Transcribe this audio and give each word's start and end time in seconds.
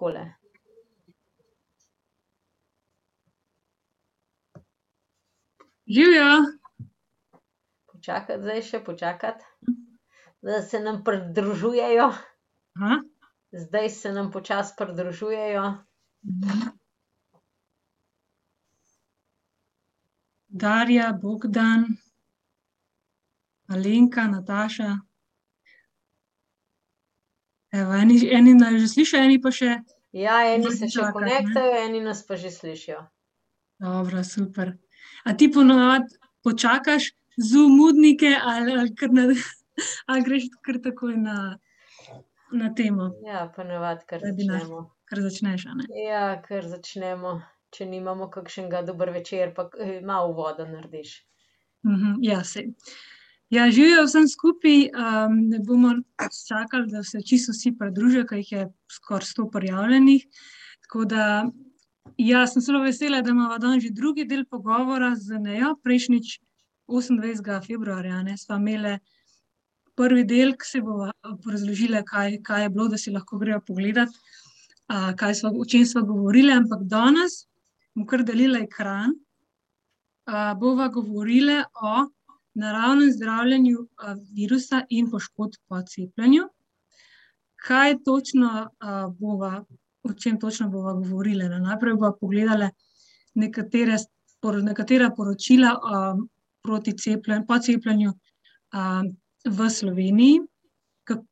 takole. 0.00 0.32
Živijo. 5.86 6.32
Počakati 7.92 8.42
zdaj 8.42 8.62
še, 8.62 8.84
počakati. 8.84 9.44
Da 10.42 10.62
se 10.62 10.80
nam 10.80 11.02
pridružujejo. 11.04 12.12
Zdaj 13.52 13.90
se 13.90 14.12
nam 14.12 14.30
počasi 14.32 14.74
pridružujejo. 14.78 15.64
Darja, 20.48 21.12
Bogdan, 21.12 21.84
Alenka, 23.68 24.26
Nataša. 24.26 25.09
Evo, 27.72 27.94
eni, 27.94 28.18
eni 28.32 28.54
nas 28.54 28.74
že 28.74 28.88
slišijo, 28.88 29.22
eni 29.22 29.40
pa 29.40 29.52
še. 29.54 29.76
Ja, 30.12 30.40
eni 30.50 30.70
se 30.74 30.88
še 30.90 31.10
konektajo, 31.14 31.74
eni 31.86 32.00
nas 32.02 32.24
pa 32.26 32.36
že 32.36 32.50
slišijo. 32.50 32.98
Dobro, 33.80 34.24
super. 34.24 34.72
A 35.24 35.32
ti 35.32 35.46
ponavadi 35.48 36.16
počakaš 36.44 37.10
zoomudnike 37.38 38.32
ali, 38.36 38.74
ali, 38.74 38.94
kar 38.94 39.12
na, 39.12 39.28
ali 40.10 40.24
greš 40.26 40.48
kar 40.66 40.80
takoj 40.82 41.14
na, 41.16 41.36
na 42.52 42.72
temo, 42.74 43.12
Ja, 43.24 43.46
ponavadi 43.56 44.04
kar 44.06 44.20
začnemo. 44.20 44.82
kar 45.04 45.22
začneš, 45.22 45.66
a 45.66 45.78
ne? 45.78 45.86
Ja, 46.02 46.26
kar 46.42 46.66
začnemo. 46.68 47.38
Če 47.70 47.86
nimamo 47.86 48.26
kakšnega 48.34 48.80
dober 48.82 49.12
večer, 49.14 49.52
pa 49.54 49.68
eh, 49.78 50.00
malo 50.02 50.32
uvoda 50.32 50.64
narediš. 50.66 51.20
Mhm, 51.86 52.16
ja, 52.26 52.40
sej. 52.44 52.72
Ja, 53.50 53.64
živijo 53.70 54.04
vsem 54.06 54.28
skupaj, 54.30 54.76
um, 54.94 55.38
ne 55.50 55.58
bomo 55.66 55.90
čakali, 56.48 56.86
da 56.86 57.02
se 57.02 57.18
čisto 57.26 57.52
vsi 57.52 57.72
pridružijo, 57.78 58.26
ker 58.26 58.38
jih 58.38 58.52
je 58.52 58.66
skoraj 58.94 59.26
sto 59.26 59.48
prijavljenih. 59.50 60.26
Tako 60.86 61.04
da, 61.04 61.24
ja, 62.16 62.44
sem 62.46 62.62
zelo 62.62 62.82
vesela, 62.84 63.22
da 63.22 63.30
imamo 63.30 63.58
danes 63.58 63.82
že 63.82 63.90
drugi 63.90 64.24
del 64.24 64.44
pogovora 64.46 65.16
z 65.16 65.40
Nejo. 65.42 65.72
Prejšnjič, 65.82 66.38
28. 66.86 67.66
februarja, 67.66 68.22
sva 68.38 68.60
imeli 68.62 68.98
prvi 69.98 70.24
del, 70.24 70.54
ki 70.54 70.66
se 70.66 70.80
bo 70.86 71.10
razložila, 71.50 72.04
kaj, 72.06 72.38
kaj 72.46 72.62
je 72.62 72.70
bilo, 72.70 72.88
da 72.88 72.98
si 72.98 73.10
lahko 73.10 73.38
grejo 73.38 73.58
pogledati, 73.66 74.14
a, 74.86 75.10
kaj 75.18 75.34
sva, 75.42 75.50
o 75.50 75.66
čem 75.66 75.82
sva 75.86 76.04
govorili, 76.06 76.54
ampak 76.54 76.86
danes 76.86 77.44
bom 77.96 78.06
kar 78.06 78.22
delila 78.22 78.62
ekran. 78.62 79.18
A, 80.30 80.54
bova 80.54 80.86
govorila 80.88 81.64
o 81.74 82.06
naravnem 82.54 83.12
zdravljenju 83.12 83.88
virusa 84.34 84.82
in 84.88 85.10
poškodb 85.10 85.58
po 85.68 85.82
cepljenju. 85.82 86.48
Kaj 87.66 87.98
točno 88.04 88.68
bova, 89.18 89.64
o 90.02 90.12
čem 90.12 90.40
točno 90.40 90.68
bova 90.68 90.92
govorila? 90.92 91.48
ne? 91.48 91.60
Najprej 91.60 91.94
bova 91.94 92.12
pogledala 92.20 92.70
nekatere, 93.34 93.96
nekatera 94.62 95.10
poročila 95.16 95.76
proti 96.62 96.96
cepljenju, 96.98 97.46
po 97.46 97.58
cepljenju 97.58 98.12
v 99.44 99.70
Sloveniji. 99.70 100.40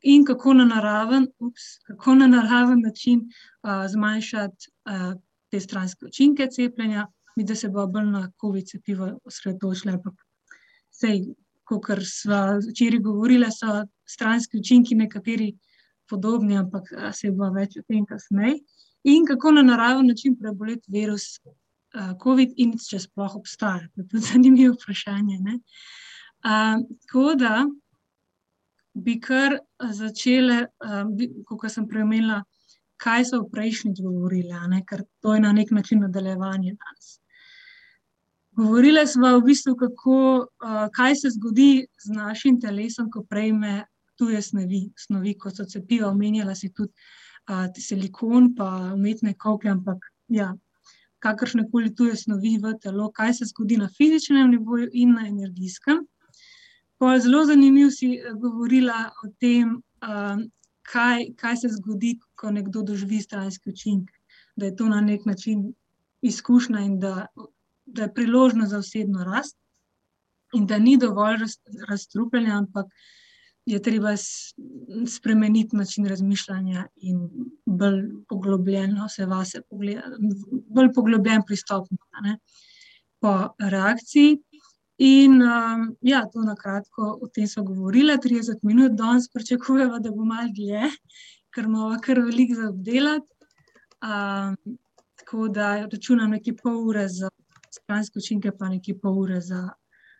In 0.03 0.25
kako 0.25 0.53
na 0.55 0.65
naraven, 0.65 1.29
ups, 1.39 1.79
kako 1.87 2.15
na 2.15 2.27
naraven 2.27 2.81
način 2.83 3.21
a, 3.63 3.89
zmanjšati 3.89 4.71
a, 4.85 5.15
te 5.51 5.61
stranske 5.61 6.07
učinke 6.07 6.49
cepljenja, 6.51 7.07
mi 7.37 7.45
da 7.45 7.55
se 7.55 7.69
bo 7.69 7.87
bolj 7.87 8.09
na 8.11 8.31
COVID 8.41 8.67
cepivo 8.67 9.13
osredotočila, 9.25 9.95
ampak 9.95 10.15
sej, 10.99 11.23
kakor 11.69 12.03
sva 12.07 12.59
včeraj 12.65 13.03
govorila, 13.05 13.51
so 13.53 13.83
stranski 14.09 14.59
učinki 14.59 14.97
nekateri 14.97 15.53
podobni, 16.09 16.57
ampak 16.57 16.89
saj 17.13 17.35
bo 17.37 17.51
več 17.55 17.77
o 17.79 17.85
tem 17.87 18.07
kasneje. 18.09 18.59
In 19.09 19.27
kako 19.29 19.53
na 19.55 19.63
naraven 19.63 20.09
način 20.09 20.37
preboleti 20.37 20.91
virus 20.93 21.39
a, 21.39 22.15
COVID 22.23 22.57
in 22.57 22.75
če 22.81 23.01
sploh 23.05 23.37
obstaja. 23.37 23.87
To 23.95 24.03
je 24.03 24.09
tudi 24.09 24.25
zanimivo 24.33 24.75
vprašanje, 24.75 25.39
ne. 25.45 25.59
A, 26.45 26.79
tako 27.05 27.35
da 27.39 27.67
bi 28.99 29.19
kar 29.23 29.61
začele, 29.95 30.65
kakor 31.47 31.71
sem 31.71 31.87
prej 31.89 32.03
omenila, 32.03 32.43
kaj 32.99 33.29
so 33.31 33.45
prejšnjič 33.53 34.01
govorile, 34.03 34.57
a 34.59 34.67
ne, 34.71 34.83
ker 34.87 35.05
to 35.23 35.37
je 35.37 35.45
na 35.45 35.53
neki 35.55 35.77
način 35.77 36.03
nadaljevanje 36.03 36.75
danes. 36.75 37.13
Govorile 38.59 39.07
sva 39.07 39.37
v 39.37 39.45
bistvu, 39.47 39.77
kako, 39.79 40.19
a, 40.59 40.89
kaj 40.95 41.17
se 41.21 41.31
zgodi 41.37 41.87
z 42.03 42.15
našim 42.17 42.61
telesom, 42.61 43.07
ko 43.11 43.23
prejme 43.23 43.85
tuje 44.19 44.41
snovi, 44.43 44.89
snovi, 44.99 45.37
kot 45.39 45.61
so 45.61 45.67
cepiva, 45.69 46.09
omenjala 46.11 46.57
si 46.59 46.73
tudi 46.75 46.91
a, 47.47 47.69
silikon 47.79 48.55
pa 48.59 48.95
umetne 48.97 49.37
koplje, 49.39 49.71
ampak 49.77 50.09
ja, 50.35 50.51
kakršnekoli 51.23 51.95
tuje 51.95 52.17
snovi 52.17 52.57
v 52.63 52.75
telo, 52.83 53.11
kaj 53.15 53.35
se 53.39 53.49
zgodi 53.53 53.79
na 53.79 53.89
fizičnem 53.97 54.51
nivoju 54.51 54.89
in 54.93 55.15
na 55.15 55.27
energijskem. 55.29 56.03
Pol 56.99 57.19
zelo 57.23 57.45
zanimivo 57.47 57.91
si 57.95 58.17
eh, 58.17 58.33
govorila 58.35 59.05
o 59.23 59.31
tem, 59.39 59.77
um, 60.03 60.49
kaj, 60.83 61.29
kaj 61.39 61.57
se 61.63 61.71
zgodi, 61.77 62.17
ko 62.35 62.51
nekdo 62.51 62.83
doživi 62.83 63.21
stranski 63.23 63.71
učinek. 63.71 64.11
Da 64.57 64.67
je 64.67 64.77
to 64.77 64.89
na 64.89 65.01
neki 65.01 65.29
način 65.29 65.73
izkušnja 66.23 66.81
in 66.81 66.99
da, 66.99 67.27
da 67.95 68.03
je 68.03 68.15
priložnost 68.15 68.71
za 68.71 68.79
osebno 68.79 69.25
rast, 69.25 69.57
in 70.55 70.67
da 70.67 70.79
ni 70.79 70.97
dovolj 70.97 71.37
raz, 71.41 71.57
razstrupljanja, 71.89 72.57
ampak 72.59 72.87
je 73.69 73.83
treba 73.83 74.15
spremeniti 75.07 75.77
način 75.77 76.07
razmišljanja 76.07 76.87
in 76.97 77.29
bolj 77.67 78.03
poglobljeno 78.29 79.09
se 79.09 79.27
vase 79.27 79.61
pogledati, 79.71 80.17
bolj 80.51 80.93
poglobljen 80.95 81.43
pristop, 81.47 81.89
ne, 82.23 82.39
po 83.21 83.49
reakciji. 83.59 84.39
In 84.99 85.43
um, 85.43 85.97
ja, 86.01 86.25
to 86.33 86.43
na 86.43 86.57
kratko, 86.57 87.19
o 87.23 87.29
tem 87.35 87.47
smo 87.47 87.63
govorili, 87.65 88.17
30 88.25 88.59
minut, 88.63 88.93
danes 88.99 89.29
pričakujemo, 89.35 89.99
da 89.99 90.11
bo 90.11 90.25
malo 90.25 90.49
dlje, 90.55 90.89
ker 91.55 91.65
imamo 91.65 92.01
kar 92.03 92.19
veliko 92.21 92.55
za 92.55 92.69
obdelati. 92.69 93.29
Um, 94.03 94.79
tako 95.19 95.49
da 95.49 95.87
računam 95.93 96.31
nekaj 96.31 96.57
pol 96.63 96.81
ure 96.89 97.07
za 97.09 97.31
stranske 97.83 98.21
učinke, 98.23 98.53
pa 98.59 98.69
nekaj 98.73 98.99
pol 99.03 99.23
ure 99.25 99.41
za, 99.41 99.69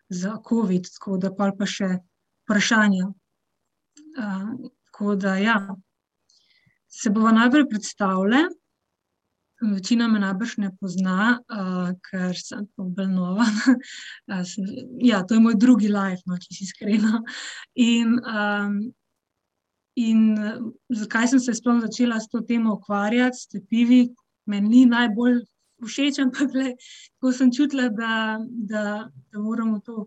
za 0.09 0.37
COVID, 0.49 0.89
tako 0.97 1.19
da 1.23 1.33
pol 1.35 1.55
pa 1.59 1.67
še 1.69 1.91
vprašanja. 2.47 3.11
Uh, 4.19 4.71
tako 4.89 5.15
da 5.15 5.37
ja, 5.37 5.59
se 6.89 7.11
bova 7.11 7.33
najprej 7.33 7.69
predstavile. 7.69 8.47
Večina 9.61 10.07
me 10.09 10.21
najbrž 10.23 10.53
ne 10.63 10.71
pozna, 10.81 11.39
uh, 11.51 11.91
ker 12.07 12.37
sem 12.39 12.67
pa 12.77 12.85
bolj 12.87 13.11
nova. 13.11 13.47
Ja, 15.11 15.25
to 15.27 15.35
je 15.35 15.41
moj 15.41 15.57
drugi 15.59 15.89
live, 15.91 16.23
no, 16.27 16.39
če 16.39 16.55
si 16.55 16.65
iskrena. 16.65 17.23
In, 17.75 18.15
um, 18.23 18.77
in 19.99 20.23
zakaj 20.95 21.33
sem 21.33 21.43
se 21.43 21.57
sploh 21.59 21.81
začela 21.83 22.21
s 22.23 22.31
to 22.31 22.45
temo 22.47 22.77
ukvarjati, 22.79 23.39
s 23.39 23.51
cepivi, 23.51 24.05
meni 24.47 24.69
ni 24.69 24.85
najbolj 24.87 25.41
všeč, 25.87 26.19
ampak 26.25 26.51
glej, 26.53 26.73
ko 27.21 27.33
sem 27.33 27.53
čutila, 27.55 27.89
da, 27.89 28.39
da, 28.49 28.85
da 29.33 29.39
moramo 29.39 29.79
to 29.85 30.07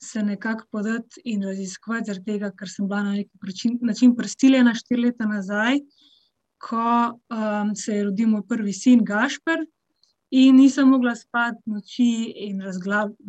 se 0.00 0.22
nekako 0.22 0.64
podati 0.70 1.20
in 1.24 1.42
raziskovati, 1.44 2.06
zaradi 2.06 2.32
tega, 2.32 2.52
ker 2.56 2.68
sem 2.70 2.86
bila 2.88 3.02
na 3.02 3.18
neki 3.18 3.80
način, 3.82 4.14
prisiljena 4.16 4.74
štiri 4.74 5.08
leta 5.08 5.26
nazaj 5.28 5.82
ko 6.60 7.18
um, 7.30 7.76
se 7.76 7.94
je 7.96 8.04
rodil 8.04 8.28
moj 8.28 8.42
prvi 8.48 8.72
sin 8.72 9.04
Gašper, 9.04 9.64
in 10.30 10.56
nisem 10.56 10.88
mogla 10.88 11.14
spati 11.16 11.62
noči, 11.66 12.10
in 12.46 12.60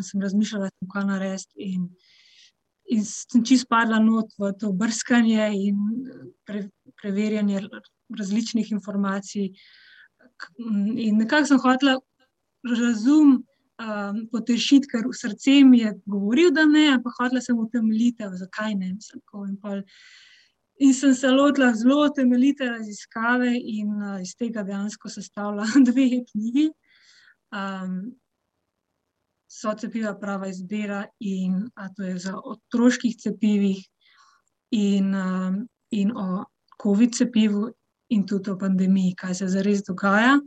sem 0.03 0.21
razmišljala, 0.21 0.69
kaj 0.93 1.05
narediti. 1.07 1.71
In, 1.71 1.87
in 2.91 3.05
sem 3.07 3.45
čisto 3.47 3.71
padla 3.71 4.01
not 4.03 4.35
v 4.37 4.51
to 4.59 4.73
brskanje 4.75 5.47
in 5.55 5.79
pre, 6.45 6.67
preverjanje 7.01 7.63
različnih 8.19 8.71
informacij. 8.75 9.53
K- 9.55 9.90
In 10.57 11.17
nekako 11.17 11.49
sem 11.49 11.61
hotela 11.61 11.97
razum 12.77 13.37
um, 13.37 14.19
potešiti, 14.31 14.89
ker 14.91 15.07
v 15.07 15.13
srce 15.17 15.61
mi 15.67 15.81
je 15.83 15.93
govoril, 16.05 16.51
da 16.55 16.65
ne, 16.65 16.87
ampak 16.95 17.17
hotela 17.19 17.41
sem 17.41 17.57
utemeljitev, 17.59 18.35
zakaj 18.39 18.75
ne. 18.75 18.93
Mislim, 18.93 19.23
tako, 19.25 19.45
in 19.49 19.57
pol 19.61 19.81
In 20.81 20.95
sem 20.97 21.13
se 21.13 21.29
lotila 21.29 21.73
zelo 21.77 22.09
temeljite 22.09 22.65
raziskave, 22.65 23.51
in 23.53 24.01
uh, 24.01 24.15
iz 24.21 24.31
tega 24.35 24.63
dejansko 24.65 25.11
sestavila 25.13 25.67
dve 25.87 26.07
knjigi. 26.31 26.71
Um, 27.53 28.15
so 29.51 29.73
cepiva 29.77 30.15
prava 30.17 30.47
izbira, 30.49 31.03
in 31.19 31.67
to 31.95 32.03
je 32.03 32.17
za 32.23 32.33
otroških 32.33 33.13
cepivih, 33.19 33.83
in, 34.71 35.13
um, 35.15 35.67
in 35.91 36.15
o 36.17 36.45
COVID 36.81 37.13
cepivu, 37.13 37.67
in 38.11 38.25
tudi 38.27 38.51
o 38.51 38.57
pandemiji, 38.59 39.15
kaj 39.17 39.35
se 39.39 39.47
zares 39.47 39.83
dogaja. 39.87 40.37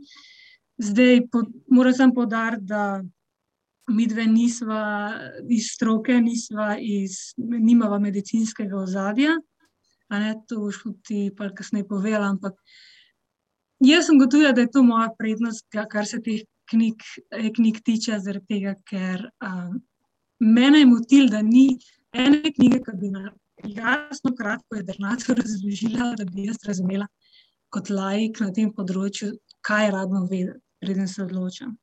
Zdaj, 0.77 1.21
po, 1.31 1.43
moram 1.71 1.93
samo 1.93 2.13
poudariti, 2.13 2.65
da 2.69 3.03
mi 3.87 4.07
dve 4.07 4.25
nisva 4.27 5.13
iz 5.49 5.69
stroke, 5.73 6.19
nisva 6.21 6.75
iz, 6.81 7.33
nimava 7.37 7.99
medicinskega 7.99 8.77
ozadja. 8.77 9.37
Ne, 10.09 10.35
to 10.47 10.59
boš 10.61 10.83
ti 11.03 11.31
pa 11.37 11.49
kasneje 11.49 11.87
povedala, 11.87 12.29
ampak 12.29 12.59
jaz 13.81 14.05
sem 14.05 14.19
gotovila, 14.21 14.53
da 14.53 14.61
je 14.61 14.71
to 14.71 14.83
moja 14.83 15.09
prednost, 15.17 15.65
kar 15.91 16.05
se 16.05 16.21
teh 16.21 16.43
knjig, 16.69 17.01
knjig 17.55 17.81
tiče, 17.85 18.19
zaradi 18.21 18.45
tega, 18.53 18.75
ker 18.89 19.25
um, 19.41 19.79
mene 20.39 20.83
je 20.83 20.89
motil, 20.89 21.29
da 21.29 21.41
ni 21.41 21.71
ene 22.13 22.53
knjige, 22.53 22.81
ki 22.85 22.97
bi 23.01 23.11
na 23.13 23.31
jasno, 23.63 24.33
kratko, 24.37 24.77
jedrnato 24.77 25.33
razložila, 25.41 26.13
da 26.17 26.25
bi 26.29 26.49
jaz 26.49 26.61
razumela 26.67 27.07
kot 27.73 27.89
laik 27.89 28.39
na 28.43 28.51
tem 28.55 28.71
področju, 28.73 29.33
kaj 29.65 29.91
rabim 29.95 30.27
vedeti, 30.29 30.61
preden 30.81 31.07
se 31.09 31.23
odločam 31.23 31.75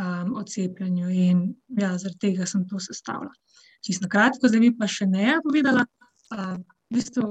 um, 0.00 0.34
o 0.36 0.42
cepljenju. 0.42 1.08
In 1.08 1.42
ja, 1.78 1.94
zaradi 1.98 2.18
tega 2.28 2.46
sem 2.46 2.66
to 2.68 2.80
sestavila. 2.82 3.32
Čisto 3.84 4.10
kratko, 4.10 4.50
zdaj 4.50 4.64
bi 4.64 4.72
pa 4.76 4.88
še 4.90 5.06
ne 5.10 5.38
povedala. 5.44 5.86
Uh, 6.34 6.56
v 6.88 6.98
bistvu, 6.98 7.26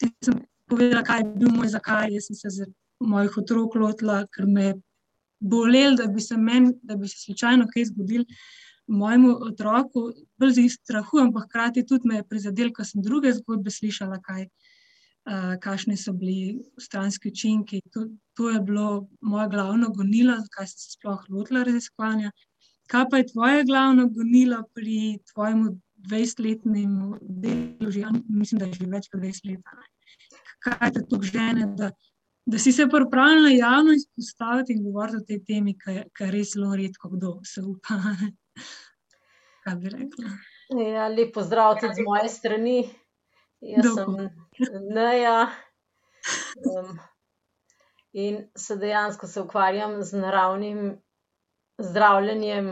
sem 0.00 0.40
povedala, 0.70 1.04
kaj 1.06 1.22
je 1.22 1.32
bil 1.42 1.52
moj 1.54 1.72
zakaj. 1.74 2.14
Jaz 2.16 2.30
sem 2.30 2.38
se 2.38 2.54
za 2.58 2.70
mojih 3.00 3.36
otrok 3.42 3.76
lotila, 3.80 4.24
ker 4.34 4.46
me 4.46 4.70
je 4.70 4.74
bolelo, 5.40 5.96
da 5.96 6.06
bi 6.06 6.20
se 6.20 6.36
meni, 6.36 6.74
da 6.82 6.96
bi 6.96 7.08
se 7.08 7.20
slučajno 7.24 7.68
kaj 7.72 7.90
zgodilo. 7.92 8.24
Mojemu 8.90 9.36
otroku, 9.46 10.08
iz 10.58 10.74
strahu, 10.80 11.20
ampak 11.22 11.46
hkrati 11.46 11.86
tudi 11.86 12.08
me 12.08 12.16
je 12.16 12.26
prizadel, 12.26 12.72
ko 12.74 12.84
sem 12.84 13.02
druge 13.02 13.32
zgodbe 13.36 13.70
slišala, 13.70 14.18
kaj, 14.24 14.48
uh, 15.28 15.54
kakšni 15.60 15.96
so 15.96 16.12
bili 16.12 16.60
stranski 16.80 17.28
učinki. 17.28 17.80
To, 17.92 18.06
to 18.36 18.50
je 18.50 18.60
bilo 18.60 19.08
moje 19.20 19.48
glavno 19.48 19.90
gonilo, 19.96 20.36
zakaj 20.40 20.66
sem 20.72 20.78
se 20.78 20.90
sploh 20.96 21.24
lotila 21.28 21.62
raziskovanja. 21.62 22.30
Kaj 22.90 23.04
pa 23.10 23.20
je 23.20 23.26
tvoje 23.32 23.64
glavno 23.64 24.08
gonilo 24.08 24.62
pri 24.74 25.18
tvojem 25.32 25.80
20-letnem 26.10 26.94
delu, 27.20 27.90
že, 27.90 28.04
mislim, 28.28 28.58
da 28.58 28.66
je 28.66 28.78
že 28.80 28.86
več 28.86 29.10
kot 29.12 29.20
20 29.20 29.50
let? 29.50 29.60
Kaj 30.64 30.92
te 30.96 31.02
tukaj 31.08 31.30
žene, 31.32 31.66
da, 31.76 31.90
da 32.46 32.58
si 32.58 32.72
se 32.72 32.88
pripravljena 32.90 33.52
javno 33.54 33.94
izpostaviti 33.96 34.74
in 34.74 34.84
govoriti 34.84 35.16
o 35.16 35.26
tej 35.28 35.42
temi, 35.44 35.76
je 35.86 36.30
res 36.32 36.54
zelo 36.54 36.74
redko 36.76 37.12
kdo 37.14 37.38
se 37.44 37.62
upa? 37.62 38.00
Kaj 39.64 39.76
bi 39.76 39.92
rekla? 39.92 40.32
Ja, 40.80 41.08
lep 41.08 41.34
pozdrav 41.34 41.76
tudi 41.80 41.94
z 42.00 42.06
moje 42.06 42.28
strani. 42.28 42.76
Jaz 43.60 43.84
Dobro. 43.84 44.04
sem 44.04 44.30
Neja. 44.94 45.50
Um, 46.78 46.98
in 48.12 48.50
se 48.56 48.76
dejansko 48.76 49.26
se 49.26 49.40
ukvarjam 49.40 50.02
z 50.02 50.16
naravnim 50.16 51.02
zdravljenjem, 51.78 52.70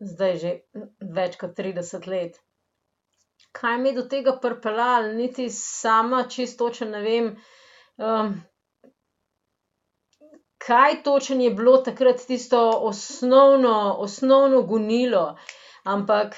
zdaj 0.00 0.36
že 0.36 0.52
več 1.00 1.38
kot 1.40 1.56
30 1.58 2.06
let. 2.06 2.38
Kaj 3.52 3.78
me 3.78 3.90
je 3.90 3.96
do 3.96 4.04
tega 4.10 4.36
pripeljalo, 4.42 5.12
niti 5.18 5.48
sama 5.50 6.24
čisto 6.28 6.68
točno 6.68 6.90
ne 6.90 7.02
vem. 7.02 7.30
Um, 7.96 8.34
kaj 10.58 11.02
točno 11.02 11.42
je 11.42 11.50
bilo 11.50 11.78
takrat 11.82 12.26
tisto 12.26 12.70
osnovno, 12.70 13.96
osnovno 13.98 14.62
gonilo, 14.62 15.36
ampak 15.84 16.36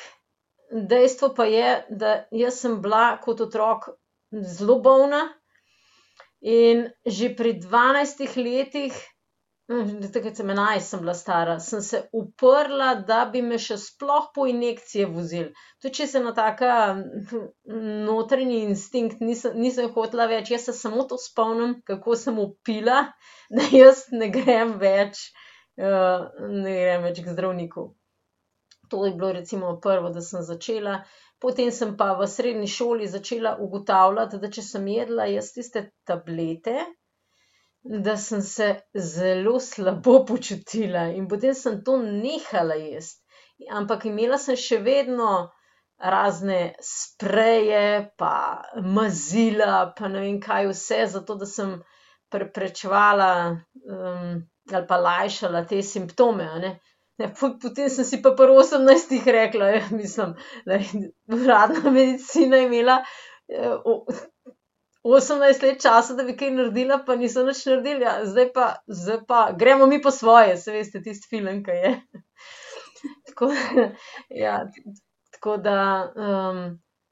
dejstvo 0.71 1.35
pa 1.35 1.45
je, 1.45 1.87
da 1.91 2.25
jaz 2.31 2.61
sem 2.63 2.81
bila 2.83 3.19
kot 3.23 3.41
otrok 3.41 3.91
zelo 4.31 4.79
bolna 4.81 5.29
in 6.41 6.89
že 7.07 7.35
pri 7.37 7.59
dvanajstih 7.61 8.37
letih, 8.37 8.95
takrat 10.13 10.37
sem 10.37 10.51
enajst 10.51 10.91
sem 10.91 11.01
bila 11.01 11.15
stara, 11.15 11.59
sem 11.61 11.83
se 11.83 12.01
uprla, 12.13 12.95
da 13.07 13.25
bi 13.33 13.43
me 13.43 13.59
še 13.59 13.77
sploh 13.79 14.31
po 14.35 14.47
injekcije 14.51 15.07
vozili. 15.11 15.53
Tudi 15.83 16.01
če 16.01 16.07
sem 16.11 16.25
ena 16.25 16.33
taka, 16.35 16.73
notranji 18.09 18.65
instinkt, 18.65 19.21
nisem, 19.21 19.55
nisem 19.61 19.93
hotela 19.95 20.27
več, 20.33 20.51
jaz 20.51 20.67
se 20.71 20.75
samo 20.75 21.07
to 21.07 21.21
spomnim, 21.21 21.79
kako 21.87 22.17
sem 22.19 22.41
vpila, 22.41 23.05
da 23.57 23.71
jaz 23.71 24.09
ne 24.11 24.31
grem 24.35 24.79
več, 24.83 25.29
ne 25.77 26.75
grem 26.75 27.07
več 27.07 27.23
k 27.23 27.37
zdravniku. 27.37 27.91
To 28.91 29.07
je 29.07 29.13
bilo 29.15 29.33
recimo 29.33 29.75
prvo, 29.81 30.11
da 30.11 30.21
sem 30.21 30.43
začela, 30.43 31.01
potem 31.41 31.71
sem 31.73 31.97
pa 31.97 32.13
v 32.19 32.27
srednji 32.29 32.67
šoli 32.67 33.09
začela 33.09 33.57
ugotavljati, 33.67 34.41
da 34.43 34.51
če 34.51 34.65
sem 34.67 34.89
jedla 34.91 35.29
jaz 35.31 35.53
tiste 35.57 35.85
tablete, 36.11 36.75
da 37.83 38.17
sem 38.17 38.43
se 38.43 38.75
zelo 38.95 39.61
slabo 39.61 40.19
počutila 40.33 41.07
in 41.17 41.29
potem 41.29 41.55
sem 41.55 41.81
to 41.85 41.97
nehala 42.03 42.77
jesti. 42.81 43.25
Ampak 43.71 44.07
imela 44.09 44.39
sem 44.41 44.57
še 44.57 44.79
vedno 44.85 45.31
razne 46.01 46.75
spreje 46.81 48.11
pa 48.17 48.63
mazila 48.97 49.93
pa 49.97 50.09
ne 50.09 50.21
vem 50.21 50.39
kaj 50.41 50.71
vse, 50.71 51.01
zato 51.15 51.37
da 51.37 51.47
sem 51.47 51.75
preprečevala, 52.33 53.33
ali 54.73 54.87
pa 54.89 54.97
lajšala 54.97 55.65
te 55.69 55.83
simptome, 55.83 56.47
ne. 56.63 56.71
Potem 57.61 57.89
sem 57.91 58.05
si 58.05 58.21
pa 58.23 58.33
pri 58.37 58.57
osemnajstih 58.63 59.27
rekla, 59.27 59.73
mislim, 59.91 60.35
uradna 61.29 61.91
medicina 61.91 62.57
je 62.57 62.67
imela, 62.67 63.01
osemnajst 65.03 65.63
let 65.63 65.83
časa, 65.83 66.15
da 66.15 66.25
bi 66.25 66.37
kaj 66.37 66.51
naredila, 66.57 67.01
pa 67.07 67.17
niso 67.17 67.45
nič 67.45 67.65
naredili, 67.67 68.05
ja, 68.05 68.19
zdaj 68.25 68.53
pa, 68.53 68.67
zdaj 68.87 69.23
pa 69.29 69.45
gremo 69.59 69.87
mi 69.87 70.01
po 70.03 70.11
svoje, 70.11 70.57
saj 70.57 70.77
veste 70.77 71.03
tisti 71.03 71.29
film, 71.31 71.63
ke 71.65 71.79
je. 71.79 71.95
Tako, 73.27 73.49
ja, 74.29 74.59
tako 75.33 75.57
da, 75.57 75.77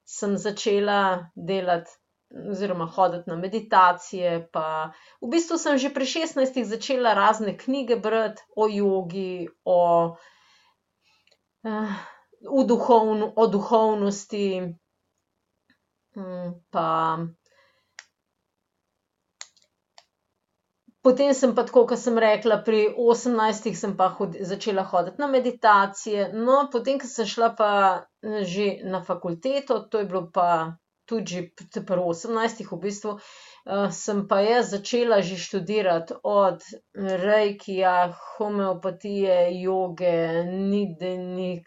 sem 0.04 0.34
začela 0.36 1.30
delati 1.34 1.90
oziroma 2.30 2.86
hoditi 2.86 3.30
na 3.30 3.36
meditacije 3.36 4.48
pa 4.52 4.92
v 5.20 5.30
bistvu 5.32 5.58
sem 5.58 5.78
že 5.78 5.92
pri 5.94 6.06
šestnajstih 6.06 6.66
začela 6.66 7.14
razne 7.14 7.56
knjige 7.58 7.96
brati 7.96 8.42
o 8.56 8.68
jogi, 8.68 9.48
o, 9.64 10.16
v 12.42 12.64
o 13.36 13.46
duhovnosti, 13.46 14.74
pa 16.70 17.18
potem 21.02 21.34
sem 21.34 21.54
pa 21.54 21.64
ke 21.64 21.96
sem 21.96 22.18
rekla, 22.18 22.60
pri 22.60 22.92
osemnajstih 22.92 23.78
sem 23.78 23.96
pa 23.96 24.12
začela 24.40 24.84
hoditi 24.84 25.20
na 25.20 25.26
meditacije, 25.26 26.28
no, 26.34 26.68
potem 26.72 27.00
ko 27.00 27.06
sem 27.06 27.26
šla 27.26 27.54
pa, 27.56 27.72
že 28.22 28.84
na 28.84 29.00
fakulteto, 29.00 29.80
to 29.88 29.98
je 29.98 30.04
bilo 30.04 30.28
pa 30.28 30.76
tudi 31.08 31.42
pri 31.56 32.00
osemnajstih 32.12 32.70
v 32.72 32.78
bistvu, 32.84 33.14
sem 33.92 34.22
pa 34.28 34.40
jaz 34.44 34.70
začela 34.74 35.20
že 35.24 35.36
študirati 35.40 36.16
od 36.22 36.64
reikija, 37.24 37.94
homeopatije, 38.36 39.36
joge, 39.62 40.14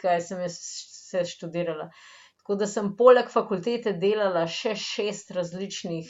kaj 0.02 0.22
sem 0.30 0.42
jaz 0.46 0.58
vse 0.58 1.26
študirala. 1.36 1.92
Tako 2.42 2.58
da 2.58 2.68
sem 2.68 2.96
poleg 2.98 3.30
fakultete 3.30 3.94
delala 4.02 4.48
še 4.50 4.74
šest 4.76 5.32
različnih, 5.38 6.10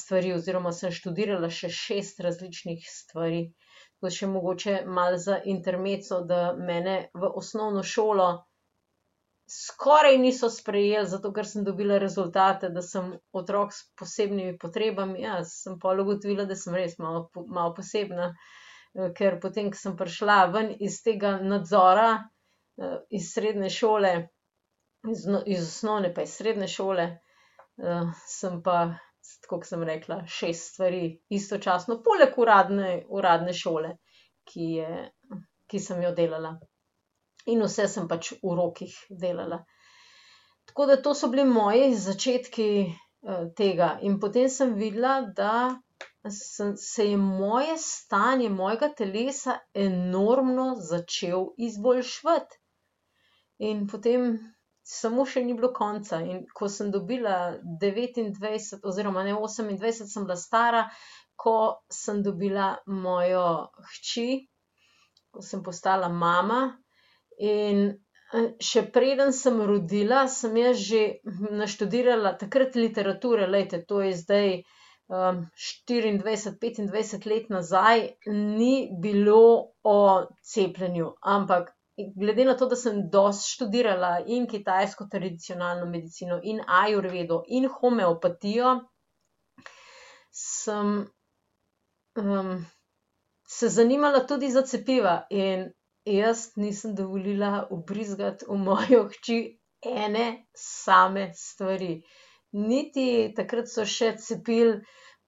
stvari 0.00 0.32
oziroma 0.36 0.72
sem 0.72 0.94
študirala 0.94 1.50
še 1.50 1.70
šest 1.74 2.22
različnih 2.26 2.84
stvari. 2.86 3.44
Pa 4.02 4.10
še 4.12 4.28
mogoče 4.30 4.74
malo 4.86 5.18
za 5.18 5.40
intermezzo, 5.48 6.20
da 6.28 6.52
mene 6.54 6.96
v 7.14 7.30
osnovno 7.40 7.82
šolo 7.82 8.28
skoraj 9.50 10.18
niso 10.18 10.48
sprejeli, 10.50 11.08
zato 11.08 11.32
ker 11.32 11.46
sem 11.46 11.64
dobila 11.64 11.98
rezultate, 11.98 12.70
da 12.72 12.82
sem 12.82 13.12
otrok 13.32 13.72
s 13.72 13.84
posebnimi 13.98 14.58
potrebami, 14.58 15.22
ja, 15.22 15.38
sem 15.44 15.78
pol 15.80 16.00
ugotovila, 16.00 16.46
da 16.48 16.56
sem 16.56 16.74
res 16.74 16.98
malo, 16.98 17.28
malo 17.46 17.74
posebna. 17.76 18.32
ker 19.18 19.40
potem, 19.42 19.72
ko 19.74 19.78
sem 19.78 19.96
prišla 19.98 20.36
ven 20.54 20.68
iz 20.80 21.00
tega 21.02 21.34
nadzora, 21.42 22.28
iz 23.10 23.32
srednje 23.34 23.70
šole, 23.70 24.12
iz 25.10 25.24
iz 25.46 25.64
osnovne 25.66 26.12
pa 26.14 26.22
iz 26.22 26.36
srednje 26.38 26.68
šole, 26.70 27.06
sem 28.30 28.60
pa, 28.62 28.76
tako 29.42 29.58
kot 29.58 29.66
sem 29.66 29.82
rekla, 29.82 30.20
šest 30.30 30.74
stvari 30.74 31.02
istočasno, 31.28 31.98
poleg 32.06 32.38
uradne, 32.38 32.92
uradne 33.08 33.52
šole, 33.52 33.96
ki 34.46 34.70
je, 34.78 35.02
ki 35.66 35.80
sem 35.80 36.02
jo 36.02 36.14
delala. 36.14 36.54
In 37.46 37.62
vse 37.62 37.88
sem 37.92 38.08
pač 38.08 38.32
v 38.40 38.56
rokih 38.56 38.94
delala. 39.10 39.64
Tako 40.64 40.86
da 40.86 40.96
to 41.02 41.12
so 41.14 41.28
bili 41.28 41.44
moji 41.44 41.90
začetki, 41.94 42.68
tega 43.56 43.98
in 44.02 44.18
potem 44.20 44.48
sem 44.48 44.74
videla, 44.74 45.20
da 45.36 45.80
se 46.76 47.04
je 47.10 47.16
moje 47.16 47.76
stanje 47.78 48.48
mojega 48.48 48.88
telesa 48.96 49.58
enormno 49.74 50.74
začelo 50.80 51.54
izboljševati. 51.58 52.60
In 53.58 53.86
potem 53.88 54.38
samo 54.82 55.24
še 55.26 55.44
ni 55.44 55.54
bilo 55.54 55.72
konca, 55.72 56.20
in 56.20 56.44
ko 56.52 56.68
sem 56.68 56.90
dobila 56.92 57.56
devetindvajset 57.80 58.84
oziroma 58.84 59.24
ne, 59.24 59.34
osemindvajset 59.36 60.10
sem 60.12 60.24
bila 60.24 60.36
stara, 60.36 60.82
ko 61.36 61.56
sem 61.92 62.22
dobila 62.22 62.74
mojo 62.86 63.44
hči, 63.92 64.44
ko 65.32 65.42
sem 65.42 65.62
postala 65.64 66.08
mama, 66.08 66.74
in, 67.38 67.84
še 68.60 68.82
preden 68.94 69.32
sem 69.32 69.60
rodila, 69.62 70.24
sem 70.28 70.56
jaz 70.58 70.80
že 70.82 71.02
naštudirala 71.54 72.34
takrat 72.38 72.74
literature, 72.76 73.46
glejte, 73.46 73.84
to 73.86 74.00
je 74.02 74.14
zdaj 74.18 74.48
štiriindvajset, 75.54 76.58
petindvajset 76.60 77.26
let 77.26 77.50
nazaj 77.52 78.16
ni 78.26 78.88
bilo 79.00 79.72
o 79.84 79.98
cepljenju, 80.42 81.12
ampak 81.20 81.74
glede 82.16 82.44
na 82.44 82.56
to, 82.56 82.66
da 82.66 82.76
sem 82.76 83.10
dosti 83.10 83.52
študirala 83.52 84.24
in 84.26 84.46
kitajsko 84.46 85.06
tradicionalno 85.10 85.86
medicino 85.86 86.40
in 86.42 86.60
ajurvedo 86.66 87.42
in 87.48 87.68
homeopatijo, 87.68 88.80
sem, 90.32 91.04
se 93.46 93.68
zanimala 93.68 94.24
tudi 94.26 94.50
za 94.50 94.62
cepiva 94.62 95.26
in 95.30 95.68
jaz 96.04 96.56
nisem 96.56 96.94
dovolila 96.94 97.68
vbrizgati 97.70 98.44
v 98.48 98.56
mojo 98.58 99.08
hči 99.08 99.38
ene 99.84 100.46
same 100.54 101.30
stvari. 101.34 102.02
Niti 102.52 103.32
takrat 103.36 103.68
so 103.68 103.84
še 103.84 104.14
cepili 104.20 104.78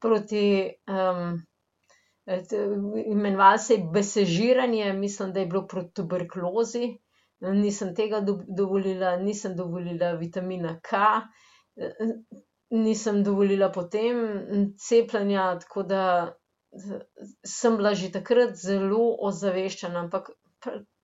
proti, 0.00 0.70
imenovalo 3.06 3.58
se 3.58 3.74
je 3.74 3.88
besežiranje, 3.94 4.92
mislim, 4.92 5.32
da 5.32 5.40
je 5.40 5.46
bilo 5.46 5.66
proti 5.66 5.94
tuberkulozi. 5.94 6.92
Nisem 7.40 7.94
tega 7.94 8.22
dovolila, 8.48 9.16
nisem 9.16 9.56
dovolila 9.56 10.12
vitamina 10.16 10.78
K, 10.80 11.02
nisem 12.70 13.22
dovolila 13.24 13.68
potem 13.72 14.22
cepljenja, 14.78 15.58
tako 15.60 15.82
da 15.82 16.02
sem 17.44 17.76
bila 17.76 17.94
že 17.94 18.12
takrat 18.12 18.56
zelo 18.56 19.16
ozaveščena, 19.28 20.00
ampak 20.06 20.30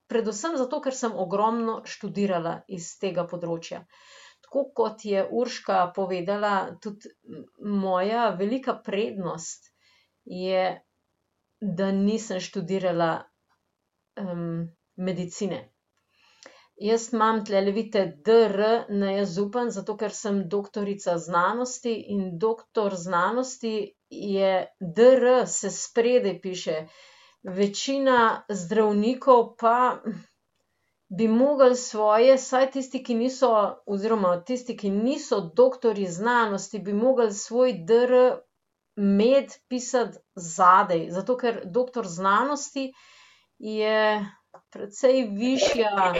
predvsem 0.07 0.57
zato, 0.57 0.81
ker 0.81 0.95
sem 0.95 1.15
ogromno 1.17 1.81
študirala 1.87 2.55
iz 2.69 2.91
tega 2.99 3.25
področja. 3.27 3.83
Tako 4.43 4.65
kot 4.75 5.05
je 5.05 5.23
Urška 5.33 5.81
povedala, 5.97 6.53
tudi 6.79 7.13
moja 7.77 8.31
velika 8.37 8.75
prednost 8.81 9.71
je, 10.29 10.65
da 11.63 11.93
nisem 11.95 12.41
študirala, 12.41 13.13
medicine. 14.99 15.61
Jaz 16.77 17.13
imam 17.13 17.45
tulele, 17.45 17.71
vidite, 17.71 18.01
DR 18.25 18.57
nejazupen, 18.91 19.71
zato 19.71 19.95
ker 19.97 20.13
sem 20.13 20.43
doktorica 20.49 21.15
znanosti 21.19 21.93
in 22.09 22.39
doktor 22.39 22.95
znanosti 22.97 23.73
je 24.11 24.53
DR, 24.81 25.27
se 25.47 25.71
spredaj 25.73 26.41
piše. 26.41 26.77
Večina 27.43 28.45
zdravnikov 28.49 29.57
pa 29.57 30.03
bi 31.09 31.29
mogli 31.29 31.77
svoje, 31.77 32.37
vsaj 32.37 32.71
tisti, 32.71 33.03
ki 33.05 33.15
niso, 33.15 33.51
oziroma 33.87 34.41
tisti, 34.41 34.77
ki 34.77 34.91
niso 34.91 35.41
doktorji 35.57 36.07
znanosti, 36.07 36.79
bi 36.79 36.93
mogli 36.93 37.33
svoj 37.33 37.73
DR 37.73 38.15
med 38.97 39.53
pisati 39.69 40.19
zadaj, 40.35 41.11
zato 41.11 41.37
ker 41.37 41.61
doktor 41.67 42.07
znanosti 42.07 42.93
je 43.59 44.27
precej 44.71 45.23
višja, 45.23 46.15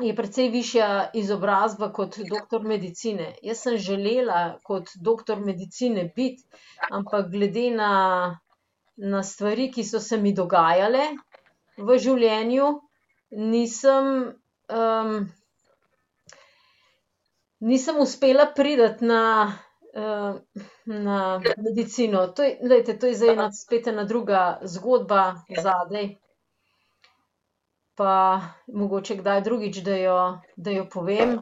je 0.00 0.16
precej 0.16 0.48
višja 0.48 0.88
izobrazba 1.14 1.92
kot 1.92 2.18
doktor 2.30 2.62
medicine. 2.64 3.32
Jaz 3.42 3.64
sem 3.66 3.78
želela 3.78 4.58
kot 4.62 4.92
doktor 4.96 5.40
medicine 5.40 6.10
biti, 6.16 6.44
ampak 6.90 7.30
glede 7.30 7.70
na 7.70 7.94
na 8.98 9.22
stvari, 9.22 9.70
ki 9.72 9.84
so 9.84 10.00
se 10.00 10.16
mi 10.16 10.32
dogajale 10.32 11.04
v 11.78 11.98
življenju, 11.98 12.68
nisem, 13.30 14.08
nisem 17.62 18.00
uspela 18.02 18.48
priti 18.56 19.06
na, 19.06 19.22
na 20.86 21.18
medicino. 21.58 22.26
To 22.34 22.42
je, 22.42 22.56
glejte, 22.62 22.98
to 22.98 23.06
je 23.06 23.18
zdaj 23.20 23.34
ena, 23.36 23.50
spet 23.54 23.86
ena 23.86 24.04
druga 24.04 24.42
zgodba 24.64 25.22
zadaj. 25.60 26.10
Pa 27.98 28.40
mogoče 28.70 29.16
kdaj 29.18 29.40
drugič, 29.42 29.80
da 29.82 29.96
jo, 29.98 30.18
da 30.56 30.70
jo 30.70 30.84
povem. 30.92 31.38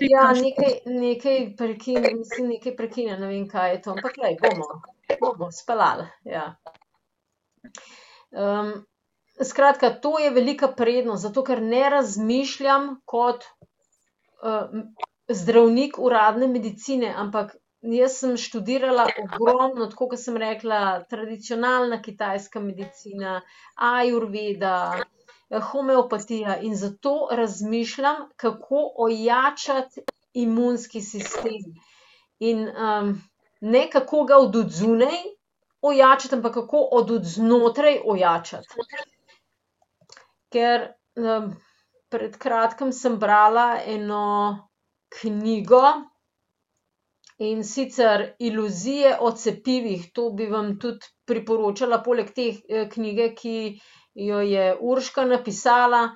Ja, 0.00 0.32
nekaj, 0.32 0.74
nekaj 0.86 1.38
mislim, 2.14 2.48
nekaj 2.48 2.76
prekinja, 2.76 3.16
ne 3.16 3.26
vem, 3.26 3.48
kaj 3.48 3.72
je 3.72 3.80
to, 3.82 3.94
ampak 3.96 4.12
glej, 4.20 4.36
bomo, 4.42 4.68
bomo 5.20 5.50
speljali, 5.52 6.06
ja. 6.24 6.44
skratka, 9.44 9.90
to 9.90 10.18
je 10.18 10.30
velika 10.30 10.68
prednost, 10.76 11.22
zato 11.22 11.44
ker 11.44 11.62
ne 11.62 11.88
razmišljam 11.90 13.00
kot, 13.04 13.44
zdravnik 15.28 15.98
uradne 15.98 16.48
medicine, 16.48 17.14
ampak 17.16 17.56
jaz 17.82 18.18
sem 18.18 18.36
študirala 18.36 19.06
ogromno, 19.22 19.86
tako 19.86 20.08
kot 20.12 20.20
sem 20.20 20.36
rekla, 20.36 21.04
tradicionalna 21.10 22.02
kitajska 22.02 22.60
medicina, 22.60 23.40
ajurveda, 23.74 25.02
homeopatija, 25.72 26.58
in 26.60 26.76
zato 26.76 27.28
razmišljam, 27.32 28.28
kako 28.36 28.92
ojačati 28.96 30.00
imunski 30.32 31.00
sistem. 31.00 31.74
In, 32.38 32.68
ne, 33.60 33.90
kako 33.92 34.24
ga 34.24 34.36
od 34.36 34.56
odzunaj 34.56 35.18
ojačati, 35.82 36.34
ampak 36.34 36.54
kako 36.54 36.88
od 36.92 37.10
odznotraj 37.10 38.00
ojačati. 38.04 38.68
Ker, 40.50 40.92
pred 42.08 42.38
kratkim 42.38 42.92
sem 42.92 43.18
brala 43.18 43.78
eno 43.86 44.68
knjigo, 45.20 45.82
in 47.40 47.64
sicer 47.64 48.34
Iluzije 48.38 49.16
o 49.20 49.32
cepivih, 49.32 50.10
to 50.12 50.30
bi 50.36 50.46
vam 50.46 50.74
tudi 50.80 51.08
priporočala 51.26 52.02
poleg 52.04 52.34
te, 52.36 52.52
knjige, 52.92 53.30
ki 53.34 53.56
jo 54.14 54.40
je 54.44 54.76
Urška 54.80 55.24
napisala. 55.24 56.10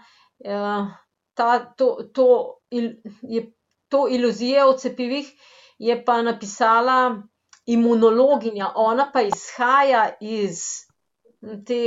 ta, 1.35 1.49
to, 1.76 1.87
to 2.14 2.26
je 2.71 3.40
to 3.88 4.09
Iluzije 4.09 4.64
o 4.64 4.73
cepivih 4.73 5.33
je 5.78 6.04
pa 6.04 6.23
napisala 6.23 7.23
imunologinja, 7.66 8.73
ona 8.75 9.11
pa 9.12 9.23
izhaja 9.23 10.16
iz 10.21 10.61
te 11.66 11.85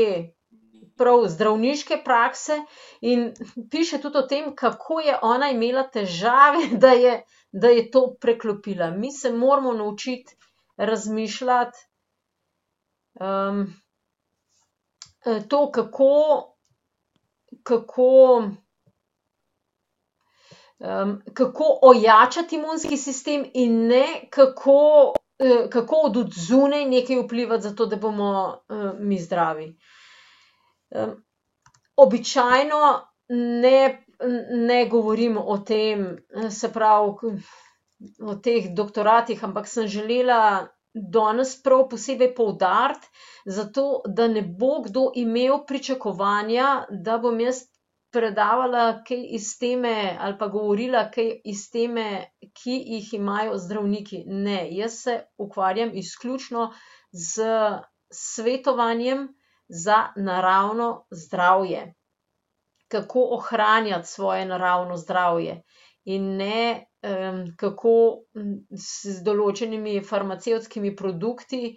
prav 0.98 1.27
zdravniške 1.27 2.01
prakse 2.06 2.60
in 3.01 3.34
piše 3.72 4.01
tudi 4.01 4.18
o 4.18 4.27
tem, 4.27 4.56
kako 4.56 5.00
je 5.00 5.20
ona 5.22 5.50
imela 5.50 5.84
težave, 5.89 6.68
da 6.84 6.92
je, 6.92 7.24
da 7.51 7.68
je 7.68 7.92
to 7.92 8.16
preklopila. 8.22 8.92
Mi 8.92 9.12
se 9.12 9.32
moramo 9.34 9.74
naučiti 9.74 10.36
razmišljati, 10.77 11.77
to, 15.50 15.72
kako, 15.72 16.56
kako, 17.63 18.44
kako 21.34 21.80
ojačati 21.82 22.56
imunski 22.56 22.98
sistem 22.98 23.46
in 23.54 23.88
ne 23.88 24.06
kako, 24.30 25.13
kako 25.70 25.96
od 25.96 26.18
odzunaj 26.18 26.86
nekaj 26.86 27.20
vplivati, 27.20 27.63
zato 27.63 27.86
da 27.86 27.96
bomo, 27.96 28.58
mi 29.00 29.20
zdravi. 29.20 29.77
Običajno 31.98 32.82
ne, 33.29 34.06
ne 34.50 34.86
govorim 34.89 35.38
o 35.38 35.58
tem, 35.58 36.17
se 36.50 36.72
pravi, 36.74 37.38
o 38.22 38.36
teh 38.36 38.74
doktoratih, 38.75 39.44
ampak 39.44 39.67
sem 39.67 39.88
želela 39.88 40.67
danes 40.94 41.56
prav 41.63 41.88
posebej 41.89 42.34
poudariti, 42.36 43.08
zato 43.46 44.01
da 44.06 44.27
ne 44.27 44.41
bo 44.41 44.82
kdo 44.86 45.12
imel 45.15 45.65
pričakovanja, 45.67 46.86
da 46.89 47.17
bom 47.17 47.39
jaz 47.39 47.65
predavala 48.12 49.03
kaj 49.08 49.25
iz 49.36 49.50
teme 49.60 50.17
ali 50.20 50.38
pa 50.39 50.48
govorila 50.48 51.10
kaj 51.12 51.32
iz 51.46 51.67
teme, 51.72 52.32
ki 52.53 52.77
jih 52.96 53.13
imajo 53.13 53.58
zdravniki. 53.58 54.24
Ne, 54.25 54.67
jaz 54.72 55.01
se 55.03 55.20
ukvarjam 55.38 55.91
izključno 55.94 56.72
s 57.12 57.39
svetovanjem 58.12 59.27
za 59.68 60.08
naravno 60.16 61.06
zdravje. 61.12 61.94
Kako 62.88 63.20
ohranjati 63.32 64.08
svoje 64.08 64.46
naravno 64.46 64.98
zdravje 64.98 65.62
in 66.06 66.38
ne, 66.38 66.86
kako 67.58 67.94
z 68.72 69.18
določenimi 69.24 70.00
farmacevtskimi 70.04 70.94
produkti, 70.96 71.76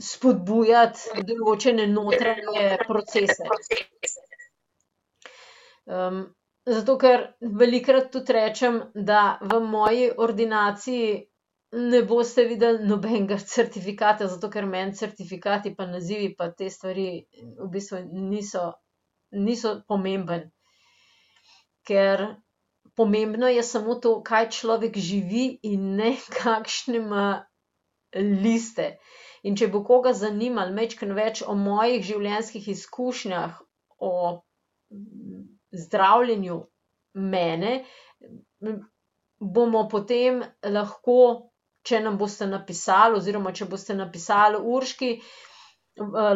spodbujati 0.00 1.24
določene 1.24 1.86
notranje 1.86 2.76
procese. 2.86 3.48
zato 6.66 6.96
ker 6.96 7.22
velikokrat 7.40 8.10
tudi 8.12 8.32
rečem, 8.32 8.78
da 8.94 9.38
v 9.42 9.58
moji 9.60 10.10
ordinaciji 10.16 11.08
ne 11.74 12.00
boste 12.06 12.44
videli 12.46 12.86
nobenega 12.86 13.36
certifikata, 13.38 14.28
zato 14.30 14.50
ker 14.50 14.66
meni 14.66 14.94
certifikati 14.94 15.74
pa 15.76 15.86
nazivi 15.86 16.34
pa 16.38 16.50
te 16.50 16.70
stvari 16.70 17.08
v 17.58 17.68
bistvu 17.72 18.02
niso 18.30 18.72
niso 19.34 19.82
pomemben. 19.88 20.50
Ker 21.86 22.26
pomembno 22.96 23.48
je 23.48 23.62
samo 23.62 23.94
to, 23.94 24.20
kaj 24.22 24.50
človek 24.50 24.96
živi, 24.96 25.58
in 25.62 25.96
ne 25.96 26.14
kakšne 26.38 26.96
ima 27.02 27.26
liste. 28.14 28.94
In 29.44 29.56
če 29.56 29.68
bo 29.68 29.82
koga 29.84 30.14
zanimalo 30.16 30.72
majčkeno 30.72 31.16
več 31.18 31.42
o 31.42 31.56
mojih 31.58 32.04
življenjskih 32.06 32.68
izkušnjah, 32.72 33.58
o 33.98 34.12
zdravljenju 35.74 36.60
mene, 37.14 37.74
bomo 39.40 39.82
potem 39.90 40.40
lahko, 40.62 41.50
če 41.84 42.00
nam 42.04 42.18
boste 42.18 42.46
napisali 42.48 43.20
oziroma 43.20 43.52
če 43.52 43.68
boste 43.70 43.96
napisali 43.96 44.60
Urški, 44.76 45.10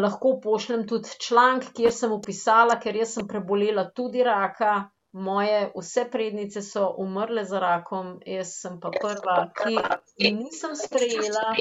lahko 0.05 0.37
pošljem 0.43 0.87
tudi 0.87 1.17
članek, 1.27 1.73
kjer 1.75 1.93
sem 1.93 2.13
opisala, 2.15 2.79
ker 2.83 2.97
jaz 2.97 3.17
sem 3.17 3.27
prebolela 3.29 3.89
tudi 3.91 4.23
raka, 4.23 4.91
moje 5.13 5.73
vse 5.75 6.05
prednice 6.13 6.63
so 6.63 6.95
umrle 6.99 7.45
za 7.45 7.59
rakom, 7.59 8.19
jaz 8.27 8.55
sem 8.61 8.79
pa 8.81 8.93
prva, 8.95 9.39
ki 9.57 10.33
nisem 10.37 10.77
sprejela, 10.79 11.55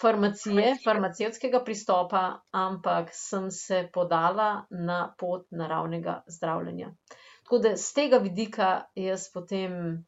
farmacije, 0.00 0.76
farmacevtskega 0.84 1.64
pristopa, 1.64 2.40
ampak 2.52 3.10
sem 3.12 3.50
se 3.50 3.88
podala 3.92 4.66
na 4.70 5.14
pot 5.18 5.46
naravnega 5.50 6.22
zdravljenja. 6.26 6.92
Tako 7.44 7.58
da 7.58 7.76
s 7.76 7.92
tega 7.92 8.18
vidika 8.18 8.84
jaz 8.94 9.26
potem, 9.34 10.04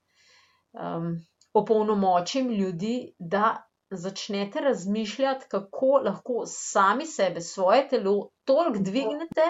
opolnomočim 1.56 2.50
ljudi, 2.50 3.14
da 3.18 3.66
začnete 3.90 4.60
razmišljati, 4.60 5.46
kako 5.48 6.00
lahko 6.04 6.42
sami 6.46 7.06
sebe, 7.06 7.40
svoje 7.40 7.88
telo 7.88 8.30
toliko 8.44 8.78
dvignete, 8.78 9.46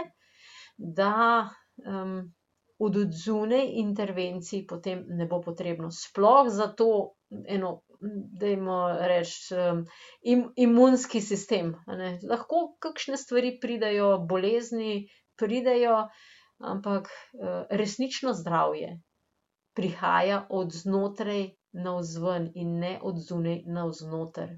da, 0.77 1.49
od 2.79 2.97
odzunaj 2.97 3.67
intervencij 3.81 4.67
potem 4.69 5.05
ne 5.09 5.27
bo 5.27 5.41
potrebno. 5.41 5.91
Sploh 5.91 6.51
za 6.53 6.67
to 6.67 6.91
eno, 7.49 7.81
dajmo 8.41 8.81
reči, 9.01 9.55
imunski 10.57 11.21
sistem, 11.21 11.75
ne. 11.87 12.19
Lahko 12.29 12.77
kakšne 12.79 13.17
stvari 13.17 13.57
pridejo, 13.61 14.19
bolezni 14.29 15.09
pridejo, 15.41 16.05
ampak, 16.61 17.09
resnično 17.71 18.33
zdravje 18.37 18.99
prihaja 19.77 20.47
od 20.51 20.73
znotraj 20.73 21.51
navzven 21.79 22.51
in 22.55 22.79
ne 22.81 22.99
od 23.03 23.19
zunaj 23.21 23.63
navznoter. 23.69 24.57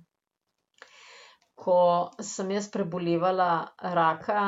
Ko 1.55 1.79
sem 2.23 2.51
jaz 2.51 2.69
prebolevala 2.71 3.51
raka, 3.95 4.43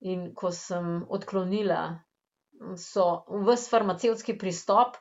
in 0.00 0.26
ko 0.34 0.50
sem 0.52 0.88
odklonila 1.08 1.80
vso, 2.72 3.06
ves 3.46 3.68
farmacevtski 3.68 4.36
pristop 4.38 4.96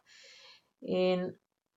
in 0.82 1.25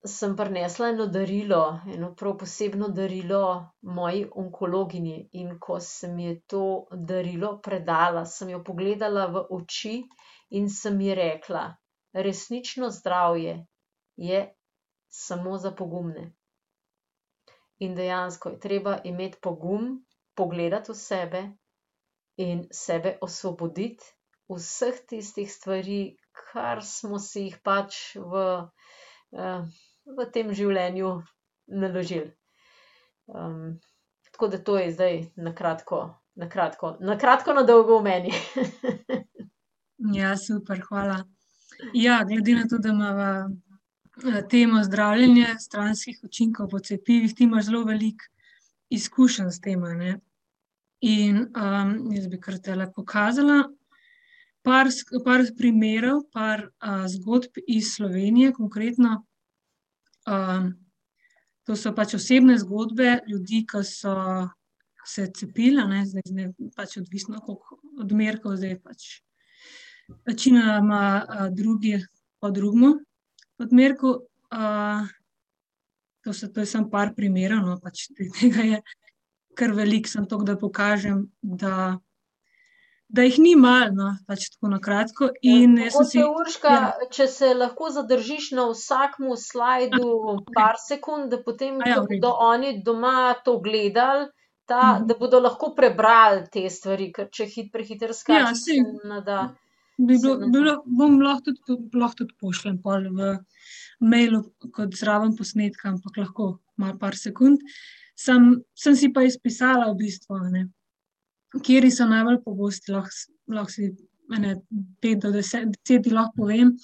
sem 0.07 0.37
prinesla 0.37 0.89
eno 0.89 1.07
darilo, 1.09 1.61
eno 1.87 2.13
prav 2.15 2.37
posebno 2.39 2.89
darilo 2.89 3.41
moji 3.83 4.29
onkologinji, 4.35 5.29
in 5.33 5.59
ko 5.59 5.81
sem 5.81 6.19
ji 6.19 6.37
to 6.47 6.63
darilo 6.93 7.57
predala, 7.61 8.25
sem 8.25 8.51
jo 8.51 8.63
pogledala 8.63 9.27
v 9.27 9.43
oči 9.51 9.97
in 10.51 10.69
sem 10.71 11.01
ji 11.01 11.15
rekla: 11.15 11.65
"Resnično 12.15 12.91
zdravje 12.91 13.57
je 14.19 14.43
samo 15.09 15.57
za 15.59 15.73
pogumne." 15.73 16.29
In 17.79 17.95
dejansko 17.95 18.55
je 18.55 18.61
treba 18.61 18.99
imeti 19.05 19.39
pogum, 19.43 19.91
pogledati 20.35 20.93
v 20.93 20.95
sebe 20.95 21.43
in 22.37 22.67
sebe 22.71 23.19
osvoboditi 23.23 24.05
vseh 24.49 25.01
tistih 25.07 25.53
stvari, 25.53 26.17
kar 26.33 26.83
smo 26.85 27.19
si 27.19 27.49
jih 27.49 27.59
pač 27.65 28.17
v, 28.17 28.45
v 30.19 30.27
tem 30.33 30.53
življenju 30.55 31.13
naložili. 31.69 32.33
tako 34.33 34.49
da 34.49 34.59
to 34.65 34.79
je 34.79 34.93
zdaj 34.93 35.17
na 35.37 35.55
kratko, 35.55 36.01
na 36.35 36.49
kratko, 36.49 36.97
na 37.01 37.19
kratko 37.19 37.53
na 37.53 37.63
dolgo 37.63 37.99
o 37.99 38.03
meni. 38.03 38.33
Ja, 40.15 40.37
super, 40.39 40.79
hvala. 40.89 41.25
Ja, 41.93 42.21
glede 42.25 42.55
na 42.55 42.69
to, 42.71 42.79
da 42.79 42.93
imava, 42.93 43.49
temo 44.51 44.83
zdravljenje 44.85 45.55
stranskih 45.61 46.21
učinkov 46.25 46.69
po 46.69 46.79
cepivih, 46.79 47.35
ti 47.35 47.45
imaš 47.45 47.65
zelo 47.65 47.85
veliko 47.85 48.25
izkušenj 48.91 49.51
s 49.51 49.61
tem. 49.61 49.83
In, 51.01 51.47
jaz 52.15 52.27
bi 52.29 52.41
kar 52.41 52.59
tule 52.59 52.89
pokazala 52.93 53.65
par 54.63 54.89
par 55.25 55.45
primerov, 55.57 56.25
par, 56.33 56.69
zgodb 57.07 57.61
iz 57.67 57.95
Slovenije 57.95 58.53
konkretno. 58.53 59.25
to 61.65 61.77
so 61.77 61.93
pač 61.93 62.15
osebne 62.15 62.59
zgodbe 62.59 63.19
ljudi, 63.29 63.67
ke 63.69 63.83
so 63.85 64.49
se 65.05 65.27
cepili, 65.37 65.85
ne, 65.89 66.05
zdaj 66.07 66.53
pač 66.77 66.97
odvisno, 66.97 67.41
koliko 67.41 67.79
odmerkov 68.01 68.57
zdaj 68.57 68.79
pač 68.81 69.05
večinoma, 70.27 71.27
drugi 71.53 71.99
po 72.41 72.51
drugem 72.51 72.97
odmerku, 73.63 74.15
to 76.25 76.33
so, 76.33 76.49
to 76.49 76.61
je 76.61 76.67
samo 76.67 76.91
par 76.91 77.15
primerov, 77.17 77.65
no, 77.67 77.79
pač 77.83 78.09
tega 78.41 78.67
je 78.67 78.83
kar 79.59 79.75
veliko, 79.75 80.11
samo 80.11 80.31
toliko, 80.31 80.47
da 80.53 80.59
pokažem, 80.61 81.25
da 81.43 81.99
da 83.09 83.23
jih 83.23 83.39
ni 83.39 83.55
malo, 83.57 83.93
no, 83.95 84.09
pač 84.29 84.51
tako 84.53 84.69
na 84.75 84.79
kratko. 84.85 85.31
In 85.43 85.79
jaz 85.81 85.97
sem 85.97 86.09
si... 86.11 86.25
Urška, 86.25 86.73
če 87.15 87.27
se 87.33 87.53
lahko 87.57 87.89
zadržiš 87.95 88.51
na 88.59 88.69
vsakem 88.69 89.33
slajdu 89.41 90.11
par 90.55 90.77
sekund, 90.83 91.31
da 91.33 91.41
potem, 91.45 91.81
ko 91.81 92.05
bodo 92.11 92.35
oni 92.51 92.75
doma 92.85 93.33
to 93.45 93.57
gledali, 93.65 94.29
ta, 94.69 94.99
da 95.01 95.17
bodo 95.17 95.41
lahko 95.41 95.73
prebrali 95.77 96.45
te 96.53 96.67
stvari, 96.69 97.09
ker 97.15 97.31
če 97.33 97.49
prehitro 97.73 98.13
skačeš, 98.13 98.67
se 98.67 98.77
ne 99.09 99.23
da. 99.25 99.47
Bi 99.99 100.15
bilo, 100.23 100.37
bi 100.39 100.51
bilo, 100.55 100.75
bom 100.87 101.21
lahko 101.21 101.53
tudi, 101.53 101.99
lahko 101.99 102.23
tudi 102.23 102.37
pošljem 102.39 102.77
pol 102.83 103.09
v 103.19 103.33
mailu 104.01 104.45
kot 104.75 104.95
zraven 104.95 105.35
posnetka, 105.37 105.91
ampak 105.91 106.21
lahko 106.23 106.59
malo 106.79 106.99
par 106.99 107.19
sekund. 107.19 107.65
Samo 108.19 108.61
sem 108.79 108.95
si 108.99 109.11
pa 109.15 109.25
izpisala 109.27 109.89
v 109.91 109.99
bistvu, 110.05 110.39
ne, 110.55 110.69
kateri 111.55 111.91
so 111.95 112.07
najbolj 112.07 112.41
pogosti, 112.45 112.95
lahko 112.95 113.11
lahko 113.55 113.75
si 113.75 113.91
ene 114.37 114.57
pet 115.01 115.23
do 115.23 115.33
deset 115.33 115.75
ti 115.83 115.99
lahko 116.11 116.45
povem. 116.45 116.75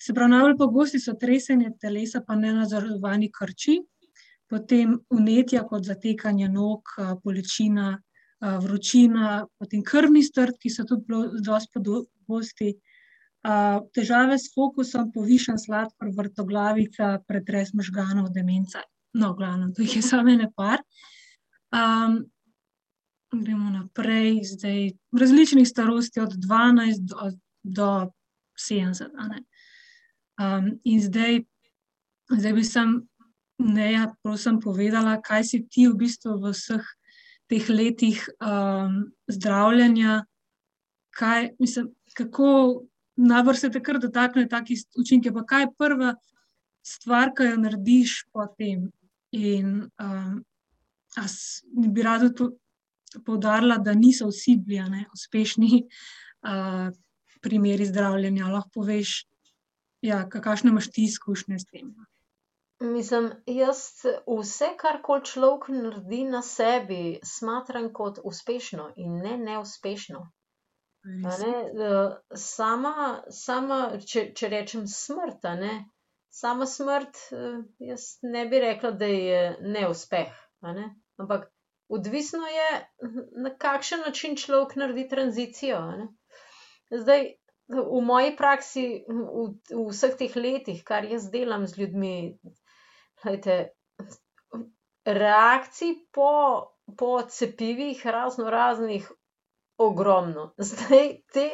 Se 0.00 0.14
pravi, 0.14 0.32
najbolj 0.32 0.56
pogosti 0.60 1.00
so 1.00 1.16
tresenje 1.20 1.72
telesa 1.80 2.20
pa 2.24 2.36
nenadzorovani 2.36 3.30
krči, 3.32 3.78
potem 4.48 4.98
vnetja, 5.10 5.64
kot 5.68 5.84
zatekanje 5.84 6.48
nog, 6.48 6.92
bolečina, 7.24 7.96
vročina, 8.40 9.46
potem 9.58 9.82
krvni 9.82 10.22
strt, 10.22 10.60
ki 10.60 10.70
so 10.70 10.84
tudi 10.84 11.08
dosti 12.28 12.74
pogosti, 12.76 12.80
težave 13.94 14.38
s 14.38 14.50
fokusom, 14.54 15.12
povišan 15.14 15.58
sladkor, 15.58 16.10
vrtoglavica, 16.16 17.20
pretres 17.28 17.72
možganov, 17.74 18.32
demenca. 18.34 18.82
No, 19.14 19.32
v 19.32 19.38
glavnem, 19.38 19.72
to 19.72 19.82
jih 19.82 19.96
je 19.96 20.02
samo 20.02 20.30
ene 20.30 20.50
par. 20.56 20.82
gremo 23.36 23.70
naprej, 23.70 24.40
zdaj, 24.44 24.90
različnih 25.12 25.68
starosti, 25.68 26.20
od 26.20 26.32
dvanajst 26.34 27.02
do, 27.02 27.30
do 27.62 27.90
sedemdeset, 28.58 29.12
a 29.18 29.28
ne. 29.28 29.42
in 30.84 31.00
zdaj, 31.02 31.44
zdaj 32.30 32.52
bi 32.52 32.64
samo 32.64 33.00
Neja, 33.58 34.12
prosim, 34.22 34.60
povedala, 34.60 35.16
kaj 35.24 35.44
si 35.48 35.58
ti 35.64 35.86
v 35.88 35.96
bistvu 35.96 36.36
v 36.36 36.52
vseh 36.52 36.84
teh 37.48 37.68
letih, 37.72 38.20
zdravljenja, 39.32 40.26
kaj, 41.16 41.54
mislim, 41.58 41.88
kako, 42.16 42.48
najbrž 43.16 43.60
se 43.60 43.70
te 43.70 43.82
kar 43.82 44.00
dotaknejo 44.00 44.48
taki 44.52 44.76
učinki, 44.98 45.32
pa 45.32 45.44
kaj 45.48 45.66
je 45.66 45.72
prva 45.78 46.14
stvar, 46.86 47.32
ke 47.36 47.50
jo 47.50 47.56
narediš 47.60 48.22
po 48.32 48.46
tem? 48.58 48.90
In, 49.36 49.90
a 49.98 51.24
bi 51.92 52.02
rada 52.02 52.30
to 52.32 52.52
poudarila, 53.24 53.78
da 53.78 53.94
niso 53.94 54.28
vsi 54.30 54.56
bili, 54.60 54.84
ne, 54.90 55.04
uspešni, 55.12 55.82
primeri 57.42 57.86
zdravljenja, 57.86 58.50
lahko 58.52 58.80
poveš, 58.80 59.22
ja, 60.04 60.24
kakšne 60.28 60.70
imaš 60.70 60.90
ti 60.92 61.06
izkušnje 61.08 61.58
s 61.58 61.68
tem? 61.72 61.94
Mislim, 62.80 63.30
jaz 63.48 63.78
vse, 64.28 64.74
karkoli 64.76 65.24
človek 65.24 65.68
naredi 65.72 66.24
na 66.28 66.42
sebi, 66.44 67.18
smatram 67.24 67.88
kot 67.92 68.20
uspešno 68.24 68.90
in 68.96 69.16
ne 69.24 69.38
neuspešno. 69.38 70.26
Ne, 71.06 71.86
sama, 72.34 73.22
sama, 73.30 73.80
če, 74.02 74.30
če 74.34 74.48
rečem 74.50 74.86
smrt, 74.90 75.44
a 75.46 75.54
ne, 75.58 75.74
sama 76.34 76.66
smrt, 76.66 77.20
jaz 77.78 78.06
ne 78.26 78.42
bi 78.50 78.60
rekla, 78.62 78.90
da 78.98 79.06
je 79.10 79.42
neuspeh, 79.62 80.32
a 80.66 80.74
ne. 80.74 80.88
Ampak 81.22 81.46
odvisno 81.88 82.48
je, 82.50 82.70
na 83.46 83.52
kakšen 83.54 84.02
način 84.06 84.34
človek 84.36 84.74
naredi 84.82 85.06
tranzicijo, 85.08 85.78
a 85.78 85.96
ne. 86.00 86.08
Zdaj, 86.90 87.28
v 87.68 88.00
moji 88.02 88.34
praksi, 88.38 88.86
v, 89.06 89.46
v 89.70 89.86
vseh 89.90 90.18
teh 90.18 90.34
letih, 90.38 90.82
kar 90.86 91.06
jaz 91.06 91.30
delam 91.30 91.66
z 91.70 91.82
ljudmi, 91.82 92.16
glejte, 93.22 93.56
reakcij 95.06 95.94
po, 96.14 96.32
po 96.98 97.12
cepivih 97.22 98.02
raznoraznih 98.06 99.06
ogromno. 99.78 100.52
Zdaj 100.70 101.08
te, 101.32 101.46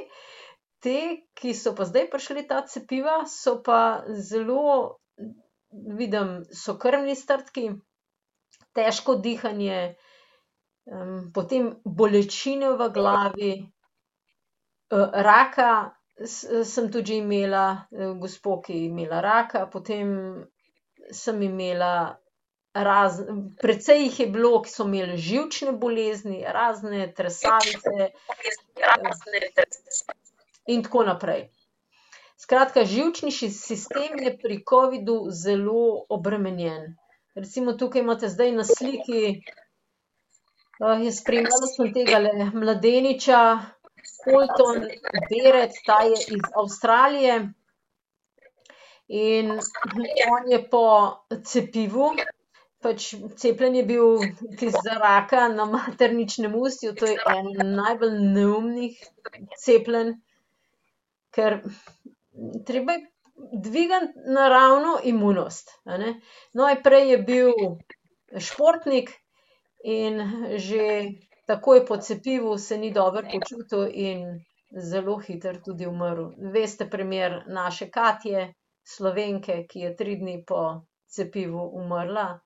te, 0.82 0.98
ki 1.38 1.54
so 1.54 1.74
pa 1.78 1.86
zdaj 1.88 2.08
prišli 2.10 2.46
ta 2.48 2.62
cepiva, 2.66 3.22
so 3.26 3.58
pa 3.62 4.04
zelo, 4.08 4.98
vidim, 5.98 6.42
so 6.52 6.76
krvni 6.78 7.16
strdki, 7.18 7.70
težko 8.76 9.16
dihanje, 9.22 9.94
potem 11.34 11.70
bolečine 11.84 12.72
v 12.78 12.88
glavi, 12.94 13.52
raka 15.26 15.92
sem 16.26 16.90
tudi 16.92 17.20
imela, 17.22 17.86
gospo, 18.20 18.60
ki 18.60 18.74
je 18.74 18.88
imela 18.90 19.20
raka, 19.24 19.66
potem 19.70 20.10
sem 21.10 21.40
imela 21.42 22.18
precej 23.60 24.02
jih 24.02 24.20
je 24.20 24.26
bilo, 24.26 24.62
ki 24.62 24.70
so 24.70 24.86
imeli 24.88 25.16
živčne 25.16 25.72
bolezni, 25.72 26.44
razne 26.48 27.12
tresavice, 27.14 28.12
in 30.66 30.82
tako 30.82 31.04
naprej. 31.04 31.50
Skratka, 32.36 32.84
živčni 32.84 33.30
sistem 33.30 34.18
je 34.18 34.32
pri 34.38 34.62
covidu 34.68 35.26
zelo 35.30 36.06
obremenjen. 36.08 36.96
Recimo 37.34 37.72
tukaj 37.72 38.02
imate 38.02 38.28
zdaj 38.28 38.52
na 38.52 38.64
sliki, 38.64 39.42
spremljala 41.12 41.68
sem 41.76 41.92
tegale 41.94 42.32
mladeniča, 42.54 43.42
Folton 44.24 44.82
Beretta, 45.30 45.80
ta 45.86 46.02
je 46.02 46.18
iz 46.36 46.48
Avstralije. 46.56 47.52
In 49.08 49.50
on 50.32 50.50
je 50.50 50.70
po 50.70 50.84
cepivu, 51.44 52.10
pač 52.82 53.14
cepljen 53.36 53.76
je 53.76 53.84
bil 53.86 54.18
tisti 54.58 54.82
za 54.84 54.98
raka 54.98 55.48
na 55.48 55.64
materničnem 55.70 56.54
ustju, 56.54 56.94
to 56.94 57.06
je 57.06 57.16
eno 57.36 57.66
najbolj 57.82 58.18
neumnih 58.34 58.98
cepljenj, 59.64 60.14
ker 61.30 61.60
treba 62.66 62.98
je 62.98 63.06
dvigniti 63.52 64.32
naravno 64.34 64.98
imunost. 65.04 65.70
Najprej 66.52 67.10
je 67.10 67.18
bil 67.18 67.52
športnik 68.38 69.10
in 69.84 70.20
že 70.56 71.12
takoj 71.46 71.86
po 71.86 71.96
cepivu 71.96 72.58
se 72.58 72.78
ni 72.78 72.92
dobro 72.92 73.22
počutil 73.32 73.88
in 73.92 74.44
zelo 74.70 75.18
hitro 75.18 75.54
tudi 75.64 75.86
umrl. 75.86 76.30
Veste 76.52 76.90
primer 76.90 77.42
naše 77.46 77.90
Katje, 77.90 78.54
Slovenke, 78.84 79.66
ki 79.68 79.80
je 79.80 79.96
tri 79.96 80.16
dni 80.16 80.44
po 80.46 80.80
cepivu 81.06 81.70
umrla. 81.74 82.40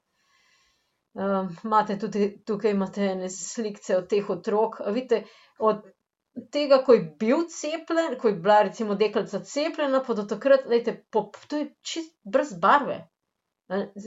Imate 1.65 1.99
tudi, 1.99 2.43
tukaj 2.47 2.71
imate 2.71 3.05
ene 3.13 3.29
slikice 3.33 3.97
od 3.97 4.09
teh 4.09 4.31
otrok, 4.31 4.81
a 4.81 4.91
vidite, 4.91 5.23
od 5.59 5.83
tega, 6.53 6.83
ko 6.85 6.93
je 6.93 7.05
bil 7.19 7.47
cepljen, 7.49 8.19
ko 8.21 8.29
je 8.29 8.35
bila 8.35 8.63
recimo 8.63 8.95
deklica 8.95 9.41
cepljena, 9.41 10.03
pa 10.07 10.15
do 10.15 10.27
takrat, 10.29 10.67
glejte, 10.67 10.99
to 11.49 11.57
je 11.57 11.75
čisto 11.83 12.17
brez 12.25 12.53
barve. 12.61 13.07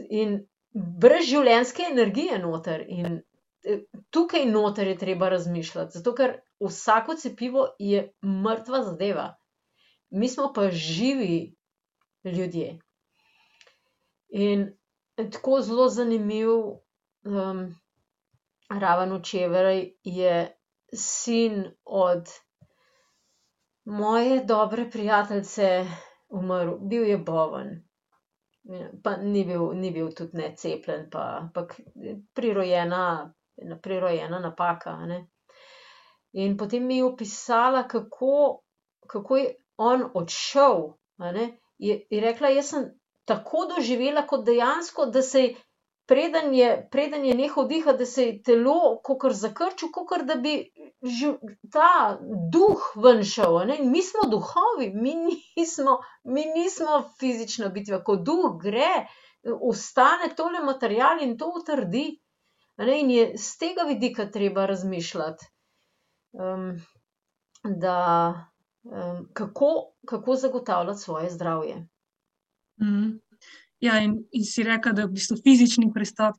in 0.09 0.45
brez 0.73 1.25
življenjske 1.27 1.83
energije 1.91 2.37
noter 2.39 2.85
in, 2.87 3.21
tukaj 4.09 4.45
noter 4.45 4.87
je 4.87 4.97
treba 4.97 5.29
razmišljati, 5.29 5.97
zato 5.97 6.13
ker 6.15 6.35
vsako 6.63 7.15
cepivo 7.15 7.65
je 7.79 8.03
mrtva 8.23 8.83
zadeva. 8.83 9.25
Mi 10.09 10.29
smo 10.29 10.53
pa 10.53 10.69
živi 10.71 11.55
ljudje. 12.23 12.79
In 14.29 14.69
tako 15.17 15.61
zelo 15.61 15.89
zanimiv, 15.89 16.49
ravno 18.69 19.17
včeraj 19.17 19.91
je 20.03 20.55
sin 20.93 21.71
od 21.85 22.29
moje 23.85 24.43
dobre 24.43 24.89
prijateljice 24.91 25.85
umrl, 26.29 26.77
bil 26.79 27.03
je 27.03 27.17
bolan. 27.17 27.89
pa 29.03 29.15
ni 29.17 29.45
bil, 29.45 29.71
ni 29.73 29.91
bil 29.91 30.11
tudi 30.13 30.37
necepljen 30.37 31.09
pa, 31.11 31.39
ampak 31.41 31.79
prirojena, 32.33 33.33
ena 33.57 33.77
prirojena 33.81 34.39
napaka, 34.39 34.89
a 34.89 35.05
ne. 35.05 35.27
In 36.33 36.57
potem 36.57 36.85
mi 36.85 36.97
je 36.97 37.05
opisala, 37.05 37.87
kako, 37.87 38.61
kako 39.07 39.37
je 39.37 39.55
on 39.77 40.05
odšel, 40.13 40.93
a 41.17 41.31
ne, 41.31 41.47
je, 41.77 42.05
je 42.09 42.21
rekla: 42.21 42.47
"Jaz 42.49 42.69
sem 42.69 42.85
tako 43.25 43.65
doživela 43.75 44.27
kot 44.27 44.45
dejansko, 44.45 45.05
da 45.05 45.21
se 45.21 45.41
je, 45.41 45.55
preden 46.09 46.53
je, 46.53 46.69
preden 46.91 47.25
je 47.25 47.35
nehal 47.37 47.67
dihati, 47.69 47.97
da 48.01 48.05
se 48.05 48.25
je 48.25 48.35
telo 48.43 48.79
kakor 49.05 49.33
zakrčilo, 49.33 49.91
kakor 49.93 50.25
da 50.25 50.35
bi 50.35 50.53
ta 51.71 52.17
duh 52.53 52.87
ven 53.03 53.21
šel, 53.23 53.59
a 53.61 53.65
ne, 53.69 53.77
in 53.83 53.91
mi 53.91 54.01
smo 54.03 54.25
duhovi, 54.31 54.89
mi 54.93 55.13
nismo, 55.15 55.99
mi 56.23 56.45
nismo 56.55 57.03
fizična 57.19 57.69
bitja, 57.69 58.01
ko 58.03 58.15
duh 58.15 58.57
gre, 58.63 59.05
ostane 59.61 60.33
tole 60.35 60.63
material 60.65 61.21
in 61.23 61.37
to 61.37 61.53
utrdi. 61.61 62.07
A 62.79 62.89
ne, 62.89 62.99
in 63.03 63.11
je 63.11 63.29
s 63.37 63.57
tega 63.61 63.85
vidika 63.87 64.31
treba 64.31 64.65
razmišljati. 64.65 65.45
da, 67.63 68.33
kako, 69.33 69.93
kako 70.05 70.35
zagotavljati 70.35 70.99
svoje 70.99 71.29
zdravje. 71.29 71.87
Ja, 73.79 73.99
in, 74.03 74.17
in 74.35 74.43
si 74.43 74.63
rekla, 74.63 74.91
da 74.93 75.05
v 75.07 75.15
bistvu 75.15 75.39
fizični 75.43 75.91
pristop 75.93 76.35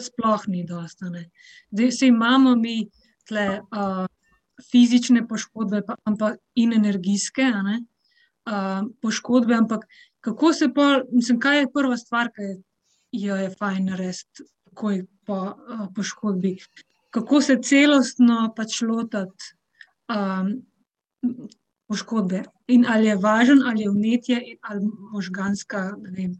sploh 0.00 0.46
ni 0.48 0.64
dosti, 0.64 1.04
a 1.04 1.10
ne. 1.10 1.24
Zdaj, 1.74 1.92
saj 1.92 2.08
imamo 2.08 2.54
mi 2.56 2.76
tule, 3.28 3.46
fizične 4.70 5.26
poškodbe 5.28 5.82
ampak, 6.04 6.38
in 6.54 6.72
energijske, 6.72 7.44
ne, 7.66 7.80
poškodbe, 9.02 9.54
ampak 9.54 9.84
kako 10.20 10.52
se 10.52 10.68
pol, 10.74 11.02
mislim, 11.12 11.40
kaj 11.40 11.60
je 11.60 11.72
prva 11.74 11.96
stvar, 11.96 12.30
ke 12.34 12.56
jo 13.12 13.36
je 13.36 13.50
fajn 13.58 13.90
narediti 13.90 14.46
takoj 14.70 15.02
po, 15.26 15.40
poškodbi? 15.94 16.56
Kako 17.10 17.40
se 17.40 17.58
celostno 17.62 18.52
pač 18.56 18.80
lotiti, 18.82 19.52
poškodbe? 21.88 22.42
In 22.68 22.86
ali 22.88 23.06
je 23.06 23.16
važno, 23.16 23.66
ali 23.70 23.82
je 23.82 23.90
vnetje 23.90 24.40
ali 24.62 24.88
možganska, 25.12 25.94
vem, 26.16 26.34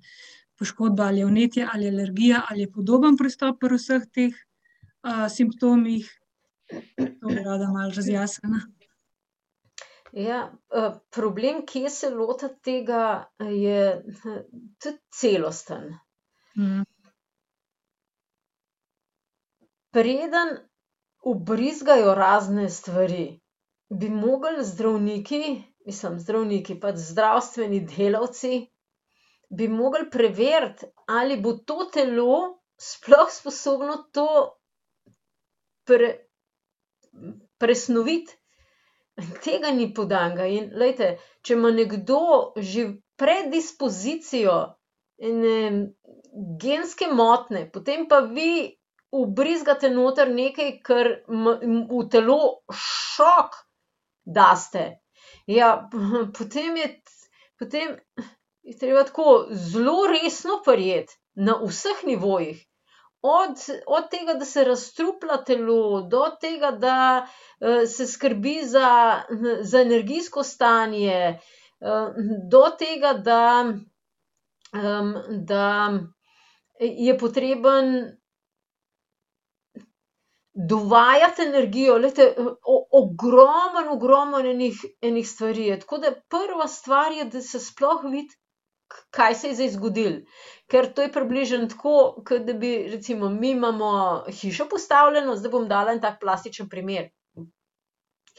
poškodba, 0.58 1.10
ali 1.10 1.18
je 1.22 1.26
vnetje 1.26 1.68
ali 1.72 1.88
alergija 1.88 2.42
ali 2.50 2.60
je 2.66 2.72
podoben 2.72 3.16
pristop 3.16 3.60
pri 3.60 3.76
vseh 3.76 4.06
teh, 4.12 4.34
simptomih? 5.30 6.08
To 6.96 7.28
bi 7.28 7.42
rada 7.44 7.68
malo 7.70 7.92
razjasnila. 7.94 8.58
Ja, 10.16 10.52
problem, 11.12 11.66
kje 11.66 11.90
se 11.90 12.10
lotiti 12.10 12.62
tega, 12.64 13.28
je 13.38 14.02
tudi 14.82 14.98
celosten. 15.12 15.92
Preden 19.92 20.56
vbrizgajo 21.26 22.14
razne 22.14 22.68
stvari, 22.70 23.40
bi 23.88 24.08
mogli 24.10 24.64
zdravniki, 24.64 25.62
mislim, 25.86 26.18
zdravniki, 26.18 26.78
pač 26.80 26.96
zdravstveni 26.96 27.80
delavci, 27.86 28.66
bi 29.48 29.68
mogli 29.68 30.10
preveriti, 30.10 30.86
ali 31.06 31.40
bo 31.40 31.52
to 31.52 31.86
telo 31.92 32.62
sploh 32.76 33.30
sposobno 33.30 33.96
to 34.12 34.26
presnoviti. 37.58 38.34
Tega 39.44 39.70
ni 39.72 39.94
podanega 39.94 40.44
in 40.44 40.66
glejte, 40.74 41.14
če 41.40 41.54
ima 41.54 41.70
nekdo 41.72 42.18
že 42.60 42.82
predispozicijo, 43.16 44.56
ene 45.16 45.54
genske 46.60 47.08
motnje, 47.08 47.62
potem 47.72 48.04
pa 48.10 48.18
vi 48.20 48.76
vbrizgate 49.16 49.88
noter 49.94 50.28
nekaj, 50.28 50.74
kar 50.84 51.08
v 51.30 52.02
telo 52.12 52.36
šok 52.68 53.56
daste. 54.26 54.98
Ja, 55.46 55.88
potem 56.38 56.76
je, 56.76 57.02
potem 57.58 57.96
je 58.62 58.78
treba 58.78 59.04
tako 59.04 59.46
zelo 59.50 60.06
resno 60.06 60.60
prijeti 60.64 61.14
na 61.34 61.60
vseh 61.64 62.04
nivojih. 62.06 62.66
Od, 63.22 63.56
od 63.86 64.10
tega, 64.10 64.34
da 64.34 64.44
se 64.44 64.64
razstrupla 64.64 65.44
telo, 65.44 66.02
do 66.02 66.26
tega, 66.40 66.70
da, 66.70 67.26
se 67.96 68.06
skrbi 68.06 68.60
za, 68.64 69.20
za 69.70 69.80
energijsko 69.80 70.42
stanje, 70.42 71.38
do 72.50 72.62
tega, 72.78 73.12
da, 73.12 73.72
da 75.30 75.92
je 76.80 77.18
potreben 77.18 78.16
dovajati 80.56 81.42
energijo, 81.42 81.98
glejte, 81.98 82.34
ogromen, 82.92 83.88
ogromen 83.90 84.46
enih, 84.46 84.84
enih 85.00 85.28
stvari 85.28 85.66
je. 85.66 85.80
Tako 85.80 85.98
da 85.98 86.12
prva 86.28 86.68
stvar 86.68 87.12
je, 87.12 87.24
da 87.24 87.42
se 87.42 87.60
sploh 87.60 88.04
vidi, 88.04 88.34
kaj 89.10 89.34
se 89.34 89.48
je 89.48 89.54
zdaj 89.54 89.68
zgodilo. 89.74 90.22
Ker 90.70 90.88
to 90.94 91.02
je 91.02 91.12
približno 91.12 91.66
tako, 91.68 92.22
kot 92.28 92.46
da 92.48 92.52
bi 92.52 92.88
recimo, 92.92 93.28
mi 93.28 93.50
imamo 93.50 93.90
hišo 94.40 94.68
postavljeno, 94.70 95.36
zdaj 95.36 95.50
bom 95.50 95.68
dala 95.68 95.92
en 95.92 96.00
tak 96.00 96.20
plastičen 96.20 96.68
primer. 96.68 97.10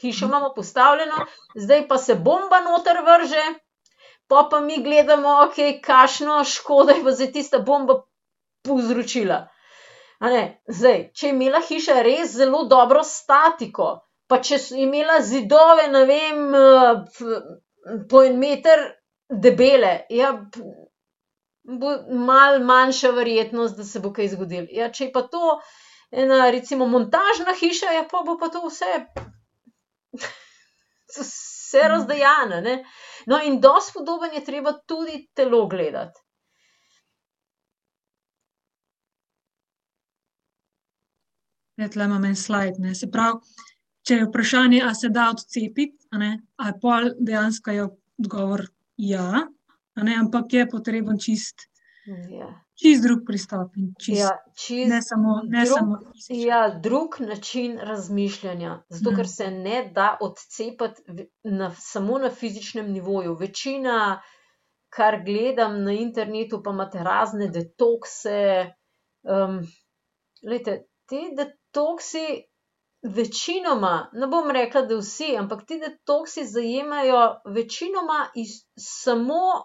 Hišo 0.00 0.26
imamo 0.26 0.50
postavljeno, 0.56 1.26
zdaj 1.54 1.88
pa 1.88 1.98
se 1.98 2.14
bomba 2.14 2.60
noter 2.60 2.98
vrže, 3.06 3.44
pol 4.26 4.48
pa 4.50 4.60
mi 4.60 4.82
gledamo, 4.82 5.36
okej, 5.46 5.80
kakšno 5.82 6.42
škodo 6.44 6.98
je 6.98 7.04
pa 7.04 7.14
zdaj 7.14 7.32
tista 7.32 7.58
bomba 7.58 8.02
povzročila. 8.66 9.46
A 10.18 10.30
ne, 10.32 10.42
zdaj, 10.66 11.02
če 11.14 11.28
je 11.28 11.32
imela 11.34 11.60
hiša 11.62 12.02
res 12.02 12.32
zelo 12.34 12.64
dobro 12.70 13.04
statiko, 13.06 13.88
pa 14.26 14.40
če 14.42 14.58
je 14.58 14.82
imela 14.82 15.20
zidove, 15.22 15.86
ne 15.92 16.04
vem, 16.08 16.40
po 18.10 18.22
en 18.26 18.38
meter 18.40 18.82
debele, 19.30 19.92
ja, 20.10 20.32
bo 21.68 21.94
malo 22.26 22.64
manjša 22.64 23.12
verjetnost, 23.14 23.76
da 23.78 23.84
se 23.84 24.00
bo 24.00 24.12
kaj 24.16 24.32
zgodilo. 24.34 24.66
Ja, 24.74 24.90
če 24.90 25.08
je 25.08 25.12
pa 25.14 25.22
to 25.30 25.58
ena 26.10 26.50
recimo 26.50 26.86
montažna 26.88 27.54
hiša, 27.60 27.92
ja, 27.94 28.04
pol 28.10 28.24
bo 28.26 28.38
pa 28.40 28.48
to 28.50 28.64
vse 28.66 28.92
vse 31.68 31.88
razdejano, 31.92 32.62
ne. 32.64 32.78
No, 33.26 33.38
in 33.44 33.60
dosti 33.60 33.92
podobno 33.94 34.32
je 34.32 34.44
treba 34.44 34.72
tudi 34.86 35.28
telo 35.36 35.66
gledati. 35.68 36.20
Ja, 41.78 41.88
tule 41.88 42.04
imam 42.04 42.24
en 42.24 42.36
slajd, 42.36 42.80
ne, 42.82 42.94
se 42.98 43.06
pravi, 43.10 43.38
če 44.02 44.16
je 44.18 44.26
vprašanje, 44.26 44.80
a 44.82 44.94
se 44.98 45.08
da 45.14 45.28
odcepiti, 45.30 46.08
a 46.10 46.18
ne, 46.18 46.30
a 46.58 46.72
pol 46.82 47.12
dejansko 47.20 47.70
je 47.70 47.84
odgovor 48.18 48.64
ja, 48.98 49.44
ne, 49.96 50.16
ampak 50.18 50.52
je 50.52 50.68
potreben 50.70 51.18
čisto, 51.22 51.68
Ja. 52.32 52.46
čisto 52.74 53.04
drug 53.04 53.26
pristop 53.26 53.76
in 53.76 53.90
čisto 54.00 54.22
Ja, 54.22 54.30
čisto 54.56 54.94
ne 54.94 55.00
samo, 55.02 55.34
ne 55.44 55.64
drug, 55.64 55.78
samo 55.78 55.98
ja, 56.28 56.60
drug 56.82 57.18
način 57.20 57.78
razmišljanja, 57.78 58.78
zato 58.88 59.12
ker 59.16 59.28
se 59.28 59.50
ne 59.50 59.90
da 59.94 60.16
odcepiti 60.24 61.28
na 61.44 61.70
samo 61.76 62.18
na 62.18 62.30
fizičnem 62.30 62.90
nivoju. 62.92 63.36
Večina, 63.36 64.22
kar 64.88 65.20
gledam 65.24 65.82
na 65.84 65.92
internetu, 65.92 66.62
pa 66.64 66.72
imate 66.72 67.04
razne 67.04 67.50
detokse, 67.52 68.66
glejte, 70.42 70.78
ti 71.06 71.20
detoksi 71.68 72.44
večinoma, 73.02 74.10
ne 74.12 74.26
bom 74.26 74.50
rekla, 74.50 74.82
da 74.82 74.96
vsi, 74.96 75.36
ampak 75.36 75.66
ti 75.66 75.78
detoksi 75.78 76.44
zajemajo 76.44 77.40
večinoma 77.54 78.26
samo 78.76 79.64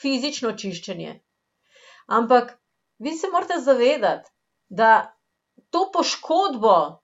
fizično 0.00 0.52
čiščenje. 0.52 1.20
Ampak 2.06 2.58
vi 2.98 3.12
se 3.12 3.30
morate 3.32 3.60
zavedati, 3.60 4.30
da 4.68 5.14
to 5.70 5.90
poškodbo, 5.92 7.00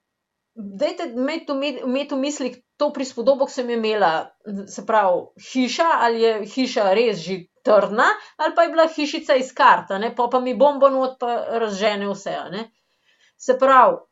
dajte 0.54 1.04
imeti 1.14 2.14
v 2.14 2.18
mislih 2.18 2.56
to 2.76 2.92
prispodobo, 2.92 3.46
ke 3.46 3.52
sem 3.52 3.70
jo 3.70 3.78
imela, 3.78 4.30
se 4.68 4.86
pravi, 4.86 5.26
hiša, 5.52 5.90
ali 6.00 6.22
je 6.22 6.32
hiša 6.54 6.92
res 6.94 7.20
že 7.22 7.44
trdna 7.64 8.06
ali 8.36 8.54
pa 8.54 8.62
je 8.62 8.70
bila 8.72 8.88
hišica 8.88 9.36
iz 9.40 9.52
kart, 9.54 9.92
pol 10.16 10.30
pa 10.30 10.40
mi 10.40 10.54
bombo 10.54 10.90
not 10.90 11.18
pa 11.18 11.36
razžene 11.62 12.10
vse, 12.10 12.34
a 12.36 12.48
ne. 12.50 12.72
Se 13.36 13.56
pravi, 13.58 14.02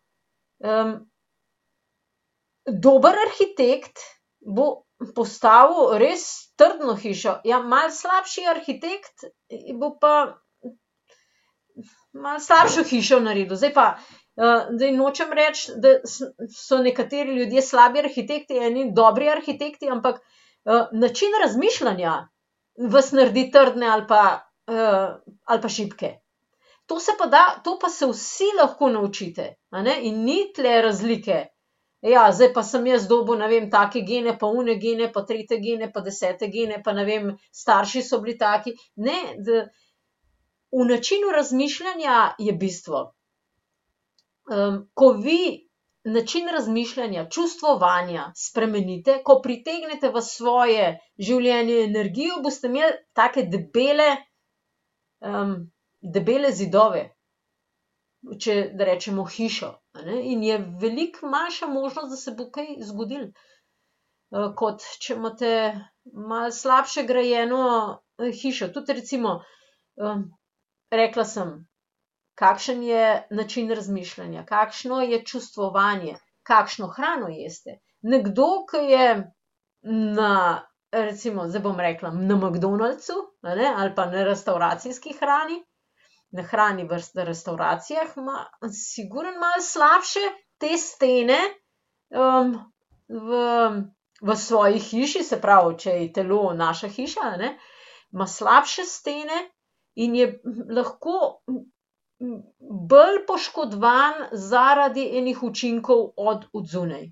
dober 2.67 3.19
arhitekt 3.27 3.99
bo 4.41 4.85
postavil 5.17 5.97
res 5.99 6.25
trdno 6.59 6.95
hišo, 6.95 7.41
ja, 7.45 7.59
malo 7.59 7.91
slabši 7.91 8.47
arhitekt 8.55 9.27
bo 9.81 9.97
pa 10.01 10.15
malo 12.13 12.41
slabšo 12.41 12.85
hišo 12.87 13.21
naredil, 13.25 13.57
zdaj 13.57 13.73
pa, 13.75 13.87
zdaj 14.37 14.93
nočem 14.97 15.33
reči, 15.37 15.73
da 15.83 15.97
so 16.05 16.79
nekateri 16.85 17.35
ljudje 17.39 17.63
slabi 17.63 18.05
arhitekti, 18.05 18.59
eni 18.59 18.91
dobri 18.95 19.31
arhitekti, 19.33 19.91
ampak, 19.91 20.21
način 20.93 21.39
razmišljanja 21.43 22.29
vas 22.93 23.13
naredi 23.13 23.51
trdne 23.51 23.89
ali 23.89 24.07
pa, 24.09 24.23
ali 25.45 25.63
pa 25.63 25.69
šibke. 25.69 26.22
To 26.93 26.99
se 27.01 27.13
pa 27.19 27.27
da, 27.27 27.43
to 27.65 27.79
pa 27.81 27.89
se 27.89 28.07
vsi 28.07 28.51
lahko 28.59 28.91
naučite, 28.93 29.55
in 30.03 30.25
ni 30.25 30.53
tule 30.53 30.83
razlike. 30.83 31.47
Ja, 32.03 32.27
zdaj 32.33 32.51
pa 32.53 32.63
sem 32.63 32.87
jaz 32.87 33.07
dobil, 33.09 33.39
ne 33.41 33.49
vem, 33.49 33.71
take 33.71 34.03
gene 34.05 34.35
pa 34.39 34.47
one 34.47 34.75
gene 34.83 35.09
pa 35.13 35.23
tretje 35.25 35.57
gene 35.63 35.89
pa 35.93 36.03
desete 36.05 36.51
gene 36.53 36.83
pa 36.85 36.93
ne 36.93 37.05
vem, 37.09 37.31
starši 37.53 38.03
so 38.03 38.19
bili 38.21 38.35
taki, 38.39 38.75
ne, 38.97 39.17
v 40.73 40.87
načinu 40.91 41.33
razmišljanja 41.33 42.35
je 42.39 42.53
bistvo. 42.53 43.15
ko 44.95 45.13
vi 45.13 45.69
način 46.05 46.49
razmišljanja, 46.49 47.29
čustvovanja 47.31 48.33
spremenite, 48.37 49.21
ko 49.25 49.41
pritegnete 49.43 50.11
v 50.11 50.21
svoje 50.21 50.99
življenje 51.19 51.85
energijo, 51.85 52.43
boste 52.43 52.67
imeli 52.67 52.93
take 53.15 53.47
debele, 53.49 54.11
debele 56.03 56.53
zidove. 56.53 57.09
Če, 58.39 58.55
rečemo 58.79 59.25
hišo, 59.27 59.69
a 59.99 60.03
ne, 60.07 60.21
in 60.31 60.43
je 60.47 60.59
veliko 60.79 61.27
manjša 61.27 61.67
možnost, 61.67 62.13
da 62.13 62.17
se 62.17 62.35
bo 62.39 62.47
kaj 62.55 62.77
zgodilo. 62.87 63.33
kot 64.57 64.85
če 65.03 65.15
imate 65.15 65.51
malo 66.31 66.51
slabše 66.55 67.03
grajeno 67.09 67.65
hišo, 68.43 68.69
tudi 68.73 68.95
recimo, 69.01 69.41
rekla 70.91 71.25
sem, 71.25 71.51
kakšen 72.39 72.83
je 72.83 73.27
način 73.31 73.71
razmišljanja, 73.71 74.45
kakšno 74.49 75.01
je 75.03 75.25
čustvovanje, 75.25 76.17
kakšno 76.43 76.89
hrano 76.97 77.29
jeste. 77.29 77.81
Nekdo, 78.03 78.49
ke 78.71 78.79
je 78.79 79.33
na, 79.83 80.33
recimo, 80.93 81.49
zdaj 81.49 81.63
bom 81.63 81.81
rekla, 81.81 82.11
na 82.11 82.37
McDonald'su, 82.37 83.19
a 83.43 83.55
ne, 83.55 83.69
ali 83.77 83.95
pa 83.95 84.07
na 84.07 84.25
restavracijski 84.25 85.15
hrani, 85.21 85.61
na 86.33 86.43
hrani 86.43 86.85
v 86.89 86.99
restavracijah, 87.15 88.17
ima 88.17 88.47
sigurno 88.73 89.33
malo 89.41 89.61
slabše 89.61 90.25
te 90.59 90.77
stene, 90.79 91.39
v, 93.09 93.31
v 94.21 94.37
svoji 94.37 94.79
hiši, 94.79 95.23
se 95.25 95.41
pravi, 95.41 95.77
če 95.79 95.91
je 95.91 96.13
telo 96.13 96.53
naša 96.55 96.89
hiša, 96.89 97.21
a 97.25 97.37
ne, 97.37 97.59
ima 98.13 98.27
slabše 98.27 98.85
stene 98.85 99.41
in 99.95 100.15
je 100.17 100.29
lahko 100.71 101.43
bolj 102.93 103.25
poškodovan 103.27 104.29
zaradi 104.33 105.09
enih 105.19 105.43
učinkov 105.43 106.13
od 106.17 106.47
odzunaj. 106.53 107.11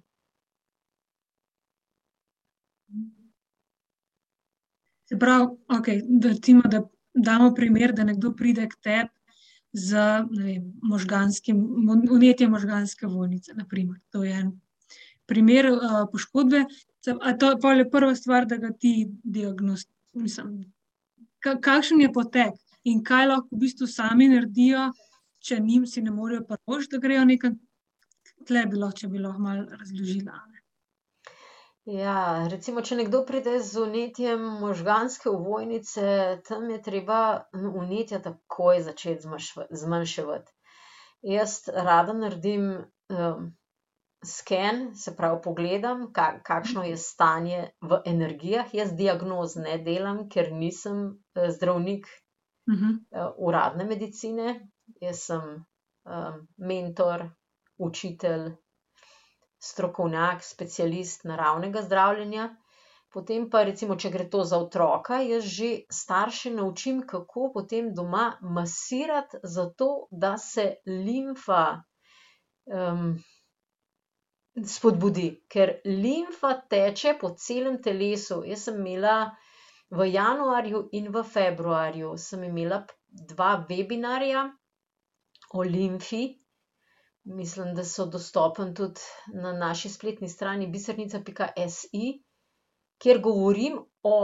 Se 5.10 5.18
pravi, 5.18 5.46
okej, 5.78 6.02
recimo, 6.24 6.62
da 6.70 6.84
damo 7.14 7.54
primer, 7.54 7.92
da 7.92 8.04
nekdo 8.04 8.32
pride 8.36 8.68
k 8.68 8.76
tebi 8.82 9.10
z, 9.72 9.96
vem, 10.34 10.72
možganskim, 10.82 11.60
vnetjem 12.10 12.50
možganske 12.50 13.06
ovojnice, 13.06 13.54
na 13.54 13.64
primer, 13.64 14.00
to 14.10 14.24
je 14.24 14.34
en 14.34 14.52
primer, 15.26 15.70
poškodbe. 16.12 16.64
a 17.20 17.32
to 17.38 17.50
je 17.50 17.90
prva 17.90 18.14
stvar, 18.14 18.46
da 18.46 18.56
ga 18.56 18.72
ti 18.72 19.08
mislim, 20.14 20.72
kakšen 21.40 22.00
je 22.00 22.12
potek 22.12 22.58
in 22.84 23.02
kaj 23.04 23.26
lahko 23.26 23.56
v 23.56 23.60
bistvu 23.64 23.86
sami 23.86 24.28
naredijo, 24.28 24.90
če 25.40 25.60
si 25.86 26.02
ne 26.02 26.10
morejo 26.10 26.44
privoščiti, 26.44 26.96
da 26.96 27.00
grejo 27.00 27.24
nekam? 27.24 27.58
Tule 28.46 28.66
bi 28.66 28.76
lahko, 28.76 28.98
če 28.98 29.08
bi 29.08 29.18
lahko 29.18 29.40
malo 29.40 29.64
razložila. 29.70 30.49
Ja, 31.90 32.46
recimo, 32.46 32.82
če 32.86 33.00
nekdo 33.00 33.24
pride 33.26 33.56
z 33.66 33.82
vnetjem 33.82 34.42
možganske 34.60 35.26
ovojnice, 35.30 36.04
tam 36.46 36.68
je 36.70 36.76
treba 36.86 37.16
vnetje 37.50 38.20
takoj 38.22 38.82
začeti 38.86 39.26
zmanjševati. 39.80 40.52
Jaz 41.26 41.56
rada 41.74 42.14
naredim, 42.14 42.68
sken, 44.22 44.94
se 44.94 45.16
pravi, 45.16 45.40
pogledam, 45.42 46.06
kakšno 46.46 46.86
je 46.86 46.96
stanje 47.00 47.60
v 47.82 47.98
energijah, 48.06 48.70
jaz 48.76 48.94
diagnoz 48.94 49.58
ne 49.58 49.78
delam, 49.82 50.28
ker 50.30 50.52
nisem, 50.52 51.18
zdravnik, 51.34 52.06
uradne 53.36 53.88
medicine, 53.90 54.60
jaz 55.02 55.26
sem, 55.26 55.64
mentor, 56.56 57.30
učitelj, 57.82 58.52
strokovnjak, 59.60 60.44
specialist 60.44 61.24
naravnega 61.24 61.82
zdravljenja. 61.82 62.48
Potem 63.10 63.48
pa 63.50 63.64
recimo, 63.66 63.96
če 63.98 64.10
gre 64.14 64.28
to 64.30 64.44
za 64.46 64.58
otroka, 64.62 65.18
jaz 65.26 65.44
že 65.50 65.70
starše 65.90 66.52
naučim, 66.54 67.02
kako 67.06 67.50
potem 67.54 67.90
doma 67.94 68.38
masirati, 68.40 69.40
zato 69.42 70.06
da 70.10 70.36
se 70.38 70.76
limfa, 70.86 71.82
spodbudi, 74.74 75.26
ker 75.50 75.80
limfa 75.84 76.54
teče 76.70 77.16
po 77.20 77.34
celem 77.34 77.80
telesu. 77.82 78.42
Jaz 78.46 78.68
sem 78.68 78.78
imela 78.78 79.30
v 79.90 80.06
januarju 80.12 80.88
in 80.92 81.10
v 81.10 81.22
februarju 81.26 82.14
sem 82.18 82.44
imela 82.46 82.84
dva 83.10 83.66
webinarja 83.68 84.50
o 85.54 85.62
limfi. 85.62 86.39
Mislim, 87.24 87.74
da 87.74 87.84
so 87.84 88.06
dostopni 88.06 88.74
tudi 88.74 89.00
na 89.34 89.52
naši 89.52 89.88
spletni 89.88 90.28
strani 90.28 90.66
bisernica.si, 90.66 92.22
kjer 92.98 93.20
govorim 93.20 93.78
o 94.02 94.16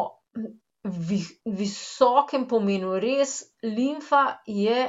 visokem 1.45 2.49
pomenu. 2.49 2.95
Res, 2.99 3.43
limfa 3.63 4.39
je, 4.47 4.87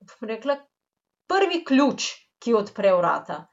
bom 0.00 0.28
rekla, 0.28 0.58
prvi 1.28 1.64
ključ, 1.64 2.10
ki 2.38 2.54
odpre 2.54 2.92
vrata. 2.96 3.46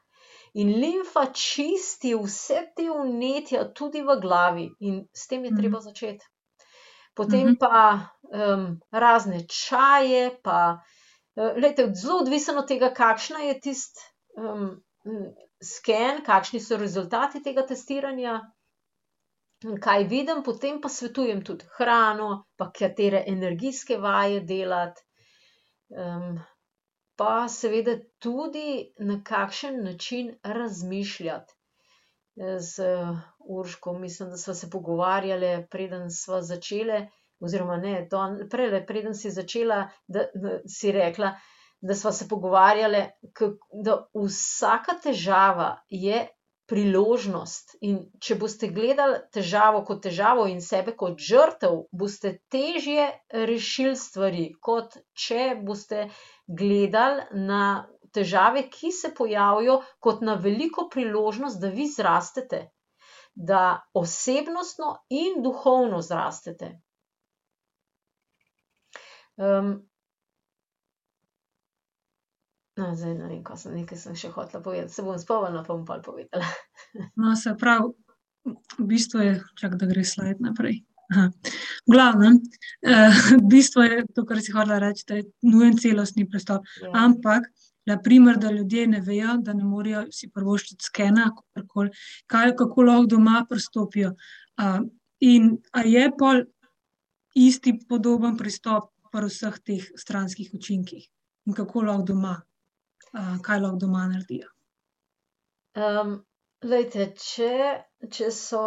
In 0.54 0.72
limfa 0.80 1.26
čisti 1.32 2.14
vse 2.16 2.62
te 2.76 2.88
vnetja, 2.90 3.66
tudi 3.72 4.02
v 4.02 4.16
glavi, 4.20 4.68
in 4.80 5.02
s 5.14 5.28
tem 5.28 5.44
je 5.44 5.54
treba 5.56 5.80
začeti. 5.80 6.24
Potem 7.14 7.56
pa 7.60 7.98
razne 8.92 9.42
čaje 9.46 10.30
pa, 10.42 10.78
glejte, 11.56 11.88
zelo 11.94 12.20
odvisno 12.20 12.54
od 12.58 12.68
tega, 12.68 12.92
kakšna 12.94 13.38
je 13.38 13.60
tisti 13.60 14.00
sken, 15.62 16.22
kakšni 16.24 16.60
so 16.60 16.76
rezultati 16.76 17.42
tega 17.42 17.66
testiranja, 17.66 18.38
kaj 19.82 20.04
vidim, 20.04 20.42
potem 20.44 20.80
pa 20.80 20.88
svetujem 20.88 21.42
tudi 21.44 21.66
hrano 21.76 22.28
pa 22.56 22.70
katere 22.72 23.24
energijske 23.26 23.96
vaje 23.98 24.40
delati. 24.40 25.02
pa 27.16 27.48
seveda 27.48 27.96
tudi, 28.18 28.92
na 28.98 29.22
kakšen 29.24 29.84
način 29.84 30.34
razmišljati. 30.44 31.54
z 32.58 32.82
Urško, 33.40 33.92
mislim, 33.92 34.30
da 34.30 34.36
sva 34.36 34.54
se 34.54 34.70
pogovarjali, 34.70 35.66
preden 35.70 36.10
sva 36.10 36.42
začeli, 36.42 37.08
oziroma 37.40 37.76
ne, 37.82 38.08
prejle, 38.50 38.82
preden 38.86 39.14
si 39.14 39.30
začela, 39.30 39.84
da, 40.08 40.26
si 40.66 40.92
rekla, 40.92 41.34
da 41.80 41.94
sva 41.94 42.12
se 42.12 42.26
pogovarjali, 42.28 43.04
da 43.84 44.00
vsaka 44.14 44.98
težava 45.04 45.76
je 45.88 46.26
priložnost, 46.68 47.78
in 47.80 48.00
če 48.20 48.36
boste 48.40 48.68
gledali 48.74 49.20
težavo 49.32 49.80
kot 49.88 50.02
težavo 50.04 50.44
in 50.52 50.58
sebe 50.60 50.92
kot 51.00 51.22
žrtev, 51.28 51.78
boste 52.02 52.34
težje 52.52 53.06
rešili 53.48 53.94
stvari, 53.96 54.48
kot 54.60 54.98
če 55.16 55.54
boste 55.64 56.08
gledali 56.60 57.46
na 57.48 57.62
težave, 58.12 58.66
ki 58.72 58.92
se 58.92 59.14
pojavijo, 59.16 59.78
kot 60.04 60.20
na 60.24 60.34
veliko 60.44 60.88
priložnost, 60.92 61.60
da 61.62 61.72
vi 61.72 61.88
zrastete. 61.88 62.66
Da 63.48 63.62
osebnostno 63.94 64.96
in 65.14 65.42
duhovno 65.44 66.00
zrastete. 66.02 66.72
No, 72.78 72.94
zdaj 72.94 73.14
ne 73.14 73.28
vem, 73.28 73.42
kaj 73.46 73.56
sem, 73.62 73.74
nekaj 73.78 73.98
sem 73.98 74.18
še 74.18 74.32
hotela 74.34 74.62
povedati, 74.64 74.94
se 74.94 75.04
bom 75.06 75.18
spomnila 75.18 75.62
pa 75.66 75.74
bom 75.74 75.84
pol 75.86 76.02
povedala. 76.04 76.46
No, 77.20 77.34
se 77.36 77.54
pravi, 77.58 77.92
v 78.78 78.86
bistvu 78.88 79.22
je, 79.22 79.32
čakaj, 79.60 79.78
da 79.78 79.86
gre 79.90 80.04
slide 80.06 80.40
naprej. 80.44 80.82
V 81.08 81.94
glavnem, 81.94 82.34
v 82.84 83.44
bistvu 83.48 83.86
je 83.86 84.02
to, 84.14 84.26
kar 84.28 84.42
si 84.44 84.52
hotela 84.52 84.78
reči, 84.82 85.06
da 85.08 85.14
je 85.20 85.28
nujen 85.46 85.78
celostni 85.80 86.26
pristop, 86.28 86.66
ampak 86.92 87.48
na 87.88 87.96
primer, 88.02 88.36
da 88.36 88.50
ljudje 88.52 88.86
ne 88.86 89.00
vejo, 89.00 89.38
da 89.40 89.54
ne 89.56 89.64
morejo 89.64 90.04
si 90.12 90.28
privoščiti 90.28 90.84
skena, 90.84 91.30
kakorkoli, 91.32 91.94
kaj, 92.28 92.52
kako 92.58 92.84
lahko 92.84 93.06
doma 93.14 93.46
pristopijo. 93.48 94.12
in 95.20 95.56
a 95.72 95.82
je 95.82 96.10
pol 96.18 96.42
isti, 97.34 97.72
podoben 97.88 98.36
pristop 98.36 98.92
pri 99.12 99.30
vseh 99.30 99.58
teh 99.64 99.88
stranskih 100.04 100.52
učinkih? 100.54 101.08
In 101.48 101.56
kako 101.56 101.86
lahko 101.88 102.08
doma, 102.12 102.36
kaj 103.42 103.60
lahko 103.64 103.80
doma 103.86 104.06
naredijo? 104.12 104.48
glejte, 106.62 107.12
če, 107.22 107.50
če 108.10 108.30
so 108.34 108.62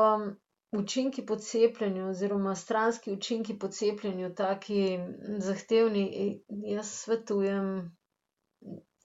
učinki 0.78 1.26
po 1.28 1.36
cepljenju 1.36 2.08
oziroma 2.10 2.54
stranski 2.56 3.12
učinki 3.12 3.58
po 3.60 3.68
cepljenju 3.68 4.34
taki 4.36 4.84
zahtevni, 5.48 6.06
jaz 6.72 6.94
svetujem 7.02 7.68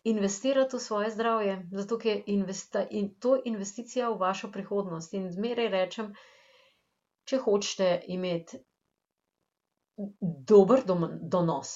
investirati 0.07 0.77
v 0.77 0.81
svoje 0.81 1.11
zdravje, 1.11 1.57
zato 1.73 1.99
ker 1.99 2.23
in 2.27 3.11
to 3.19 3.35
investicija 3.45 4.11
v 4.11 4.21
vašo 4.21 4.53
prihodnost, 4.55 5.15
in 5.19 5.31
zmeraj 5.35 5.69
rečem, 5.75 6.13
če 7.27 7.43
hočete 7.43 7.91
imeti 8.07 8.63
dober 10.53 10.83
donos, 11.23 11.75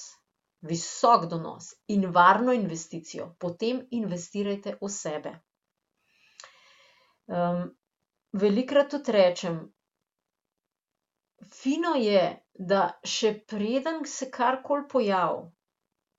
visok 0.61 1.25
donos 1.25 1.73
in 1.87 2.11
varno 2.11 2.53
investicijo, 2.53 3.35
potem 3.39 3.87
investirajte 3.91 4.77
v 4.81 4.89
sebe. 4.89 5.39
velikokrat 8.33 8.89
tudi 8.89 9.11
rečem: 9.11 9.57
fino 11.53 11.95
je, 11.95 12.23
da 12.53 12.81
še 13.03 13.33
preden 13.47 14.05
se 14.05 14.29
karkoli 14.31 14.87
pojavi, 14.91 15.47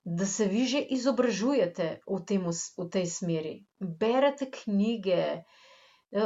da 0.03 0.25
se 0.25 0.47
vi 0.51 0.65
že 0.67 0.81
izobražujete 0.97 1.89
v 2.07 2.19
tem, 2.27 2.47
v 2.77 2.87
tej 2.95 3.05
smeri. 3.07 3.53
Berete 3.79 4.49
knjige, 4.51 5.43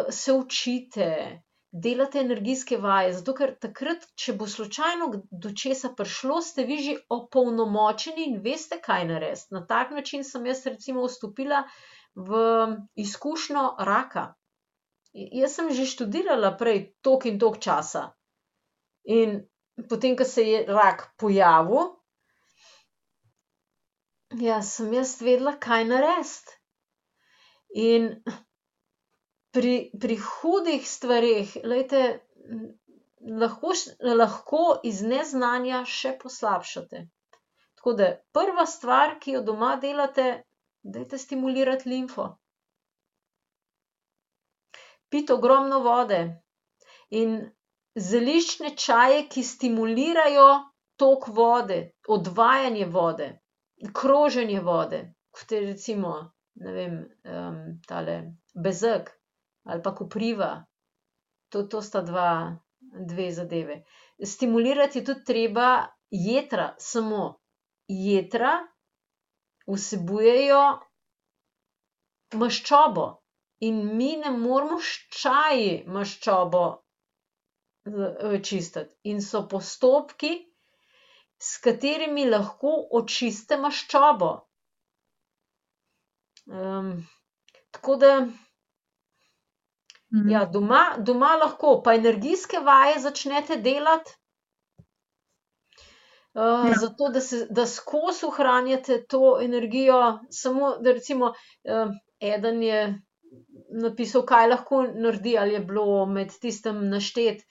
se 0.09 0.33
učite, 0.33 1.09
delate 1.71 2.19
energijske 2.19 2.77
vaje, 2.77 3.13
zato 3.13 3.33
ker 3.35 3.53
takrat, 3.59 4.05
če 4.15 4.33
bo 4.39 4.47
slučajno 4.47 5.09
do 5.31 5.51
česa 5.51 5.91
prišlo, 5.97 6.39
ste 6.41 6.63
vi 6.69 6.77
že 6.83 6.95
opolnomočeni 7.13 8.29
in 8.29 8.39
veste, 8.43 8.79
kaj 8.83 9.05
narediti. 9.11 9.53
Na 9.57 9.65
tak 9.67 9.91
način 9.91 10.23
sem 10.23 10.45
jaz 10.45 10.65
recimo 10.65 11.05
vstopila 11.07 11.63
v 12.15 12.41
izkušnjo 12.95 13.75
raka. 13.79 14.33
jaz 15.13 15.53
sem 15.55 15.69
že 15.73 15.85
študirala 15.85 16.57
prej 16.57 16.93
toliko 17.01 17.27
in 17.27 17.39
toliko 17.39 17.59
časa. 17.59 18.11
In 19.05 19.39
potem 19.89 20.17
ko 20.17 20.25
se 20.25 20.43
je 20.43 20.65
rak 20.67 21.13
pojavil, 21.17 21.97
ja, 24.35 24.61
sem 24.61 24.93
jaz 24.93 25.21
vedela, 25.21 25.55
kaj 25.59 25.85
narediti. 25.85 26.57
In 27.73 28.09
pri, 29.57 29.89
pri 30.01 30.19
hudih 30.21 30.85
stvareh, 30.85 31.53
glejte, 31.63 32.01
lahko 33.41 33.73
lahko 34.01 34.65
iz 34.85 35.01
neznanja 35.01 35.81
še 35.89 36.13
poslabšate. 36.21 37.07
Tako 37.79 37.93
da 37.97 38.09
prva 38.37 38.65
stvar, 38.69 39.15
ki 39.23 39.37
jo 39.37 39.41
doma 39.47 39.71
delate, 39.81 40.27
dajte 40.83 41.17
stimulirati 41.17 41.89
limfo. 41.89 42.27
Piti 45.09 45.33
ogromno 45.33 45.81
vode 45.81 46.21
in 47.17 47.37
zeliščne 47.97 48.75
čaje, 48.77 49.25
ki 49.31 49.43
stimulirajo 49.43 50.47
tok 51.01 51.29
vode, 51.33 51.79
odvajanje 52.13 52.89
vode, 52.93 53.29
kroženje 53.93 54.61
vode, 54.61 55.05
kot 55.33 55.53
je 55.53 55.65
recimo, 55.65 56.17
ne 56.61 56.73
vem, 56.77 56.97
tale 57.89 58.17
bezeg 58.53 59.16
ali 59.67 59.83
pa 59.83 59.93
kopriva. 59.95 60.51
To, 61.49 61.63
to 61.63 61.81
sta 61.81 62.01
dva, 62.01 62.29
dve 62.79 63.31
zadevi. 63.31 63.77
Stimulirati 64.23 64.99
je 64.99 65.05
tudi 65.05 65.23
treba 65.23 65.67
jetra 66.11 66.73
samo. 66.79 67.39
Jetra 67.87 68.51
vsebujejo 69.67 70.63
maščobo 72.35 73.05
in 73.63 73.79
mi 73.97 74.09
ne 74.17 74.31
moremo 74.33 74.79
s 74.79 74.91
čaji 75.21 75.71
maščobo, 75.87 76.63
čistiti. 78.43 78.95
In 79.03 79.21
so 79.21 79.47
postopki, 79.47 80.33
s 81.39 81.57
katerimi 81.63 82.25
lahko 82.29 82.73
očistite 82.99 83.57
maščobo. 83.57 84.33
tako 87.71 87.95
da 87.95 88.11
ja, 90.29 90.45
doma, 90.45 90.95
doma 90.99 91.35
lahko, 91.35 91.81
pa 91.83 91.93
energijske 91.93 92.59
vaje 92.63 92.99
začnete 92.99 93.57
delati, 93.57 94.11
zato 96.79 97.09
da 97.13 97.21
se, 97.21 97.47
da 97.49 97.65
skozi 97.65 98.25
ohranjate 98.25 99.05
to 99.07 99.39
energijo, 99.41 100.19
samo 100.29 100.77
da 100.77 100.91
recimo, 100.91 101.33
eden 102.19 102.63
je 102.63 102.81
napisal, 103.81 104.25
kaj 104.25 104.47
lahko 104.47 104.83
naredi, 104.83 105.37
ali 105.37 105.53
je 105.53 105.59
bilo 105.59 106.05
med 106.05 106.31
tistim 106.41 106.89
naštet, 106.89 107.41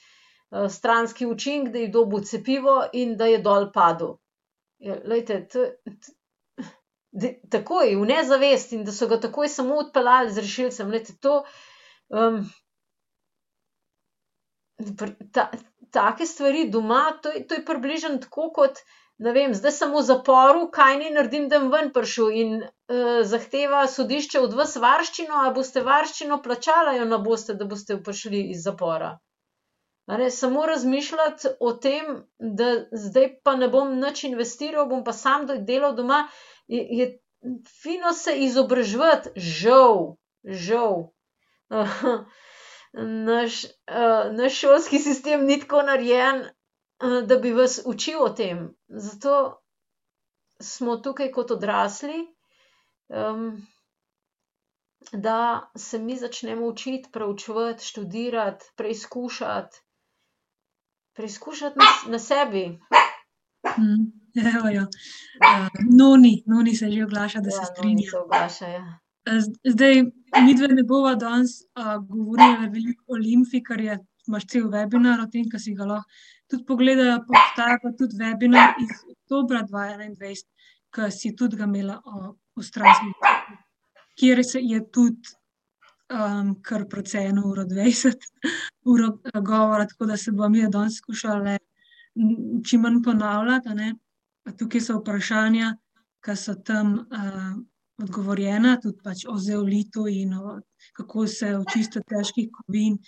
stranski 0.71 1.27
učinek, 1.27 1.73
da 1.73 1.79
je 1.79 1.89
dobil 1.89 2.23
cepivo 2.23 2.85
in 2.93 3.17
da 3.17 3.27
je 3.27 3.39
dol 3.43 3.73
padel. 3.75 4.17
Ja, 4.79 4.97
glejte, 5.05 5.49
to, 5.49 5.67
takoj, 7.51 7.97
v 7.97 8.07
nezavest, 8.07 8.73
in 8.73 8.85
da 8.85 8.93
so 8.93 9.09
ga 9.09 9.19
takoj 9.21 9.49
samo 9.49 9.81
odpeljali 9.83 10.33
z 10.33 10.45
rešilcem, 10.45 10.91
glejte, 10.93 11.17
to, 11.21 11.41
take 15.91 16.27
stvari 16.27 16.69
doma, 16.71 17.19
to 17.23 17.29
je, 17.29 17.47
to 17.47 17.55
je 17.55 17.65
približno 17.65 18.19
tako 18.19 18.51
kot, 18.55 18.79
ne 19.19 19.33
vem, 19.33 19.55
zdaj 19.55 19.73
sem 19.73 19.93
v 19.95 20.03
zaporu, 20.05 20.67
kaj 20.73 20.99
naj 21.01 21.13
naredim, 21.15 21.49
da 21.49 21.61
bom 21.63 21.71
ven 21.73 21.93
prišel, 21.93 22.33
in, 22.41 22.57
zahteva 23.25 23.87
sodišče 23.89 24.43
od 24.45 24.57
vas 24.59 24.77
varščino, 24.77 25.45
a 25.47 25.53
boste 25.57 25.83
varščino 25.87 26.43
plačali 26.43 26.93
ali 26.93 26.99
jo 27.01 27.07
ne 27.13 27.21
boste, 27.25 27.55
da 27.55 27.65
boste 27.65 27.97
prišli 28.03 28.43
iz 28.53 28.67
zapora. 28.69 29.17
A 30.07 30.19
ne, 30.21 30.31
samo 30.31 30.67
razmišljati 30.67 31.57
o 31.61 31.73
tem, 31.73 32.13
da 32.39 32.69
zdaj 32.93 33.31
pa 33.43 33.57
ne 33.57 33.69
bom 33.69 33.97
nič 33.99 34.25
investiral, 34.29 34.87
bom 34.87 35.03
pa 35.05 35.13
samo 35.13 35.57
delal 35.71 35.97
doma, 35.97 36.27
je, 36.69 36.85
je 36.99 37.09
fino 37.83 38.13
se 38.15 38.37
izobraževati, 38.45 39.33
žal, 39.41 40.15
žal, 40.45 41.09
naš, 43.29 43.65
naš 44.33 44.59
šolski 44.61 44.99
sistem 44.99 45.45
ni 45.45 45.61
tako 45.61 45.83
narejen, 45.83 46.45
da 47.27 47.37
bi 47.37 47.53
vas 47.53 47.81
učil 47.85 48.23
o 48.23 48.29
tem, 48.29 48.69
zato 48.89 49.63
smo 50.61 50.97
tukaj 50.97 51.31
kot 51.33 51.51
odrasli, 51.51 52.37
da 55.13 55.71
se 55.77 55.99
mi 55.99 56.17
začnemo 56.17 56.67
učiti, 56.67 57.09
preučevati, 57.13 57.85
študirati, 57.85 58.65
preizkušati. 58.77 59.79
Preizkušati 61.15 61.79
na 62.09 62.19
sebi. 62.19 62.79
evo, 64.59 64.69
ja. 64.69 64.87
Noni, 65.99 66.43
Noni 66.47 66.75
se 66.75 66.91
že 66.91 67.05
oglaša, 67.05 67.41
da 67.41 67.51
se 67.51 67.57
Ja, 67.61 67.65
strinja. 67.65 67.95
Noni 67.95 68.11
se 68.11 68.19
oglaša, 68.19 68.67
ja. 68.67 68.99
Zdaj 69.65 70.03
midve 70.47 70.69
ne 70.69 70.83
bova 70.83 71.15
danes, 71.15 71.63
govorili 72.09 72.71
veliko 72.73 73.05
o 73.15 73.19
limfi, 73.21 73.63
ker 73.63 73.81
je, 73.81 73.99
imaš 74.29 74.47
cel 74.51 74.71
webinar 74.71 75.23
o 75.23 75.29
tem, 75.31 75.47
ke 75.51 75.59
si 75.59 75.75
ga 75.75 75.87
lahko 75.87 76.11
tudi 76.51 76.65
pogledajo, 76.65 77.19
pa 77.27 77.39
obstaja 77.41 77.79
pa 77.83 77.93
tudi 77.99 78.19
webinar 78.21 78.75
iz 78.83 78.93
oktobra 79.11 79.63
dva 79.67 79.87
enaindvajset, 79.95 80.47
ke 80.95 81.11
si 81.11 81.35
tudi 81.37 81.59
ga 81.59 81.67
imela 81.67 81.99
o, 82.05 82.37
o 82.57 82.63
strasih, 82.63 83.15
kjer 84.19 84.45
se 84.45 84.63
je 84.63 84.81
tudi, 84.93 85.35
kar 86.63 86.85
precej 86.87 87.33
eno 87.33 87.49
uro 87.51 87.65
dvajset 87.67 88.29
uro 88.93 89.09
govora, 89.43 89.87
tako 89.87 90.07
da 90.07 90.17
se 90.17 90.33
bova 90.33 90.49
midva 90.49 90.71
danes 90.71 91.01
skušale, 91.03 91.59
čim 92.67 92.81
manj 92.87 93.03
ponavljati. 93.03 93.93
Tukaj 94.59 94.81
so 94.81 95.01
vprašanja, 95.01 95.73
ke 96.23 96.37
so 96.39 96.55
tam, 96.55 96.93
odgovorjena, 98.03 98.77
tudi 98.83 99.01
pač 99.05 99.25
o 99.29 99.37
zeolitu 99.41 100.07
in 100.09 100.35
o, 100.35 100.59
kako 100.97 101.27
se 101.27 101.55
očistiti 101.57 102.05
težkih 102.09 102.51
kovin, 102.53 102.99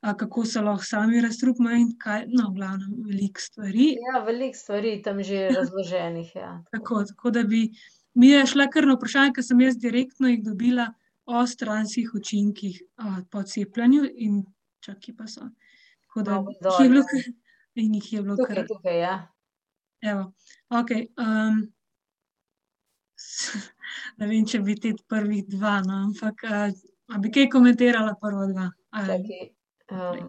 kako 0.00 0.44
se 0.44 0.60
lahko 0.64 0.84
sami 0.84 1.20
razstrupimo 1.20 1.72
in 1.76 1.90
kaj, 2.00 2.26
no, 2.28 2.50
v 2.50 2.56
glavnem 2.56 2.92
veliko 3.06 3.40
stvari. 3.40 3.88
Ja, 4.00 4.22
veliko 4.24 4.58
stvari 4.58 4.94
je 4.96 5.02
tam 5.02 5.22
že 5.24 5.48
razloženih, 5.58 6.34
ja. 6.36 6.52
Tako, 6.72 7.04
tako 7.08 7.30
da 7.36 7.44
bi 7.44 7.66
midva 8.14 8.46
šla 8.46 8.68
kar 8.72 8.88
na 8.88 8.96
vprašanja, 8.96 9.34
ke 9.36 9.44
sem 9.44 9.60
jaz 9.60 9.76
direktno 9.80 10.28
jih 10.28 10.44
dobila 10.44 10.90
o 11.30 11.46
stranskih 11.46 12.14
učinkih, 12.16 12.80
po 13.30 13.42
cepljenju 13.42 14.08
in 14.16 14.40
kje 14.80 15.14
pa 15.16 15.28
so. 15.28 15.46
Tako 16.08 16.22
da 16.26 16.40
jih 16.40 16.80
je 16.80 16.88
bilo 16.88 17.04
kar, 17.06 17.28
in 17.74 17.94
jih 17.94 18.12
je 18.12 18.22
bilo 18.22 18.36
kar. 18.40 18.56
Tukaj, 18.56 18.66
tukaj, 18.72 18.98
ja. 19.00 19.14
Evo, 20.00 20.32
okej, 20.72 21.06
ne 24.18 24.26
vem, 24.26 24.44
če 24.46 24.60
bi 24.66 24.76
te 24.80 24.94
prvih 25.08 25.46
dva, 25.48 25.78
no, 25.86 26.02
ampak, 26.08 26.44
a 26.50 27.22
bi 27.22 27.32
kaj 27.34 27.48
komentirala 27.54 28.16
prva 28.20 28.46
dva? 28.52 28.68
Čakaj, 28.96 30.28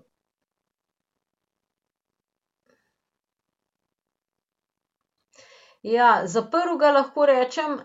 Ja, 5.82 6.28
za 6.28 6.42
prvega 6.42 6.92
lahko 6.92 7.26
rečem, 7.26 7.80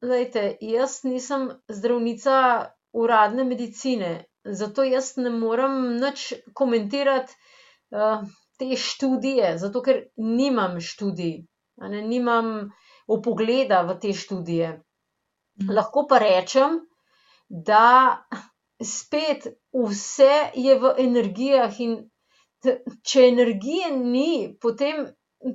glejte, 0.00 0.56
jaz 0.60 1.02
nisem 1.04 1.50
zdravnica 1.68 2.36
uradne 2.92 3.44
medicine, 3.44 4.24
zato 4.44 4.84
jaz 4.88 5.16
ne 5.16 5.30
morem 5.30 5.98
nič 6.00 6.32
komentirati, 6.54 7.36
te 8.58 8.76
študije, 8.76 9.58
zato 9.58 9.82
ker 9.82 10.00
nimam 10.16 10.80
študij, 10.80 11.36
a 11.80 11.88
ne, 11.88 12.00
nimam 12.02 12.70
vpogleda 13.10 13.82
v 13.88 13.96
te 14.02 14.12
študije. 14.16 14.70
Lahko 15.68 16.06
pa 16.08 16.20
rečem, 16.22 16.78
da 17.48 18.22
spet 18.80 19.48
vse 19.74 20.50
je 20.54 20.76
v 20.80 20.94
energijah, 21.04 21.80
in 21.80 21.98
če 23.04 23.26
energije 23.28 23.90
ni, 23.96 24.30
potem, 24.60 25.06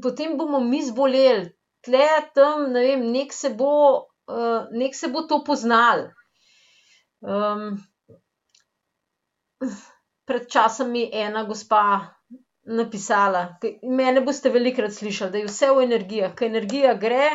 potem 0.03 0.35
bomo 0.37 0.59
mi 0.59 0.83
zboleli. 0.85 1.49
Tule, 1.85 2.05
tam, 2.33 2.71
ne 2.73 2.81
vem, 2.81 3.07
nekako 3.13 3.37
se 3.37 3.49
bo, 3.53 3.73
nekako 4.73 4.99
se 4.99 5.09
bo 5.13 5.25
to 5.29 5.43
poznalo. 5.45 6.11
pred 10.25 10.49
časom 10.49 10.91
mi 10.91 11.09
ena 11.13 11.43
gospa 11.43 12.14
napisala, 12.66 13.57
mene 13.84 14.22
boste 14.22 14.49
velikokrat 14.49 14.93
slišali, 14.93 15.32
da 15.32 15.38
je 15.38 15.49
vse 15.49 15.72
v 15.72 15.84
energijah, 15.84 16.34
ke 16.36 16.45
energija 16.49 16.93
gre, 16.97 17.30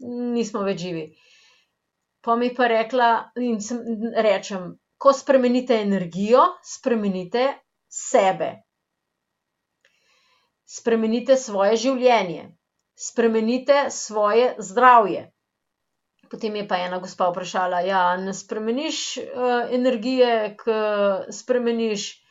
nismo 0.00 0.62
več 0.66 0.80
živi. 0.80 1.04
Pol 2.24 2.38
mi 2.40 2.54
pa 2.56 2.68
rekla 2.70 3.08
in 3.36 3.60
sem, 3.60 3.82
rečem: 4.16 4.78
"Ko 4.96 5.12
spremenite 5.12 5.76
energijo, 5.82 6.44
spremenite 6.64 7.48
sebe. 7.88 8.62
Spremenite 10.64 11.36
svoje 11.36 11.76
življenje. 11.76 12.48
Spremenite 12.96 13.90
svoje 13.90 14.54
zdravje." 14.58 15.30
Potem 16.30 16.56
je 16.56 16.68
pa 16.68 16.78
ena 16.86 16.98
gospa 16.98 17.28
vprašala: 17.28 17.80
"Ja, 17.80 18.06
a 18.14 18.16
ne 18.16 18.32
spremeniš, 18.32 19.18
energije, 19.70 20.56
ke 20.56 20.78
spremeniš, 21.30 22.23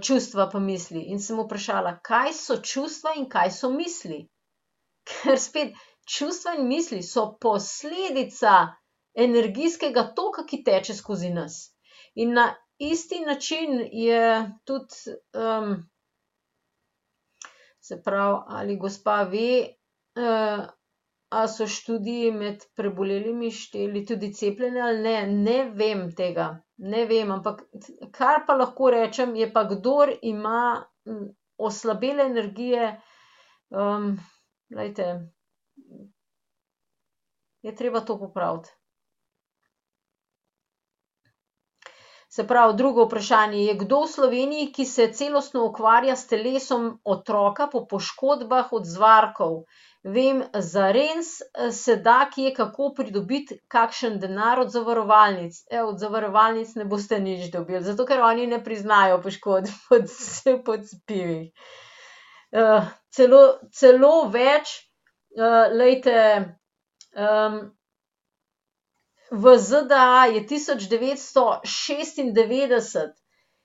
čustva 0.00 0.48
pa 0.52 0.58
misli?" 0.58 1.02
In 1.14 1.20
sem 1.20 1.40
vprašala: 1.40 1.98
"Kaj 2.02 2.32
so 2.32 2.56
čustva 2.56 3.14
in 3.16 3.28
kaj 3.28 3.50
so 3.50 3.70
misli?" 3.70 4.28
Ker 5.08 5.38
spet, 5.38 5.74
čustva 6.06 6.54
in 6.58 6.68
misli 6.68 7.02
so 7.02 7.36
posledica 7.40 8.74
energijskega 9.14 10.12
toka, 10.16 10.44
ki 10.46 10.62
teče 10.64 10.94
skozi 10.94 11.30
nas. 11.30 11.74
In 12.14 12.34
na 12.34 12.54
isti 12.78 13.20
način 13.20 13.88
je 13.92 14.50
tudi, 14.64 14.94
se 17.80 18.02
pravi, 18.04 18.38
ali 18.46 18.76
gospa 18.76 19.22
ve, 19.22 19.74
a 21.32 21.46
so 21.48 21.66
študiji 21.66 22.32
med 22.36 22.64
prebolelimi 22.76 23.50
šteli 23.50 24.04
tudi 24.06 24.32
cepljenje 24.36 24.82
ali 24.84 25.00
ne, 25.00 25.14
ne 25.26 25.58
vem 25.80 26.02
tega. 26.16 26.48
Ne 26.92 27.06
vem, 27.06 27.30
ampak 27.32 27.62
kar 28.12 28.42
pa 28.46 28.56
lahko 28.58 28.90
rečem, 28.92 29.32
je 29.38 29.48
pa, 29.52 29.64
kdor 29.70 30.12
ima, 30.22 30.84
oslabele 31.56 32.26
energije, 32.26 32.90
glejte, 34.68 35.08
je 37.62 37.74
treba 37.76 38.00
to 38.00 38.18
popraviti. 38.18 38.70
Se 42.32 42.46
pravi, 42.48 42.76
drugo 42.76 43.04
vprašanje, 43.04 43.58
je 43.60 43.72
kdo 43.76 43.96
v 44.02 44.08
Sloveniji, 44.08 44.68
ki 44.72 44.84
se 44.88 45.10
celostno 45.12 45.66
ukvarja 45.66 46.14
s 46.16 46.30
telesom 46.30 46.86
otroka 47.04 47.66
po 47.72 47.82
poškodbah 47.86 48.72
od 48.72 48.86
zvarkov? 48.88 49.58
Vem 50.04 50.42
za 50.54 50.90
Rens, 50.92 51.28
se 51.70 51.96
da 51.96 52.30
kje 52.34 52.54
kako 52.54 52.88
pridobiti 52.96 53.58
kakšen 53.68 54.18
denar 54.18 54.60
od 54.60 54.70
zavarovalnic? 54.70 55.60
Evo, 55.70 55.88
od 55.88 55.98
zavarovalnic 55.98 56.74
ne 56.74 56.84
boste 56.84 57.20
nič 57.20 57.52
dobili, 57.52 57.84
zato 57.84 58.06
ker 58.06 58.20
oni 58.20 58.46
ne 58.46 58.58
priznajo 58.64 59.20
poškodb 59.22 59.70
po 60.66 60.76
cepivih. 60.76 61.52
celo, 63.14 63.42
celo 63.72 64.12
več, 64.28 64.74
glejte, 65.72 66.18
v 69.30 69.56
ZDA 69.58 70.26
je 70.34 70.46
tisoč 70.46 70.90
devetsto 70.90 71.46
šestindevetdeset 71.64 73.21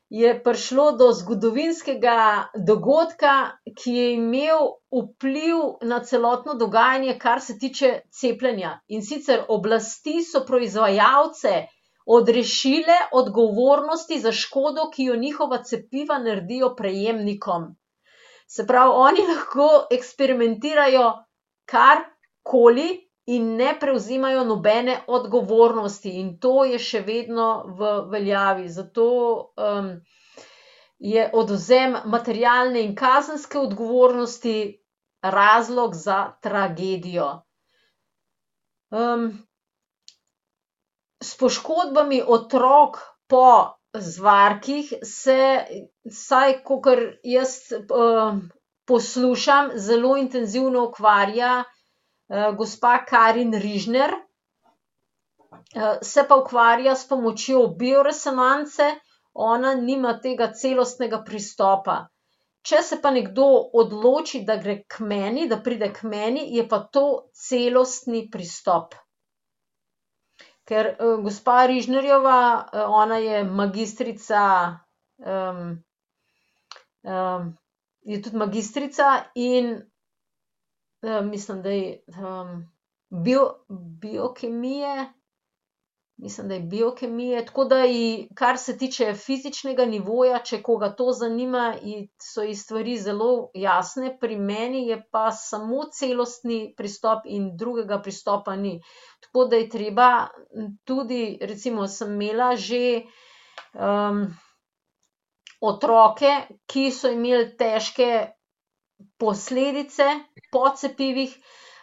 je 0.10 0.44
prišlo 0.44 0.92
do 0.92 1.12
zgodovinskega 1.12 2.48
dogodka, 2.68 3.60
ki 3.76 3.94
je 3.94 4.12
imel 4.14 4.70
vpliv 4.92 5.58
na 5.82 6.00
celotno 6.00 6.54
dogajanje, 6.54 7.18
kar 7.20 7.42
se 7.42 7.58
tiče 7.60 8.00
cepljenja. 8.12 8.80
In 8.88 9.04
sicer 9.04 9.44
oblasti 9.48 10.22
so 10.24 10.46
proizvajalce 10.48 11.66
odrešile 12.06 12.96
odgovornosti 13.12 14.20
za 14.20 14.32
škodo, 14.32 14.90
ki 14.96 15.04
jo 15.04 15.16
njihova 15.16 15.64
cepiva 15.64 16.20
naredijo 16.20 16.76
prejemnikom. 16.76 17.76
Se 18.48 18.68
pravi, 18.68 18.92
oni 18.96 19.28
lahko 19.28 19.88
eksperimentirajo 19.92 21.12
karkoli, 21.66 23.07
in 23.28 23.56
ne 23.56 23.74
prevzemajo 23.80 24.44
nobene 24.44 25.02
odgovornosti, 25.08 26.12
in 26.20 26.38
to 26.40 26.64
je 26.66 26.80
še 26.80 27.02
vedno 27.04 27.48
v 27.80 27.90
veljavi. 28.14 28.70
Zato 28.72 29.08
um, 29.60 29.90
je 31.00 31.30
odvzem 31.34 31.98
materialne 32.06 32.82
in 32.82 32.96
kazenske 32.96 33.60
odgovornosti 33.60 34.56
razlog 35.22 35.96
za 35.96 36.22
tragedijo. 36.42 37.28
Um, 38.96 39.32
s 41.20 41.36
poškodbami 41.38 42.22
otrok 42.28 43.02
po 43.28 43.74
zvarkih 43.94 44.94
se, 45.04 45.66
vsaj 46.08 46.62
kolikor 46.64 47.02
jaz 47.24 47.58
um, 47.76 48.46
poslušam, 48.88 49.74
zelo 49.76 50.16
intenzivno 50.18 50.86
ukvarja 50.88 51.64
gospa 52.30 53.06
Karin 53.06 53.54
Rižner. 53.54 54.14
Uh, 55.76 55.98
se 56.02 56.24
pa 56.28 56.36
ukvarja 56.36 56.96
s 56.96 57.08
pomočjo 57.08 57.68
bioresonance, 57.68 58.84
ona 59.34 59.74
nima 59.76 60.14
tega 60.20 60.52
celostnega 60.54 61.22
pristopa. 61.24 62.08
Če 62.68 62.82
se 62.84 62.98
pa 63.02 63.12
nekdo 63.12 63.46
odloči, 63.80 64.42
da 64.48 64.58
gre 64.60 64.82
k 64.88 65.04
meni, 65.08 65.48
da 65.48 65.60
pride 65.64 65.92
k 65.94 66.08
meni, 66.08 66.48
je 66.56 66.66
pa 66.68 66.80
to 66.92 67.04
celostni 67.32 68.26
pristop. 68.32 68.96
Ker 70.68 70.90
uh, 70.94 71.20
gospa 71.24 71.66
Rižnerjeva, 71.72 72.40
ona 72.88 73.20
je 73.24 73.44
magistrica, 73.44 74.42
um, 75.24 75.78
um, 77.04 77.54
je 78.04 78.22
tudi 78.24 78.42
magistrica 78.44 79.14
in 79.36 79.78
mislim, 81.22 81.62
da 81.62 81.70
je 81.70 82.04
um, 82.08 82.74
bio, 83.10 83.54
biokemije, 84.02 85.14
mislim, 86.18 86.48
da 86.48 86.54
je 86.54 86.62
biokemije. 86.62 87.46
Tako 87.46 87.66
da, 87.66 87.80
ji, 87.84 88.30
kar 88.36 88.58
se 88.58 88.78
tiče 88.78 89.14
fizičnega 89.14 89.86
nivoja, 89.86 90.40
če 90.40 90.62
koga 90.64 90.90
to 90.96 91.12
zanima, 91.12 91.76
so 92.22 92.44
ji 92.44 92.56
stvari 92.56 92.98
zelo 92.98 93.50
jasne, 93.54 94.18
pri 94.20 94.36
meni 94.36 94.88
je 94.88 95.02
pa 95.12 95.32
samo 95.32 95.84
celostni 95.94 96.74
pristop 96.78 97.26
in 97.26 97.52
drugega 97.58 98.02
pristopa 98.02 98.56
ni. 98.56 98.82
Tako 99.20 99.46
da 99.46 99.56
je 99.56 99.70
treba 99.70 100.28
tudi, 100.84 101.38
recimo, 101.42 101.88
sem 101.88 102.14
imela 102.22 102.56
že. 102.56 103.02
Um, 103.74 104.28
Otroke, 105.62 106.30
ki 106.70 106.92
so 106.94 107.10
imeli 107.10 107.48
težke 107.58 108.08
posledice 109.18 110.06
po 110.52 110.70
cepivih, 110.76 111.34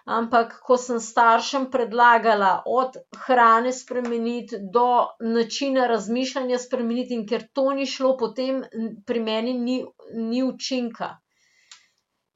ampak 0.05 0.59
ko 0.61 0.77
sem 0.77 1.01
staršem 1.01 1.71
predlagala 1.73 2.63
od 2.67 2.97
hrane 3.25 3.73
spremeniti 3.73 4.61
do 4.73 5.09
načina 5.21 5.87
razmišljanja 5.87 6.59
spremeniti, 6.59 7.15
in 7.15 7.27
ker 7.27 7.49
to 7.53 7.73
ni 7.73 7.87
šlo, 7.87 8.17
potem 8.21 8.63
pri 9.07 9.21
meni 9.21 9.59
ni, 9.59 9.79
ni 10.15 10.43
učinka. 10.45 11.15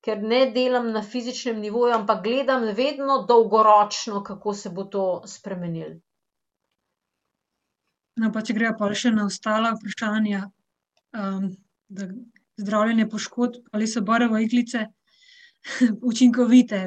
Ker 0.05 0.23
ne 0.23 0.47
delam 0.55 0.93
na 0.93 1.03
fizičnem 1.03 1.61
nivoju, 1.61 1.95
ampak 1.95 2.23
gledam 2.25 2.65
vedno 2.75 3.25
dolgoročno, 3.29 4.23
kako 4.25 4.55
se 4.55 4.71
bo 4.71 4.85
to 4.85 5.07
spremenilo. 5.27 5.99
No, 8.19 8.33
pa 8.35 8.43
če 8.43 8.55
gremo 8.55 8.79
pa 8.79 8.89
še 8.95 9.13
na 9.15 9.27
ostala 9.29 9.75
vprašanja, 9.77 10.47
um, 11.15 11.51
zdravljenje 12.59 13.07
poškodb 13.11 13.69
ali 13.73 13.87
so 13.87 14.01
barve 14.03 14.41
iglice 14.43 14.87
učinkovite, 16.11 16.83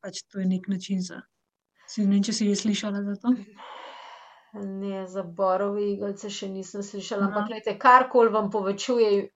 pač 0.00 0.22
to 0.28 0.40
je 0.42 0.46
nek 0.46 0.68
način 0.68 1.02
za. 1.02 1.22
Ne 1.98 2.08
vem, 2.08 2.22
če 2.24 2.32
si 2.32 2.46
jih 2.48 2.58
slišala 2.58 3.02
za 3.04 3.18
to. 3.20 3.34
Ne, 4.52 5.06
za 5.08 5.22
borove 5.22 5.84
iglice 5.94 6.28
še 6.32 6.48
nisem 6.52 6.84
slišala. 6.84 7.28
Ampak, 7.30 7.46
gledajte, 7.48 7.78
karkoli 7.80 8.32
vam 8.32 8.50
povečuje 8.52 9.30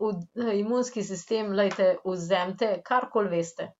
imunski 0.61 1.05
sistem, 1.05 1.55
lejte, 1.57 1.95
vzemite, 2.05 2.69
karkoli 2.85 3.33
veste. 3.33 3.71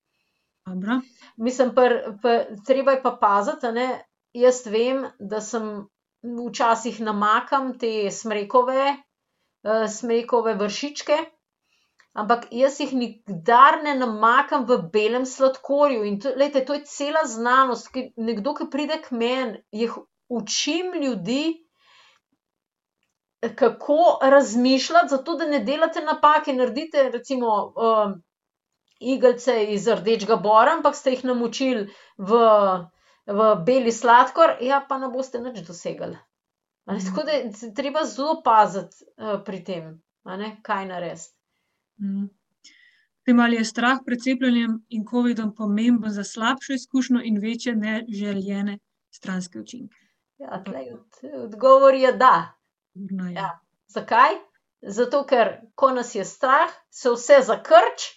Dobro. 0.67 1.01
Mislim, 1.37 1.75
pr, 1.77 1.97
pr, 2.23 2.57
treba 2.67 2.97
je 2.97 3.03
pa 3.03 3.13
paziti, 3.21 3.73
ne. 3.77 3.89
Jaz 4.37 4.65
vem, 4.69 5.05
da 5.21 5.41
sem 5.45 5.69
včasih 6.25 7.01
namakam 7.05 7.75
te 7.79 8.11
smrekove, 8.13 8.89
uh, 8.97 9.85
smrekove 9.93 10.57
vršičke, 10.61 11.21
ampak 12.17 12.47
jaz 12.51 12.81
jih 12.81 12.93
nikdar 12.97 13.83
ne 13.85 13.95
namakam 13.99 14.65
v 14.69 14.79
belem 14.93 15.27
sladkorju. 15.29 16.05
In 16.09 16.19
to, 16.21 16.33
lejte, 16.37 16.65
to 16.65 16.79
je 16.79 16.85
cela 16.89 17.27
znanost, 17.29 17.91
ki 17.93 18.11
nekdo, 18.17 18.55
ki 18.57 18.71
pride 18.73 19.01
k 19.05 19.13
meni, 19.13 19.63
jih 19.73 19.95
učim 20.29 20.95
ljudi. 21.03 21.63
Kako 23.47 24.19
razmišljati, 24.23 25.13
zato 25.13 25.37
da 25.37 25.47
ne 25.47 25.61
delate 25.63 26.01
napake, 26.03 26.55
naredite, 26.57 27.11
recimo, 27.13 27.51
um, 27.77 28.17
iglice 29.01 29.59
iz 29.75 29.87
rdečega 29.89 30.41
bora, 30.41 30.73
ampak 30.79 30.97
ste 30.97 31.13
jih 31.13 31.25
namočili 31.29 31.85
v, 32.17 32.41
v 33.29 33.51
beli 33.69 33.93
sladkor, 33.93 34.57
ja, 34.65 34.81
pa 34.89 34.99
ne 34.99 35.13
boste 35.13 35.39
nič 35.45 35.61
dosegli. 35.69 36.17
Ali, 36.87 37.05
tako 37.05 37.27
da 37.29 37.37
je 37.37 37.75
treba 37.77 38.07
zelo 38.09 38.41
paziti 38.43 39.05
uh, 39.05 39.37
pri 39.45 39.65
tem, 39.69 39.97
kaj 40.63 40.87
narediti. 40.89 41.36
Mm. 42.01 42.29
Tem 43.27 43.41
ali 43.41 43.57
je 43.57 43.65
strah 43.65 43.99
pred 44.07 44.23
cepljenjem 44.23 44.79
in 44.89 45.07
COVID-om 45.07 45.55
pomemben 45.55 46.13
za 46.13 46.25
slabšo 46.25 46.73
izkušnjo 46.73 47.21
in 47.25 47.41
večje 47.43 47.75
neželjene 47.77 48.79
stranske 49.11 49.61
učinke? 49.61 49.97
Ja, 50.39 50.63
tlej, 50.65 50.93
odgovor 51.45 51.95
je 51.95 52.13
da. 52.13 52.53
No, 52.95 53.27
ja. 53.27 53.41
Ja. 53.41 53.51
Zakaj? 53.89 54.39
Zato, 54.83 55.25
ker 55.27 55.57
ko 55.75 55.91
nas 55.91 56.15
je 56.15 56.25
strah, 56.25 56.71
se 56.91 57.11
vse 57.11 57.41
zakrč 57.43 58.11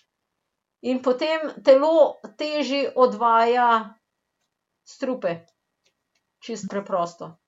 in 0.81 1.01
potem 1.01 1.49
telo 1.65 2.19
teži 2.37 2.85
odvaja 2.95 3.95
strupe. 4.85 5.39
Čist 6.39 6.69
preprosto 6.69 7.39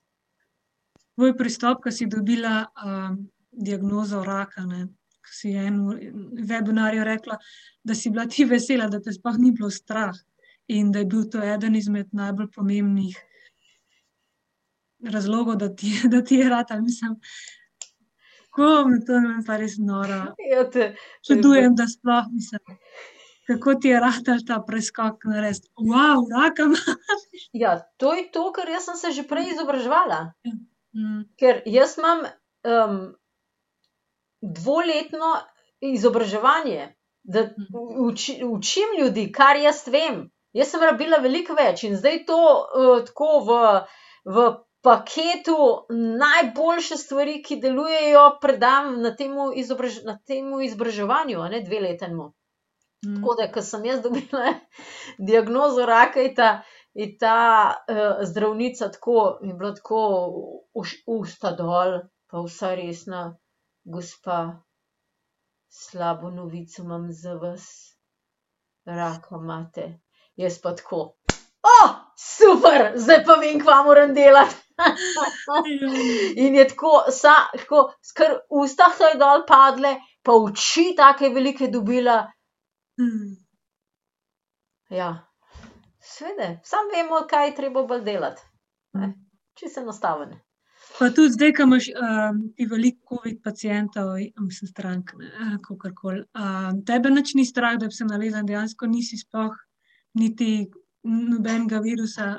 tvoj 1.22 1.38
pristop, 1.38 1.84
ko 1.84 1.92
si 1.92 2.08
dobila 2.10 2.66
um, 2.66 3.30
diagnozo 3.52 4.24
raka. 4.24 4.66
Ne? 4.66 4.88
Si 5.32 5.54
eno 5.56 5.96
webinarju 6.50 7.04
rekla, 7.08 7.38
da 7.84 7.96
si 7.96 8.10
bila 8.10 8.26
ti 8.28 8.46
vesela, 8.46 8.90
da 8.92 9.00
te 9.02 9.14
sploh 9.16 9.38
ni 9.40 9.52
bilo 9.56 9.70
strah 9.72 10.16
in 10.68 10.92
da 10.92 11.00
je 11.00 11.06
bil 11.06 11.24
to 11.32 11.44
eden 11.44 11.76
izmed 11.76 12.12
najbolj 12.16 12.52
pomembnih 12.56 13.18
razlogov, 15.10 15.56
da 15.56 15.76
ti, 15.76 15.94
da 16.14 16.24
ti 16.24 16.36
je 16.36 16.50
rad. 16.50 16.68
Mislim, 16.82 17.16
kako 18.52 18.90
mi 18.90 19.06
to 19.06 19.20
ne 19.20 19.28
vem, 19.28 19.44
pa 19.48 19.58
res 19.58 19.78
noro. 19.80 20.20
Ja, 20.52 20.66
Čudujem, 21.28 21.76
da 21.76 21.88
sploh 21.88 22.28
mislim. 22.32 22.78
Kako 23.48 23.76
ti 23.76 23.88
je 23.88 24.00
rad 24.00 24.28
ta 24.48 24.60
preskok 24.68 25.26
na 25.26 25.42
res? 25.42 25.64
Wow, 25.76 26.28
raka 26.32 26.70
imaš. 26.70 26.86
Ja, 27.54 27.80
to 27.98 28.14
je 28.14 28.30
to, 28.32 28.52
kar 28.56 28.70
jaz 28.70 28.86
sem 28.86 29.00
se 29.00 29.12
že 29.12 29.28
prej 29.28 29.52
izobraževala. 29.56 30.20
Ja. 30.44 30.54
Mm. 30.96 31.24
Ker 31.40 31.62
jaz 31.66 31.98
imam 31.98 32.26
um, 32.68 32.96
dvoletno 34.42 35.36
izobraževanje, 35.82 36.96
da 37.24 37.42
Mm. 37.42 38.06
uči, 38.06 38.42
učim 38.46 38.98
ljudi, 39.00 39.32
kar 39.32 39.56
jaz 39.56 39.88
vem. 39.88 40.32
Jaz 40.54 40.72
sem 40.72 40.82
rabila 40.84 41.18
veliko 41.18 41.54
več 41.54 41.84
in 41.84 41.96
zdaj 41.96 42.26
to 42.26 42.38
uh, 42.38 43.06
tako 43.06 43.40
v, 43.48 43.60
v 44.26 44.50
paketu 44.82 45.86
najboljše 46.20 46.98
stvari, 46.98 47.38
ki 47.44 47.60
delujejo, 47.62 48.26
predam 48.42 49.02
na 49.02 49.16
tem 49.16 49.38
izobraž, 49.56 50.02
izobraževanju, 50.66 51.40
a 51.42 51.50
ne 51.50 51.62
dve 51.62 51.80
letenmu. 51.80 52.32
Mm. 53.06 53.16
Tako 53.16 53.36
da, 53.40 53.48
ko 53.54 53.62
sem 53.62 53.86
jaz 53.86 54.02
dobila 54.02 54.54
diagnozo 55.30 55.86
raka, 55.86 56.20
je 56.20 56.34
ta, 56.36 56.50
je 56.94 57.08
ta 57.18 57.76
uh, 57.88 58.26
zdravnica 58.28 58.92
tako, 58.92 59.40
je 59.42 59.54
bila 59.54 59.76
tako 59.76 60.02
usta 61.08 61.56
dol, 61.56 62.02
pa 62.28 62.44
vsa 62.44 62.76
resna, 62.76 63.38
gospa, 63.92 64.40
slabo 65.70 66.32
novico 66.32 66.82
imam 66.84 67.12
za 67.12 67.34
vas, 67.34 67.68
raka 68.86 69.36
imate. 69.42 69.88
Jaz 70.36 70.62
pa 70.64 70.76
tako, 70.76 71.02
super, 72.22 72.92
zdaj 72.96 73.24
pa 73.26 73.36
vem, 73.42 73.60
kva 73.60 73.84
moram 73.84 74.14
delati. 74.14 74.56
In 76.44 76.56
je 76.56 76.68
tako, 76.68 77.04
sa, 77.12 77.34
tako, 77.58 77.92
skr 78.02 78.38
usta 78.50 78.90
so 78.98 79.10
ji 79.12 79.20
dol 79.20 79.46
padle, 79.48 79.96
pa 80.24 80.36
oči 80.38 80.92
take 80.98 81.30
velike 81.34 81.70
dobila. 81.74 82.24
Ja, 84.90 85.12
sveda, 86.00 86.56
sam 86.64 86.90
vemo, 86.94 87.26
kaj 87.30 87.48
je 87.48 87.56
treba 87.56 87.86
bolj 87.88 88.02
delati. 88.06 88.42
Mm. 88.98 89.14
Čisto 89.60 89.82
enostavno. 89.82 90.40
Pa 91.02 91.08
tudi 91.10 91.34
zdaj, 91.34 91.56
ko 91.58 91.66
imaš 91.66 91.88
um, 91.98 92.42
ti 92.54 92.66
veliko 92.70 93.16
COVID 93.16 93.40
pacijentov, 93.42 94.12
mislim, 94.38 94.68
strank, 94.70 95.10
kako 95.66 95.90
koli. 95.98 96.20
Um, 96.38 96.84
tebe 96.86 97.10
nič 97.10 97.34
ni 97.34 97.46
strah, 97.46 97.74
da 97.82 97.88
bi 97.90 97.98
se 97.98 98.06
nalezal, 98.06 98.46
dejansko 98.46 98.86
nisi 98.86 99.18
sploh 99.18 99.56
niti 100.22 100.68
nobenega 101.02 101.80
virusa. 101.82 102.36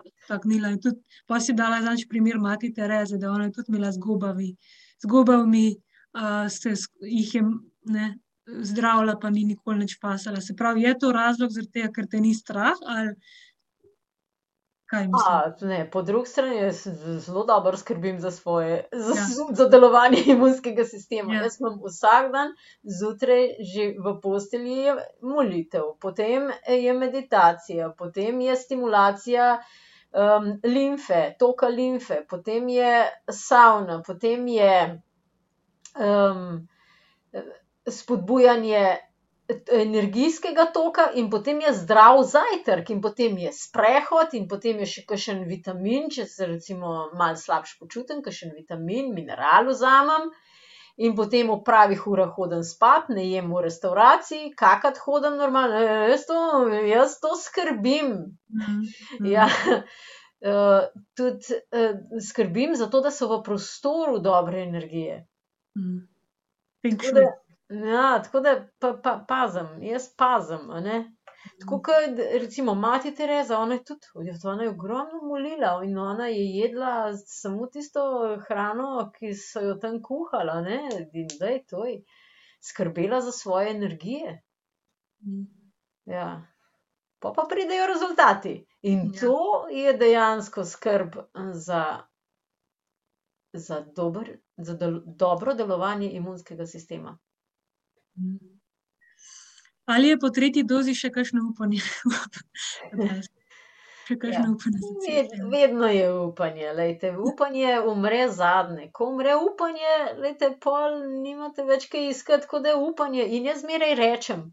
In 0.47 0.79
tudi, 0.79 1.03
pa 1.27 1.41
si 1.43 1.57
dala 1.59 1.81
zadnjič 1.83 2.07
primer 2.07 2.39
mati 2.39 2.71
Tereze, 2.71 3.19
da 3.19 3.33
ona 3.33 3.49
je 3.51 3.57
tudi 3.59 3.75
imela 3.75 3.91
z 3.91 3.99
gobami, 3.99 4.53
z 5.03 5.11
gobami, 5.11 5.67
uh, 6.15 6.47
se 6.47 6.77
s- 6.77 6.87
jih 7.03 7.35
je 7.35 7.43
ne, 7.91 8.13
zdravila, 8.47 9.19
pa 9.19 9.31
ni 9.31 9.43
nikoli 9.45 9.83
nič 9.83 9.99
pasala. 9.99 10.41
Se 10.41 10.55
pravi, 10.55 10.87
je 10.87 10.99
to 10.99 11.11
razlog, 11.13 11.51
tega, 11.73 11.91
ker 11.91 12.07
te 12.07 12.21
ni 12.21 12.31
strah 12.35 12.79
ali 12.87 13.17
kaj 14.93 15.07
misliš? 15.07 15.27
A, 15.29 15.67
ne, 15.67 15.91
po 15.91 16.03
drugi 16.03 16.29
strani 16.29 16.57
jaz 16.57 16.83
zelo 17.25 17.45
dobro 17.49 17.77
skrbim 17.77 18.21
za 18.21 18.31
svoje, 18.31 18.83
za, 18.93 19.15
Ja. 19.17 19.27
za 19.51 19.69
delovanje 19.69 20.23
imunskega 20.35 20.85
sistema. 20.85 21.35
Ja. 21.35 21.43
Jaz 21.43 21.61
imam 21.61 21.79
vsak 21.87 22.33
dan 22.33 22.53
zjutraj 22.83 23.47
že 23.73 23.87
v 23.99 24.19
postelji 24.23 24.93
molitev, 25.23 25.95
potem 26.01 26.51
je 26.69 26.93
meditacija, 26.95 27.95
potem 27.99 28.41
je 28.41 28.57
stimulacija 28.57 29.47
um, 30.13 30.61
limfe, 30.65 31.23
toka 31.39 31.69
limfe, 31.69 32.21
potem 32.29 32.69
je 32.69 33.07
savna, 33.31 34.03
potem 34.07 34.45
je 34.49 34.75
um, 35.97 36.69
spodbujanje 37.89 38.97
energijskega 39.73 40.67
toka, 40.75 41.09
in 41.15 41.31
potem 41.31 41.61
je 41.61 41.73
zdrav 41.73 42.23
zajtrk, 42.29 42.91
in 42.91 43.01
potem 43.01 43.39
je 43.39 43.53
sprehod, 43.53 44.35
in 44.39 44.49
potem 44.49 44.79
je 44.83 44.89
še 44.95 45.05
kakšen 45.09 45.45
vitamin, 45.49 46.09
če 46.11 46.27
se 46.27 46.49
recimo 46.51 47.11
malo 47.19 47.39
slabše 47.39 47.79
počutim, 47.81 48.23
kakšen 48.23 48.55
vitamin, 48.57 49.13
mineral 49.15 49.71
vzamem. 49.71 50.31
In 51.01 51.15
potem 51.17 51.49
v 51.49 51.57
pravih 51.65 52.03
urah 52.07 52.35
hodim 52.37 52.61
spat, 52.69 53.09
ne 53.09 53.25
jem 53.25 53.49
v 53.49 53.63
restavraciji, 53.65 54.51
kakat 54.53 55.01
hodim 55.01 55.39
normalno, 55.41 55.81
jaz 56.13 56.27
to, 56.29 56.39
jaz 56.85 57.17
to 57.23 57.33
skrbim. 57.41 58.13
Mhm, 58.53 58.79
mhm. 59.17 59.31
Ja, 59.33 59.49
uh, 59.49 60.85
tudi 61.17 61.57
uh, 61.73 61.97
skrbim 62.21 62.77
za 62.77 62.91
to, 62.93 63.01
da 63.01 63.11
so 63.11 63.31
v 63.33 63.41
prostoru 63.47 64.21
dobre 64.21 64.67
energije. 64.69 65.23
Feng 66.83 66.99
Tako 67.01 67.09
shui. 67.09 67.27
Ja, 67.73 68.23
tako 68.25 68.41
da 68.41 68.69
pa, 68.79 68.93
pa, 69.03 69.25
pazim, 69.29 69.83
jaz 69.83 70.09
pazim. 70.17 70.69
Tako 71.61 71.83
kot 71.83 72.19
recimo 72.41 72.75
mati 72.75 73.15
Tereza, 73.15 73.59
ona 73.59 73.75
je 73.75 73.85
tudi, 73.85 74.07
ona 74.45 74.63
je 74.63 74.71
ogromno 74.71 75.23
molila 75.23 75.81
in 75.85 75.99
ona 75.99 76.27
je 76.27 76.45
jedla 76.57 77.17
samo 77.17 77.67
tisto 77.67 78.03
hrano, 78.49 79.11
ki 79.19 79.35
so 79.35 79.61
jo 79.61 79.75
tam 79.75 80.03
kuhala, 80.03 80.61
ne, 80.61 80.79
in 81.13 81.29
da 81.41 81.47
je 81.47 81.65
to, 81.67 81.85
skrbela 82.63 83.21
za 83.21 83.33
svoje 83.33 83.71
energije. 83.71 84.43
Mhm. 85.27 85.43
Ja. 86.05 86.47
Pa 87.19 87.33
pa 87.37 87.47
pridejo 87.49 87.87
rezultati. 87.87 88.67
In 88.83 88.99
Ja. 88.99 89.21
to 89.21 89.69
je 89.69 89.93
dejansko 89.93 90.65
skrb 90.65 91.15
za, 91.53 91.99
za, 93.53 93.81
dober, 93.97 94.39
za 94.57 94.75
del, 94.75 95.01
dobro 95.07 95.55
delovanje 95.55 96.11
imunskega 96.11 96.67
sistema. 96.67 97.19
Ali 99.85 100.09
je 100.09 100.19
po 100.19 100.31
tretji 100.31 100.63
dozi 100.63 100.95
še 100.95 101.11
kakšno 101.11 101.43
upanje? 101.51 101.81
še 104.07 104.17
kakšno 104.19 104.45
Ja. 104.47 104.53
upanje 104.55 104.91
Ved, 105.07 105.33
vedno 105.53 105.89
je 105.91 106.07
upanje, 106.13 106.73
lejte, 106.73 107.13
upanje 107.19 107.81
umre 107.93 108.29
zadnje. 108.29 108.91
Ko 108.93 109.11
umre 109.13 109.37
upanje, 109.37 109.95
lejte, 110.23 110.53
pol 110.61 110.99
nimate 111.23 111.67
več 111.69 111.89
kaj 111.93 112.11
iskati, 112.11 112.49
kot 112.51 112.67
da 112.67 112.75
je 112.75 112.83
upanje. 112.89 113.27
In 113.39 113.49
jaz 113.51 113.63
zmeraj 113.65 113.95
rečem, 113.99 114.45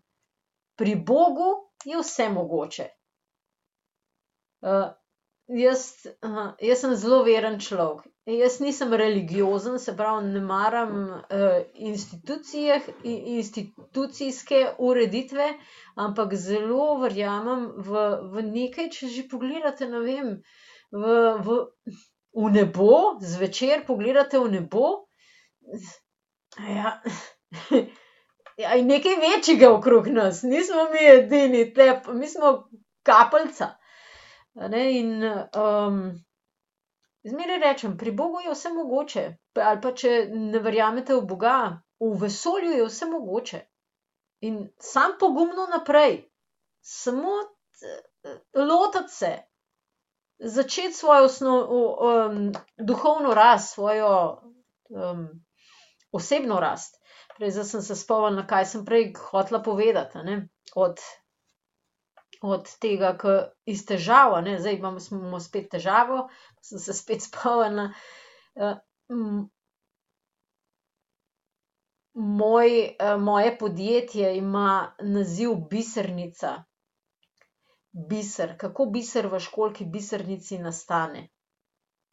pri 0.79 0.95
Bogu 0.95 1.49
je 1.85 1.99
vse 1.99 2.29
mogoče. 2.33 2.87
Uh, 4.59 4.89
jaz, 5.47 5.85
uh, 6.25 6.51
jaz 6.59 6.81
sem 6.83 6.95
zelo 6.99 7.23
veren 7.27 7.59
človek. 7.63 8.07
Jaz 8.29 8.59
nisem 8.61 8.93
religiozen, 8.93 9.79
se 9.79 9.95
pravi, 9.97 10.27
ne 10.33 10.41
maram 10.45 11.09
uh, 11.09 11.19
institucijske 11.75 14.59
ureditve, 14.77 15.53
ampak 15.95 16.35
zelo 16.35 16.97
verjamem 17.01 17.71
v, 17.77 17.89
v 18.33 18.41
nekaj, 18.49 18.89
če 18.93 19.07
že 19.15 19.23
pogledate, 19.31 19.87
ne 19.89 19.99
vem, 20.05 20.27
v, 20.91 21.03
v, 21.47 21.57
v 22.37 22.51
nebo, 22.53 23.17
zvečer 23.21 23.85
pogledate 23.87 24.39
v 24.39 24.51
nebo. 24.59 24.85
Ja. 26.67 27.01
Ja, 28.59 28.73
in 28.75 28.89
nekaj 28.91 29.13
večjega 29.21 29.69
okrog 29.71 30.07
nas, 30.11 30.41
nismo 30.43 30.89
mi 30.91 30.99
edini, 31.07 31.61
tep, 31.73 32.09
mi 32.11 32.27
smo 32.27 32.67
kapljica. 33.07 33.69
In 34.75 35.23
um, 35.23 36.19
zmeraj 37.29 37.59
rečem, 37.59 37.97
pri 37.97 38.11
Bogu 38.11 38.41
je 38.43 38.53
vse 38.53 38.71
mogoče. 38.73 39.25
Ali 39.55 39.81
pa 39.81 39.91
če 39.93 40.13
ne 40.33 40.59
verjamete 40.59 41.15
v 41.15 41.25
Boga, 41.27 41.55
v 41.99 42.13
vesolju 42.21 42.77
je 42.77 42.87
vse 42.87 43.05
mogoče. 43.05 43.61
In 44.41 44.59
sam 44.79 45.17
pogumno 45.19 45.67
naprej, 45.71 46.21
samo 46.81 47.33
t- 47.79 47.99
lotiti 48.55 49.13
se, 49.13 49.31
začeti 50.39 50.93
svojo 50.93 51.25
osnov, 51.25 51.71
um, 51.71 52.51
duhovno 52.77 53.33
rast, 53.33 53.73
svojo 53.73 54.41
um, 54.89 55.27
osebno 56.11 56.59
rast. 56.59 56.95
Prej 57.37 57.51
sem 57.51 57.81
se 57.81 57.95
spomnila, 57.95 58.47
kaj 58.47 58.65
sem 58.65 58.85
prej 58.85 59.13
hotela 59.31 59.61
povedati. 59.63 60.17
ne, 60.23 60.47
Od, 60.75 60.99
od 62.41 62.69
tega, 62.79 63.13
ki 63.17 63.35
iz 63.65 63.85
težav, 63.85 64.35
a 64.35 64.41
ne, 64.41 64.57
zdaj 64.59 64.77
imamo, 64.79 65.39
spet 65.39 65.69
težavo, 65.71 66.27
sem 66.61 66.79
se 66.79 66.93
spet 66.93 67.23
spomnila. 67.23 67.89
eh, 68.55 68.75
Moj, 72.13 72.71
eh, 72.99 73.17
moje 73.17 73.57
podjetje 73.57 74.37
ima 74.37 74.95
naziv 74.99 75.49
Bisernica. 75.69 76.63
Biser, 77.91 78.57
kako 78.57 78.85
biser 78.85 79.27
v 79.27 79.39
školki 79.39 79.85
bisernici 79.85 80.57
nastane. 80.57 81.29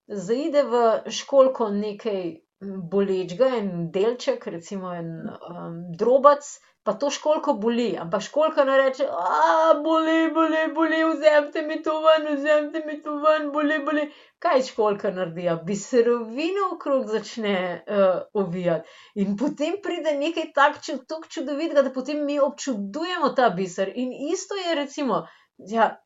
Zaide 0.07 0.63
v 0.63 0.83
školko 1.11 1.69
nekaj 1.71 2.37
bolečega, 2.61 3.51
en 3.59 3.91
delček, 3.93 4.47
recimo 4.47 4.93
en 4.95 5.11
um, 5.29 5.75
drobec, 5.99 6.47
pa 6.83 6.95
to 6.95 7.11
školko 7.11 7.55
boli, 7.61 7.97
ampak 7.99 8.23
školka 8.23 8.65
ne 8.65 8.77
reče: 8.79 9.09
A, 9.11 9.75
boli, 9.85 10.31
boli, 10.33 10.63
boli, 10.75 11.01
vzemite 11.11 11.63
mi 11.67 11.83
to 11.83 11.97
ven, 12.01 12.29
vzemite 12.37 12.83
mi 12.87 13.03
to 13.03 13.19
ven, 13.21 13.51
boli, 13.53 13.79
boli. 13.85 14.07
Kaj 14.39 14.63
školka 14.63 15.11
naredi? 15.11 15.49
A 15.49 15.57
Biserovino 15.57 16.71
okrog 16.75 17.07
začne 17.09 17.55
uh, 17.87 18.21
ovijati. 18.33 18.89
In 19.15 19.37
potem 19.37 19.77
pride 19.83 20.13
nekaj 20.19 20.53
tako 20.55 21.23
čudovitega, 21.29 21.83
da 21.83 21.93
potem 21.93 22.25
mi 22.25 22.41
občudujemo 22.41 23.29
ta 23.37 23.51
biser. 23.51 23.93
In 23.95 24.13
isto 24.33 24.55
je 24.55 24.75
recimo, 24.75 25.27
ja, 25.59 25.97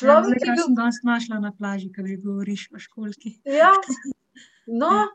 Ja, 0.00 0.16
človek 0.18 0.24
zdaj, 0.24 0.40
je 0.40 0.46
kaj 0.46 0.56
bil. 0.56 0.64
sem 0.64 0.74
danes 0.74 0.96
našla 1.04 1.38
na 1.40 1.52
plaži, 1.58 1.92
ko 1.92 2.02
že 2.06 2.16
govoriš 2.16 2.68
o 2.74 2.78
školski. 2.78 3.36
Ja, 3.44 3.72
no, 4.66 4.90
Ja. 4.92 5.06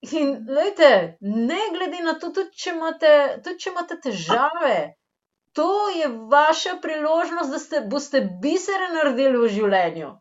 In 0.00 0.44
glejte, 0.46 1.18
ne 1.20 1.60
glede 1.74 2.02
na 2.04 2.16
to, 2.18 2.30
tudi 2.32 2.56
če 2.56 2.72
imate, 2.74 3.12
tudi 3.44 3.58
če 3.60 3.70
imate 3.70 3.98
težave, 4.00 4.76
to 5.52 5.88
je 5.96 6.08
vaša 6.30 6.78
priložnost, 6.82 7.50
da 7.50 7.58
ste, 7.58 7.82
boste 7.90 8.22
bisere 8.42 8.92
naredili 8.94 9.38
v 9.38 9.50
življenju. 9.56 10.12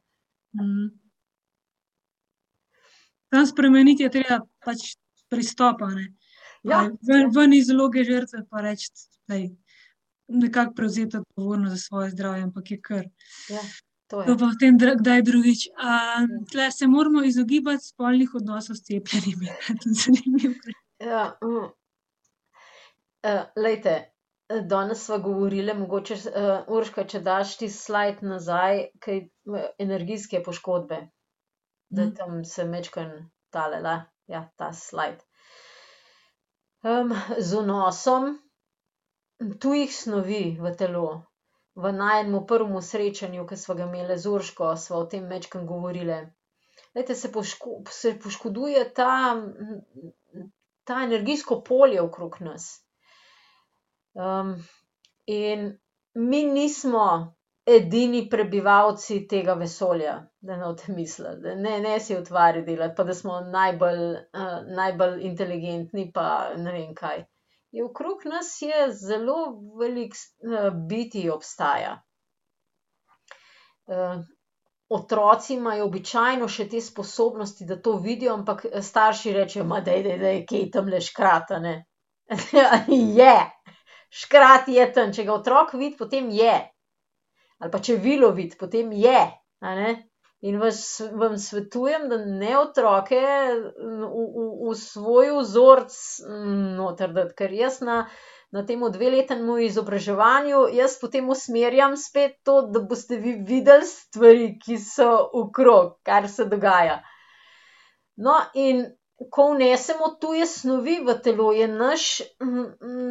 Mhm. 0.59 0.87
Tam 3.29 3.45
spremeniti 3.45 4.03
je 4.03 4.09
treba 4.09 4.39
pač 4.65 4.95
pristopa. 5.29 5.91
Ne? 5.93 6.07
Ja, 6.65 6.81
Ven, 7.05 7.29
ven 7.35 7.53
iz 7.53 7.69
vloge 7.69 8.03
žrtve 8.03 8.41
pa 8.49 8.63
reči, 8.65 8.89
da 9.29 9.37
je 9.37 9.51
nekako 10.27 10.73
prevzeti 10.73 11.17
odgovornost 11.17 11.75
za 11.75 11.77
svoje 11.77 12.09
zdravje, 12.11 12.43
ampak 12.43 12.71
je 12.71 12.79
kar. 12.81 13.05
ja, 13.49 13.61
to 14.09 14.19
To 14.19 14.25
je. 14.25 14.37
pa 14.37 14.45
v 14.45 14.57
tem, 14.57 14.77
dra- 14.77 14.95
kdaj 14.95 15.21
drugič. 15.21 15.67
A, 15.77 15.97
tle 16.49 16.71
se 16.71 16.87
moramo 16.87 17.21
izogibati 17.23 17.85
spolnih 17.85 18.35
odnosov 18.35 18.75
s 18.75 18.83
cepljenimi. 18.83 19.49
Ja, 20.99 21.37
mm. 21.39 21.69
Uh, 23.21 23.43
lejte, 23.55 23.93
eh, 24.49 24.61
danes 24.63 25.05
sva 25.05 25.17
govorili, 25.17 25.73
mogoče, 25.73 26.15
uh, 26.25 26.67
Urška, 26.69 27.03
če 27.05 27.19
daš 27.19 27.53
ti 27.57 27.69
slajd 27.69 28.19
nazaj, 28.23 28.81
kaj 28.99 29.21
energijske 29.79 30.41
poškodbe, 30.43 30.97
da 31.89 32.01
Mhm. 32.01 32.15
tam 32.15 32.43
se 32.45 32.65
mečkan 32.65 33.13
tale, 33.49 33.79
la, 33.79 33.95
ja, 34.27 34.49
ta 34.55 34.73
slajd. 34.73 35.23
Um, 36.81 37.11
z 37.37 37.55
vnosom 37.55 38.39
tujih 39.59 39.95
snovi 39.95 40.57
v 40.59 40.75
telo. 40.75 41.07
V 41.79 41.91
najmu 41.95 42.43
prvem 42.47 42.81
srečanju, 42.83 43.45
ki 43.47 43.57
smo 43.57 43.75
ga 43.79 43.87
imeli 43.87 44.17
z 44.19 44.27
Urško, 44.27 44.73
smo 44.77 44.97
o 44.99 45.07
tem 45.07 45.27
mečkan 45.27 45.65
govorili. 45.67 46.17
Lejte, 46.95 47.15
se, 47.15 47.31
poško, 47.31 47.81
se 47.89 48.15
poškoduje 48.23 48.83
ta, 48.93 49.13
ta 50.83 51.01
energijsko 51.05 51.61
polje 51.63 52.01
okrog 52.01 52.37
nas. 52.41 52.69
Um, 54.13 54.55
in 55.25 55.77
mi 56.13 56.43
nismo 56.43 57.35
edini 57.69 58.29
prebivalci 58.29 59.27
tega 59.27 59.53
vesolja, 59.53 60.13
da 60.41 60.57
ne 60.57 60.65
boste 60.65 60.93
mislili, 60.93 61.55
ne, 61.55 61.79
ne 61.79 61.99
si 61.99 62.17
utvari 62.17 62.63
delati, 62.65 62.95
pa 62.97 63.03
da 63.03 63.13
smo 63.13 63.39
najbolj, 63.41 64.01
najbolj 64.75 65.21
inteligentni 65.29 66.11
pa 66.13 66.25
ne 66.57 66.71
vem 66.71 66.95
kaj. 66.95 67.23
Je 67.71 67.85
okrog 67.85 68.25
nas 68.25 68.61
je 68.61 68.91
zelo 68.91 69.39
veliko 69.79 70.17
bitij 70.89 71.29
obstaja. 71.29 71.97
otroci 74.89 75.53
imajo 75.53 75.85
običajno 75.85 76.47
še 76.49 76.65
te 76.69 76.81
sposobnosti, 76.81 77.65
da 77.65 77.77
to 77.81 77.93
vidijo, 78.01 78.33
ampak 78.33 78.65
starši 78.81 79.33
rečejo: 79.33 79.65
"Ma 79.65 79.81
daj, 79.85 80.03
daj, 80.03 80.17
daj, 80.17 80.41
kaj 80.49 80.59
je 80.59 80.71
tamle 80.71 81.01
škrat, 81.01 81.51
a 81.51 81.59
ne." 81.59 81.75
je. 83.21 83.35
Škrat 84.09 84.67
je 84.67 84.93
tam, 84.93 85.13
če 85.13 85.23
ga 85.23 85.33
otrok 85.33 85.73
vidi, 85.73 85.95
potem 85.97 86.29
je. 86.33 86.55
Ali 87.59 87.71
pa 87.71 87.79
če 87.79 87.95
vilo 88.01 88.31
vidi, 88.31 88.57
potem 88.57 88.91
je, 88.91 89.19
a 89.61 89.75
ne. 89.75 90.08
In 90.41 90.55
vas, 90.59 91.01
vam 91.19 91.37
svetujem, 91.37 92.07
da 92.09 92.17
ne 92.25 92.53
otroke 92.57 93.19
v, 93.19 93.71
v, 94.07 94.43
v 94.69 94.75
svoj 94.79 95.33
vzorec 95.41 95.95
noter 96.77 97.11
dati, 97.11 97.33
ker 97.41 97.51
jaz 97.51 97.81
na, 97.83 97.97
na 98.55 98.63
tem 98.63 98.85
dveletnem 98.93 99.49
izobraževanju, 99.65 100.61
jaz 100.77 100.95
potem 101.01 101.27
usmerjam 101.29 101.97
spet 101.99 102.37
to, 102.47 102.61
da 102.71 102.79
boste 102.79 103.17
vi 103.19 103.33
videli 103.49 103.87
stvari, 103.89 104.53
ki 104.63 104.77
so 104.79 105.09
okrog, 105.41 105.97
kar 106.07 106.29
se 106.31 106.45
dogaja. 106.47 107.01
No, 108.15 108.37
in 108.55 108.85
ko 109.35 109.49
vnesemo 109.51 110.07
tuje 110.23 110.47
snovi 110.47 111.01
v 111.03 111.17
telo, 111.23 111.49
je 111.51 111.67
naš, 111.67 112.05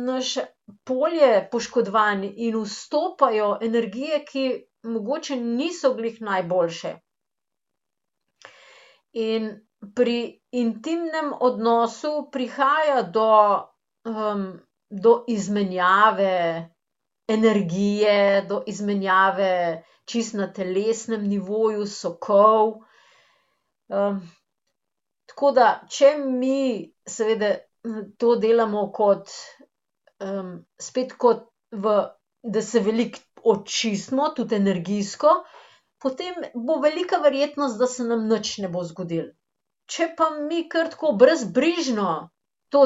naše 0.08 0.46
polje 0.88 1.44
poškodovano 1.52 2.32
in 2.48 2.56
vstopajo 2.62 3.58
energije, 3.68 4.22
ki 4.24 4.46
mogoče 4.96 5.36
niso 5.36 5.92
glih 5.94 6.22
najboljše. 6.24 6.94
In 9.18 9.46
pri 9.94 10.16
intimnem 10.54 11.32
odnosu 11.40 12.28
prihaja 12.30 13.02
do, 13.10 13.28
do 14.98 15.14
izmenjave 15.28 16.34
energije, 17.28 18.16
do 18.42 18.62
izmenjave 18.66 19.52
čisto 20.06 20.38
na 20.38 20.52
telesnem 20.52 21.26
nivoju 21.26 21.86
sokov. 21.88 22.74
tako 25.28 25.50
da, 25.52 25.66
če 25.88 26.08
mi 26.18 26.58
seveda 27.06 27.50
to 28.16 28.36
delamo 28.36 28.86
kot, 28.92 29.30
spet 30.80 31.12
kot 31.16 31.44
v, 31.72 31.94
da 32.44 32.62
se 32.62 32.80
veliko 32.80 33.20
očistimo, 33.46 34.28
tudi 34.30 34.56
energijsko, 34.56 35.30
potem 36.02 36.34
bo 36.54 36.78
velika 36.82 37.18
verjetnost, 37.22 37.78
da 37.78 37.86
se 37.86 38.04
nam 38.04 38.26
nič 38.28 38.58
ne 38.62 38.68
bo 38.68 38.84
zgodilo. 38.84 39.32
Če 39.88 40.10
pa 40.16 40.30
mi 40.36 40.66
kar 40.68 40.90
tako 40.92 41.14
brezbrižno 41.20 42.08
to 42.68 42.84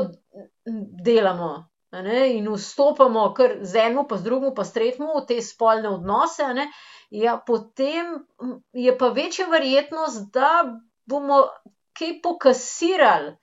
delamo, 1.09 1.53
ne, 1.93 2.21
in 2.37 2.47
vstopamo 2.53 3.25
kar 3.37 3.59
z 3.63 3.83
enim 3.87 4.07
pa 4.09 4.17
z 4.17 4.29
drugim 4.29 4.55
pa 4.55 4.65
s 4.65 4.73
tretjim 4.73 5.11
v 5.11 5.25
te 5.29 5.41
spolne 5.43 5.91
odnose, 5.91 6.47
ne, 6.55 6.69
ja, 7.11 7.37
potem 7.47 8.15
je 8.73 8.95
pa 8.99 9.11
večja 9.13 9.49
verjetnost, 9.51 10.31
da 10.33 10.63
bomo 11.05 11.43
kaj 11.99 12.21
pokasirali 12.23 13.35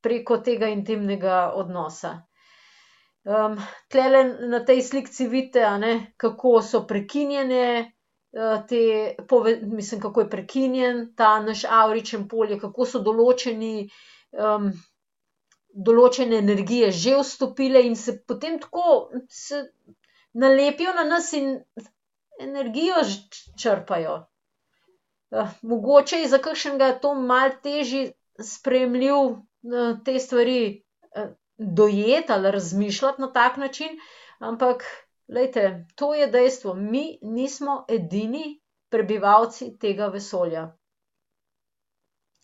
preko 0.00 0.38
tega 0.38 0.70
intimnega 0.72 1.52
odnosa. 1.54 2.22
tulele 3.92 4.48
na 4.48 4.64
tej 4.64 4.82
slikici 4.82 5.26
vidite, 5.28 5.60
ne, 5.78 6.14
kako 6.16 6.62
so 6.62 6.86
prekinjene, 6.86 7.92
te 8.68 9.14
mislim, 9.62 10.00
kako 10.00 10.20
je 10.20 10.30
prekinjen 10.30 11.14
ta 11.16 11.40
naš 11.40 11.64
avrični 11.64 12.28
polje, 12.28 12.58
kako 12.60 12.86
so 12.86 13.00
določeni, 13.00 13.88
določene 15.72 16.38
energije 16.38 16.90
že 16.92 17.16
vstopile 17.20 17.82
in 17.86 17.96
se 17.96 18.18
potem 18.26 18.58
tako 18.60 19.10
se 19.30 19.62
nalepijo 20.34 20.92
na 20.94 21.04
nas 21.04 21.32
in 21.32 21.56
energijo 22.40 23.00
črpajo. 23.58 24.18
mogoče 25.62 26.16
je 26.16 26.28
za 26.28 26.38
kakšnega 26.38 26.98
to 27.00 27.14
malo 27.14 27.56
težje 27.62 28.12
sprejemljivo, 28.40 29.42
te 30.04 30.18
stvari, 30.18 30.84
dojeti 31.58 32.32
ali 32.32 32.50
razmišljati 32.50 33.20
na 33.20 33.32
tak 33.32 33.56
način, 33.56 33.98
ampak 34.38 34.84
glejte, 35.28 35.86
to 35.94 36.14
je 36.14 36.26
dejstvo, 36.26 36.74
mi 36.74 37.18
nismo 37.22 37.84
edini 37.88 38.60
prebivalci 38.88 39.76
tega 39.78 40.08
vesolja. 40.08 40.68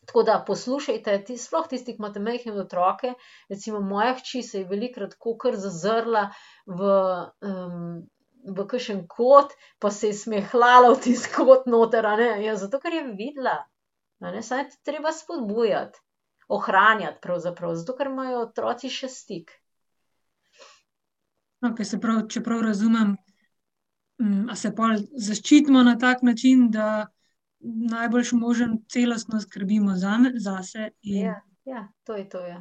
Tako 0.07 0.23
da 0.23 0.45
poslušajte, 0.47 1.37
sploh 1.39 1.69
tisti, 1.69 1.95
ki 1.95 2.03
imate 2.03 2.21
majhne 2.21 2.53
otroke, 2.61 3.15
recimo 3.49 3.81
moja 3.81 4.13
hči 4.19 4.43
se 4.43 4.61
je 4.61 4.69
velikokrat 4.69 5.15
tako 5.17 5.37
kar 5.41 5.57
zazrla 5.57 6.27
v, 6.67 6.91
v 8.45 8.67
kakšen 8.69 9.07
kot 9.09 9.57
pa 9.81 9.91
se 9.91 10.13
je 10.13 10.19
smehljala 10.21 10.93
v 10.93 11.01
tisti 11.07 11.33
kot 11.37 11.65
noter, 11.67 12.07
a 12.07 12.17
ne, 12.21 12.31
ja, 12.45 12.57
zato 12.61 12.81
ker 12.81 12.99
je 12.99 13.05
videla. 13.17 13.57
A 14.21 14.31
ne, 14.31 14.43
samo 14.43 14.61
je 14.61 14.77
treba 14.85 15.13
spodbujati. 15.13 16.01
Ohranjati 16.53 17.23
pravzaprav, 17.25 17.73
zato 17.81 17.97
ker 17.97 18.13
imajo 18.13 18.45
otroci 18.45 18.93
še 18.93 19.09
stik. 19.09 19.55
Okej, 21.71 21.87
se 21.87 22.01
pravi, 22.01 22.29
če 22.29 22.43
prav 22.45 22.61
razumem, 22.61 23.17
a 24.51 24.57
se 24.57 24.71
pol 24.77 24.99
zaščitimo 25.29 25.83
na 25.83 25.97
tak 25.99 26.23
način, 26.23 26.69
da 26.71 27.07
najboljše 27.91 28.37
možno 28.37 28.77
celostno 28.93 29.41
skrbimo 29.41 29.97
zase 29.97 30.91
in... 31.03 31.25
Ja, 31.25 31.41
ja, 31.65 31.89
to 32.05 32.17
je 32.17 32.29
to, 32.29 32.47
ja. 32.47 32.61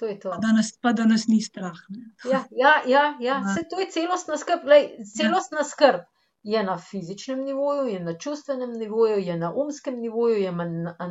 To 0.00 0.06
je 0.06 0.16
to. 0.20 0.32
Da 0.40 0.52
nas, 0.56 0.72
pa 0.80 0.92
da 0.92 1.04
nas 1.04 1.26
ni 1.28 1.42
strah, 1.42 1.76
ne. 1.88 2.00
Ja, 2.30 2.44
ja, 2.50 2.72
ja, 2.86 3.02
ja, 3.20 3.42
saj 3.54 3.68
to 3.70 3.80
je 3.80 3.90
celostna 3.92 4.38
skrb, 4.40 4.64
glej, 4.64 4.88
celostna 5.18 5.64
skrb 5.68 6.00
je 6.42 6.62
na 6.64 6.78
fizičnem 6.78 7.44
nivoju, 7.44 7.86
je 7.86 8.00
na 8.00 8.16
čustvenem 8.18 8.72
nivoju, 8.72 9.18
je 9.18 9.36
na 9.36 9.52
umskem 9.54 10.00
nivoju, 10.00 10.40
je 10.42 10.52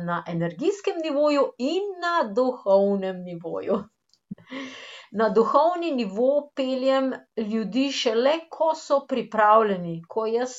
na 0.04 0.24
energijskem 0.28 0.98
nivoju 1.04 1.46
in 1.58 1.88
na 2.02 2.32
duhovnem 2.32 3.22
nivoju. 3.22 3.78
Na 5.12 5.28
duhovni 5.28 5.90
nivo 5.92 6.50
peljem 6.56 7.12
ljudi 7.36 7.90
šele, 7.92 8.32
ko 8.50 8.70
so 8.74 9.02
pripravljeni, 9.08 9.98
ko 10.08 10.24
jaz, 10.26 10.54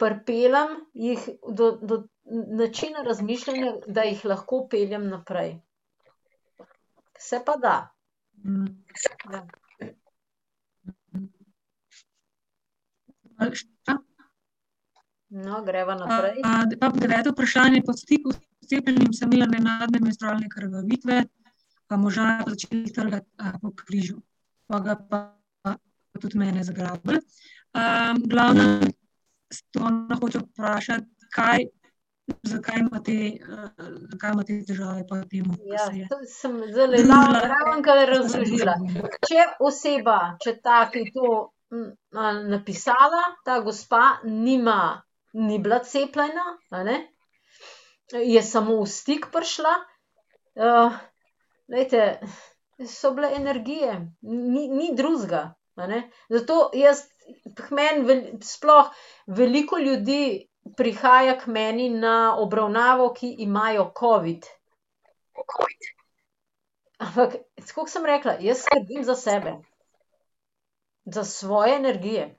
pripeljem 0.00 0.72
jih 0.94 1.28
do, 1.48 1.70
do 1.82 2.00
načina 2.62 3.02
razmišljanja, 3.02 3.74
da 3.86 4.06
jih 4.08 4.24
lahko 4.24 4.62
peljem 4.70 5.08
naprej. 5.08 5.58
Se 7.18 7.42
pa 7.46 7.56
da. 7.56 7.76
Ja. 9.32 9.46
No, 15.28 15.62
greva 15.64 15.94
naprej. 15.94 16.40
Cepljenjem 18.68 19.12
sem 19.12 19.32
imela 19.32 19.46
nenadne 19.50 20.00
menstrualne 20.02 20.48
krvavitve 20.50 21.24
pa 21.86 21.96
moža 21.96 22.40
začeli 22.46 22.92
trgati, 22.92 23.30
po 23.62 23.70
križu. 23.76 24.16
Pol 24.66 24.80
ga 24.80 24.96
pa 24.96 25.76
tudi 26.20 26.38
mene 26.38 26.64
zgrabilo. 26.64 27.20
v 28.22 28.28
glavnem 28.28 28.90
Simona 29.52 30.16
hoče 30.20 30.38
vprašati, 30.38 31.06
kaj, 31.34 31.64
zakaj 32.42 32.78
ima 32.80 33.00
te, 33.02 33.38
zakaj 34.10 34.32
ima 34.32 34.44
te 34.44 34.56
težave 34.66 35.04
ko 35.06 35.16
Ja, 35.16 35.86
se 35.86 35.98
je... 35.98 36.08
to 36.10 36.18
sem 36.26 36.56
zdajle 36.72 37.02
ravnokar 37.52 38.08
razložila. 38.08 38.74
Če 39.28 39.46
oseba, 39.60 40.36
če 40.42 40.56
ta, 40.62 40.88
ki 40.90 41.04
je 41.04 41.12
to, 41.14 41.32
napisala, 42.50 43.22
ta 43.44 43.60
gospa 43.60 44.18
nima, 44.24 45.02
ni 45.34 45.58
bila 45.58 45.78
cepljena, 45.84 46.56
je 48.12 48.42
samo 48.42 48.82
v 48.82 48.86
stik 48.86 49.26
prišla, 49.32 49.74
glejte, 51.66 52.20
so 52.86 53.10
bile 53.10 53.30
energije, 53.36 54.12
ni, 54.22 54.68
ni 54.68 54.90
drugega, 54.94 55.54
a 55.74 55.86
ne. 55.86 56.10
Zato 56.28 56.70
jaz, 56.74 57.04
k 57.56 57.70
meni 57.70 58.18
sploh 58.42 58.90
veliko 59.26 59.78
ljudi 59.78 60.48
prihaja 60.76 61.38
k 61.38 61.46
meni 61.46 61.88
na 61.90 62.36
obravnavo, 62.38 63.12
ki 63.14 63.34
imajo 63.38 63.90
covid. 63.98 64.46
Ampak 66.98 67.36
tako 67.56 67.80
kot 67.80 67.90
sem 67.90 68.06
rekla, 68.06 68.36
jaz 68.40 68.62
skrbim 68.64 69.04
za 69.04 69.14
sebe. 69.16 69.56
Za 71.04 71.24
svoje 71.24 71.76
energije. 71.76 72.30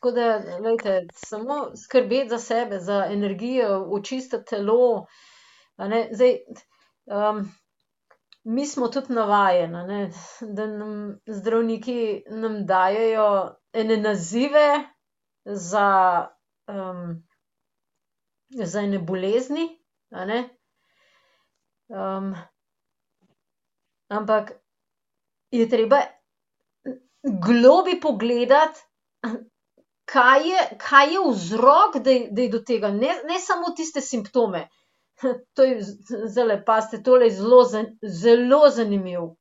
Tako 0.00 0.10
da, 0.10 0.26
glejte, 0.60 1.06
samo 1.14 1.76
skrbeti 1.76 2.28
za 2.28 2.38
sebe, 2.38 2.78
za 2.80 3.04
energijo, 3.06 3.86
očistiti 3.92 4.44
telo, 4.44 5.06
A 5.76 5.88
ne, 5.88 6.08
zdaj, 6.12 6.34
mi 8.44 8.66
smo 8.66 8.88
tudi 8.88 9.12
navajeni, 9.12 9.76
a 9.76 9.86
ne, 9.86 10.00
da 10.42 10.66
nam 10.66 10.90
zdravniki 11.26 11.94
nam 12.30 12.66
dajejo 12.66 13.28
ene 13.72 13.96
nazive 13.96 14.66
za, 15.44 15.86
za 18.50 18.80
ene 18.80 18.98
bolezni, 18.98 19.64
a 20.10 20.24
ne. 20.24 20.42
ampak 24.10 24.52
je 25.50 25.68
treba 25.68 26.02
globlje 27.48 28.00
pogledati, 28.02 28.80
kaj 30.12 30.48
je, 30.48 30.62
kaj 30.78 31.12
je 31.14 31.24
vzrok, 31.28 31.96
da 32.04 32.14
da 32.30 32.42
je 32.42 32.52
do 32.52 32.60
tega, 32.66 32.90
ne, 32.90 33.14
ne 33.28 33.38
samo 33.38 33.74
tiste 33.76 34.00
simptome. 34.00 34.68
to 35.54 35.64
je 35.64 35.82
zdajle, 35.82 36.64
pazite, 36.64 37.02
tole 37.02 37.26
je 37.28 37.36
zelo 37.36 37.60
zelo 38.02 38.62
zanimivo. 38.70 39.36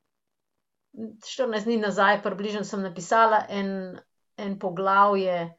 Štirinajst 1.26 1.66
dni 1.66 1.78
nazaj 1.78 2.22
približno 2.24 2.64
sem 2.68 2.82
napisala 2.84 3.44
en, 3.50 3.72
en 4.38 4.60
poglavje, 4.60 5.56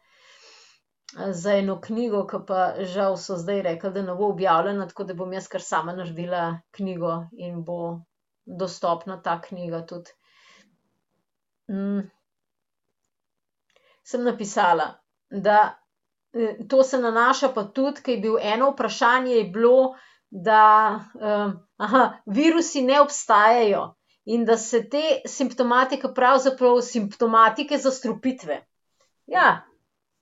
za 1.32 1.56
eno 1.56 1.80
knjigo, 1.80 2.22
ke 2.26 2.38
pa 2.46 2.60
žal 2.86 3.16
so 3.18 3.36
zdaj 3.36 3.62
rekli, 3.62 3.90
da 3.90 4.02
ne 4.02 4.14
bo 4.14 4.28
objavljena, 4.30 4.86
tako 4.88 5.04
da 5.04 5.14
bom 5.14 5.32
jaz 5.32 5.48
kar 5.48 5.62
sama 5.62 5.92
naredila 5.92 6.60
knjigo 6.76 7.24
in 7.32 7.64
bo 7.64 8.00
dostopna 8.46 9.22
ta 9.22 9.40
knjiga 9.40 9.86
tudi. 9.86 10.10
sem 14.02 14.24
napisala, 14.24 14.99
da, 15.30 15.78
to 16.68 16.82
se 16.82 16.98
nanaša 16.98 17.48
pa 17.54 17.64
tudi, 17.64 18.02
ke 18.02 18.12
je 18.12 18.18
bil, 18.18 18.38
eno 18.42 18.70
vprašanje 18.70 19.34
je 19.34 19.44
bilo, 19.44 19.94
da, 20.30 21.00
virusi 22.26 22.82
ne 22.82 23.00
obstajajo 23.00 23.94
in 24.24 24.44
da 24.44 24.56
se 24.56 24.88
te 24.90 25.02
simptomatike 25.26 26.08
pravzaprav 26.14 26.80
simptomatike 26.80 27.78
zastrupitve. 27.78 28.66
Ja, 29.26 29.62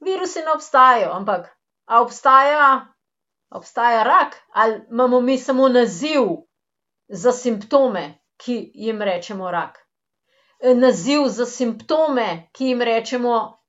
virusi 0.01 0.39
ne 0.39 0.53
obstajajo, 0.55 1.11
ampak 1.13 1.49
a 1.85 2.01
obstaja, 2.03 2.87
a 3.49 3.59
obstaja 3.59 4.03
rak 4.03 4.37
ali 4.53 4.81
imamo 4.91 5.21
mi 5.21 5.39
samo 5.39 5.69
naziv 5.69 6.23
za 7.09 7.33
simptome, 7.33 8.19
ki 8.37 8.71
jim 8.75 9.03
rečemo 9.03 9.51
rak? 9.51 9.89
naziv 10.61 11.29
za 11.29 11.47
simptome, 11.47 12.51
ki 12.53 12.67
jim 12.67 12.83
rečemo, 12.83 13.63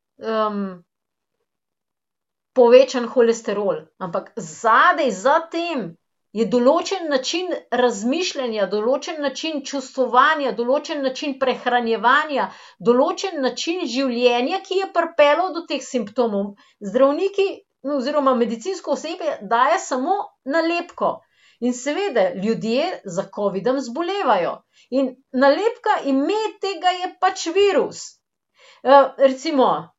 povečan 2.60 3.08
holesterol, 3.08 3.88
ampak 4.04 4.34
zadaj 4.36 5.12
za 5.16 5.38
tem 5.52 5.94
je 6.36 6.46
določen 6.46 7.08
način 7.10 7.48
razmišljanja, 7.82 8.68
določen 8.74 9.22
način 9.24 9.64
čustvovanja, 9.70 10.52
določen 10.58 11.02
način 11.06 11.38
prehranjevanja, 11.40 12.50
določen 12.90 13.40
način 13.46 13.88
življenja, 13.94 14.60
ki 14.68 14.84
je 14.84 14.90
pripeljal 14.98 15.56
do 15.56 15.64
teh 15.72 15.82
simptomov. 15.86 16.52
Zdravniki 16.92 17.48
oziroma 17.96 18.36
medicinsko 18.36 18.94
osebje 18.98 19.40
daje 19.56 19.80
samo 19.88 20.20
nalepko. 20.58 21.16
In 21.60 21.74
seveda 21.76 22.30
ljudje 22.44 23.02
za 23.16 23.26
covidom 23.36 23.80
zbolevajo. 23.84 24.54
In 24.96 25.10
nalepka, 25.32 25.98
ime 26.12 26.40
tega 26.64 26.94
je 27.00 27.10
pač 27.24 27.48
virus. 27.56 28.06
recimo, 29.18 29.90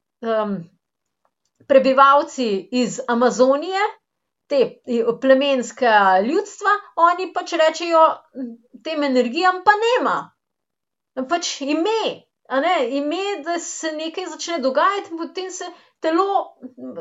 prebivalci 1.70 2.68
iz 2.82 3.00
Amazonije, 3.08 3.82
te 4.50 4.58
plemenska 5.20 6.20
ljudstva, 6.26 6.70
oni 6.96 7.28
pač 7.34 7.54
rečejo 7.60 8.02
tem 8.84 9.06
energijam 9.06 9.62
pa 9.64 9.76
nema. 9.84 10.16
Pač 11.30 11.60
ime, 11.62 12.02
a 12.48 12.60
ne, 12.64 12.74
ime, 12.98 13.22
da 13.46 13.58
se 13.62 13.92
nekaj 13.94 14.26
začne 14.32 14.58
dogajati, 14.64 15.12
in 15.14 15.20
potem 15.22 15.50
se 15.54 15.68
telo, 16.02 16.56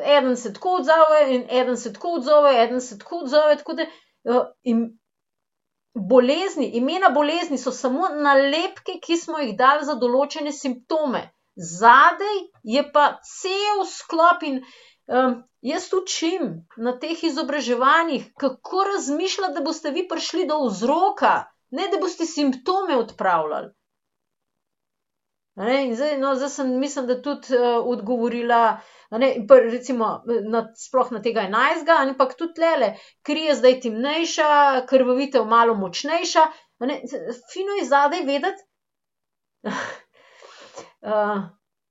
eden 0.06 0.38
se 0.38 0.54
tako 0.54 0.76
odzove 0.82 1.24
in 1.36 1.48
eden 1.50 1.78
se 1.78 1.94
tako 1.94 2.14
odzove, 2.20 2.54
eden 2.64 2.82
se 2.82 3.00
tako 3.00 3.24
odzove, 3.24 3.58
tako 3.58 3.78
da, 3.80 3.90
bolezni, 6.14 6.70
imena 6.78 7.10
bolezni 7.10 7.58
so 7.58 7.72
samo 7.72 8.10
nalepke, 8.10 9.00
ki 9.02 9.18
smo 9.18 9.42
jih 9.42 9.56
dali 9.58 9.86
za 9.86 9.98
določene 9.98 10.54
simptome. 10.54 11.26
Zadaj 11.60 12.38
je 12.64 12.84
pa 12.93 13.20
cel 13.24 13.84
sklop 13.86 14.43
in, 14.47 14.62
jaz 15.62 15.89
učim 15.93 16.53
na 16.78 16.93
teh 16.99 17.24
izobraževanjih, 17.24 18.30
kako 18.39 18.84
razmišljati, 18.93 19.53
da 19.53 19.64
boste 19.66 19.91
vi 19.91 20.07
prišli 20.07 20.45
do 20.47 20.62
vzroka, 20.68 21.34
ne 21.70 21.89
da 21.91 21.99
boste 21.99 22.26
simptome 22.26 22.97
odpravljali. 22.97 23.74
Ne, 25.60 25.95
zdaj, 25.95 26.18
no, 26.18 26.36
zdaj 26.39 26.49
sem, 26.49 26.70
mislim, 26.80 27.07
da 27.07 27.18
tudi, 27.22 27.57
odgovorila, 27.84 28.80
a 29.10 29.18
ne, 29.18 29.34
recimo, 29.49 30.22
na 30.47 30.62
sploh 30.80 31.12
na 31.12 31.20
tega 31.22 31.43
enajstega, 31.49 31.97
ampak 32.05 32.38
tudi 32.39 32.55
tulele, 32.55 32.93
kri 33.28 33.49
je 33.49 33.55
zdaj 33.60 33.80
temnejša, 33.84 34.47
krvavitev 34.88 35.43
malo 35.45 35.76
močnejša, 35.76 36.45
ne, 36.88 37.01
fino 37.51 37.76
je 37.82 37.89
zadaj 37.91 38.24
vedeti, 38.30 38.64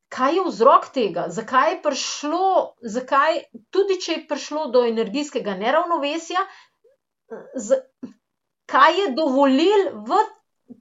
kaj 0.08 0.34
je 0.34 0.44
vzrok 0.46 0.88
tega, 0.94 1.26
zakaj 1.28 1.72
je 1.72 1.82
prišlo, 1.82 2.48
zakaj, 2.82 3.42
tudi 3.70 3.98
če 4.00 4.12
je 4.12 4.24
prišlo 4.28 4.66
do 4.72 4.84
energijskega 4.88 5.54
neravnovesja, 5.60 6.44
kaj 8.68 9.00
je 9.00 9.06
dovolilo 9.16 10.02
v 10.08 10.20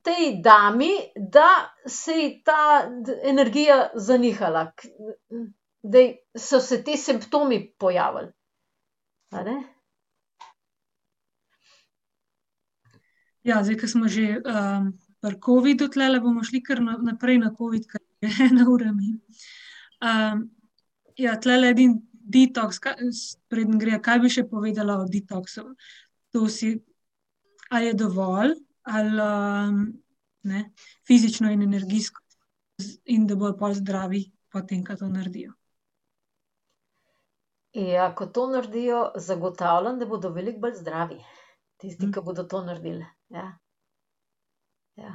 tej 0.03 0.41
dami, 0.43 0.91
da 1.15 1.49
se 1.85 2.13
ji 2.13 2.27
ta 2.43 2.89
energija 3.23 3.89
zanihala, 3.95 4.71
da 5.83 5.99
so 6.35 6.59
se 6.59 6.83
ti 6.83 6.97
simptomi 6.97 7.61
pojavili. 7.79 8.31
Ja, 13.47 13.63
zdaj, 13.63 13.77
ke 13.79 13.87
smo 13.87 14.07
že, 14.11 14.41
pri 15.23 15.39
covidu 15.43 15.87
tulele, 15.87 16.19
bomo 16.19 16.43
šli 16.43 16.59
kar 16.63 16.81
naprej 16.83 17.39
na 17.39 17.53
covid, 17.55 17.87
ke 18.27 18.43
je 18.43 18.49
ena 18.51 18.67
ura 18.69 18.91
mimo. 18.91 19.19
ja, 21.17 21.35
tulele 21.41 21.73
detoks, 22.27 22.79
preden 23.47 23.79
greva, 23.79 24.01
kaj 24.03 24.19
bi 24.23 24.29
še 24.29 24.43
povedala 24.49 24.99
o 25.01 25.07
detoksu? 25.07 25.63
To 26.35 26.47
si, 26.51 26.75
a 27.71 27.79
je 27.81 27.93
dovolj 27.97 28.57
ali, 28.87 29.27
ne, 30.47 30.63
fizično 31.07 31.51
in 31.51 31.63
energijsko 31.63 32.21
in 33.05 33.25
da 33.27 33.35
bojo 33.35 33.55
pol 33.57 33.73
zdravi 33.73 34.21
potem, 34.53 34.83
ke 34.83 34.95
to 34.95 35.07
naredijo? 35.11 35.53
Ja, 37.77 38.09
ko 38.15 38.25
to 38.33 38.47
naredijo, 38.49 39.11
zagotavljam, 39.21 39.99
da 39.99 40.05
bodo 40.09 40.31
veliko 40.33 40.63
bolj 40.65 40.79
zdravi. 40.79 41.17
Tisti, 41.77 42.09
ke 42.13 42.21
bodo 42.25 42.43
to 42.49 42.63
naredili, 42.65 43.05
ja. 43.29 43.51
Ja. 44.97 45.13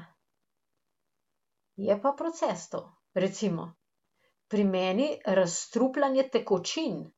Je 1.76 1.96
pa 2.02 2.12
proces 2.18 2.68
to. 2.70 2.84
Recimo 3.14 3.74
pri 4.48 4.64
meni 4.64 5.20
razstrupljanje 5.26 6.28
tekočin 6.28 7.12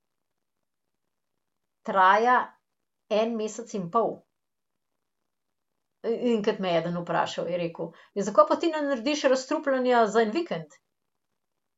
traja 1.83 2.37
en 3.11 3.37
mesec 3.37 3.75
in 3.75 3.91
pol. 3.91 4.17
enkrat 6.05 6.59
me 6.59 6.69
je 6.69 6.79
eden 6.79 6.97
vprašal, 7.01 7.49
je 7.49 7.59
rekel: 7.59 7.93
"Ja, 8.15 8.23
zakaj 8.23 8.45
pa 8.49 8.57
ti 8.57 8.71
ne 8.71 8.83
narediš 8.83 9.23
razstrupljanja 9.23 10.07
za 10.07 10.23
en 10.23 10.31
vikend?" 10.31 10.77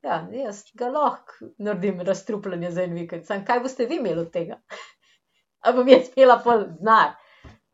Ja, 0.03 0.29
jaz 0.33 0.63
ga 0.75 0.89
lahko 0.89 1.49
naredim, 1.59 2.01
razstrupljanje 2.01 2.71
za 2.71 2.83
en 2.83 2.95
vikend, 2.95 3.27
samo 3.27 3.45
kaj 3.47 3.61
boste 3.61 3.87
vi 3.87 3.97
imeli 3.97 4.21
od 4.21 4.33
tega? 4.33 4.61
A 5.67 5.73
bom 5.73 5.89
jaz 5.89 6.11
imela 6.17 6.39
pol 6.45 6.67
denar? 6.79 7.15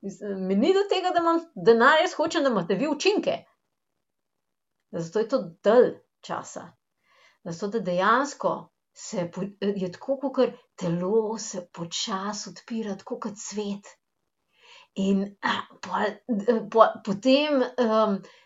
Mislim, 0.01 0.47
mi 0.47 0.55
ni 0.55 0.73
do 0.75 0.85
tega, 0.91 1.11
da 1.11 1.21
imam 1.21 1.41
denar, 1.55 1.99
jaz 2.01 2.15
hočem, 2.15 2.43
da 2.43 2.51
imate 2.51 2.75
vi 2.75 2.89
učinke. 2.89 3.37
Zato 4.91 5.19
je 5.19 5.29
to 5.29 5.39
dalj 5.65 5.93
časa. 6.23 6.69
Zato 7.45 7.79
da 7.79 7.81
dejansko 7.91 8.53
se 8.95 9.31
je 9.61 9.91
tako, 9.93 10.19
kakor 10.21 10.53
telo 10.77 11.39
se 11.39 11.67
počasi 11.73 12.51
odpira, 12.51 12.97
tako 12.97 13.19
kot 13.21 13.39
cvet. 13.41 13.89
In, 14.95 15.25
pol, 15.83 16.89
potem, 17.05 17.63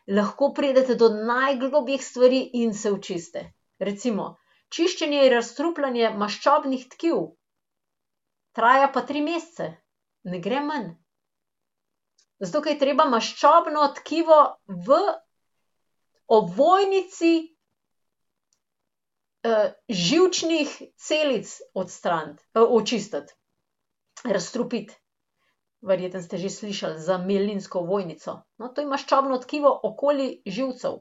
lahko 0.06 0.52
pridete 0.54 0.94
do 0.94 1.08
najglobjih 1.08 2.04
stvari 2.04 2.44
in 2.62 2.74
se 2.74 2.92
očistite. 2.92 3.52
Recimo 3.78 4.36
čiščenje 4.72 5.24
in 5.26 5.32
razstrupljanje 5.34 6.12
maščobnih 6.20 6.86
tkiv 6.94 7.18
traja 8.56 8.88
pa 8.92 9.02
tri 9.02 9.20
mesece. 9.20 9.74
Ne 10.24 10.40
gre 10.40 10.62
manj. 10.64 10.94
Zato 12.40 12.68
je 12.68 12.78
treba 12.78 13.04
maščobno 13.08 13.84
tkivo 14.00 14.38
v 14.88 14.96
ovojnici, 16.38 17.32
živčnih 19.88 20.82
celic 20.96 21.50
odstraniti, 21.74 22.44
očistiti. 22.54 23.34
Razstrupiti. 24.24 24.94
verjetno 25.86 26.22
ste 26.22 26.38
že 26.38 26.50
slišali 26.50 27.00
za 27.00 27.18
melinsko 27.18 27.78
ovojnico. 27.78 28.42
No, 28.58 28.68
to 28.68 28.82
ima 28.82 28.96
ščobno 28.98 29.38
tkivo 29.38 29.70
okoli 29.82 30.42
živcev. 30.46 30.98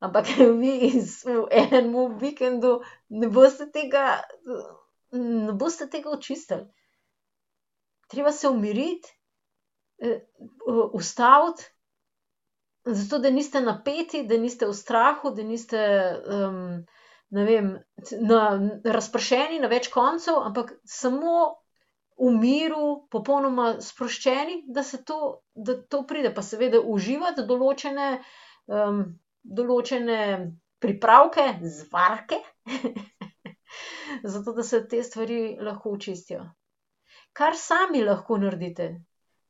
Ampak 0.00 0.26
vi 0.60 0.90
v 1.24 1.44
enem 1.50 1.94
vikendu 2.18 2.80
ne 3.08 3.28
boste 3.28 3.70
tega, 3.70 4.22
ne 5.12 5.52
boste 5.52 5.88
tega 5.90 6.10
očistili. 6.10 6.66
Treba 8.08 8.32
se 8.32 8.48
umiriti, 8.48 9.08
ustaviti, 10.92 11.64
zato 12.84 13.18
da 13.18 13.30
niste 13.30 13.60
napeti, 13.60 14.26
da 14.26 14.36
niste 14.38 14.66
v 14.66 14.74
strahu, 14.74 15.30
da 15.30 15.42
niste, 15.42 15.80
ne 17.34 17.44
vem, 17.44 17.68
na 18.20 18.40
razpršeni 18.96 19.58
na 19.62 19.70
več 19.72 19.90
koncev, 19.92 20.38
ampak 20.46 20.74
samo 20.86 21.36
v 22.20 22.30
miru, 22.36 22.88
popolnoma 23.10 23.80
sproščeni, 23.82 24.60
da 24.70 24.84
se 24.86 25.02
to, 25.04 25.40
da 25.54 25.76
to 25.82 26.04
pride. 26.06 26.30
Pa 26.34 26.44
seveda 26.46 26.78
uživati 26.78 27.46
določene, 27.48 28.10
določene 29.60 30.20
pripravke, 30.84 31.48
zvarke, 31.78 32.38
zato 34.36 34.54
da 34.54 34.62
se 34.62 34.84
te 34.86 35.02
stvari 35.02 35.56
lahko 35.58 35.96
očistijo. 35.98 36.44
Kar 37.34 37.58
sami 37.58 38.04
lahko 38.06 38.38
naredite. 38.38 38.92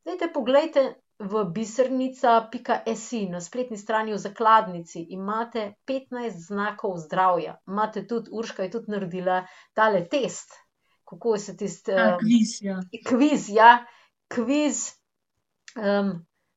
Dajte 0.05 0.31
poglejte 0.33 0.85
v 1.25 1.45
Bisernica 1.45 2.49
pika 2.53 2.83
si, 2.97 3.27
na 3.29 3.41
spletni 3.41 3.79
strani 3.79 4.13
v 4.13 4.19
zakladnici 4.19 5.07
imate 5.11 5.75
petnajst 5.85 6.47
znakov 6.49 6.99
zdravja. 6.99 7.57
Imate 7.69 8.07
tudi, 8.07 8.31
Urška 8.33 8.63
je 8.63 8.71
tudi 8.71 8.91
naredila 8.91 9.47
tale 9.75 10.05
test, 10.09 10.53
kako 11.09 11.39
se 11.39 11.57
tisti, 11.57 11.93
kviz, 12.21 12.59
ja. 12.61 12.81
Kviz, 13.09 13.49
ja. 13.49 13.87
Kviz, 14.29 14.91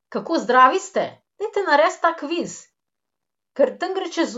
kako 0.10 0.38
zdravi 0.40 0.80
ste. 0.80 1.24
Dajte 1.38 1.64
narediti 1.68 2.02
ta 2.02 2.16
kviz. 2.18 2.64
Ker 3.54 3.78
tam 3.80 3.94
gre 3.94 4.10
čez 4.12 4.38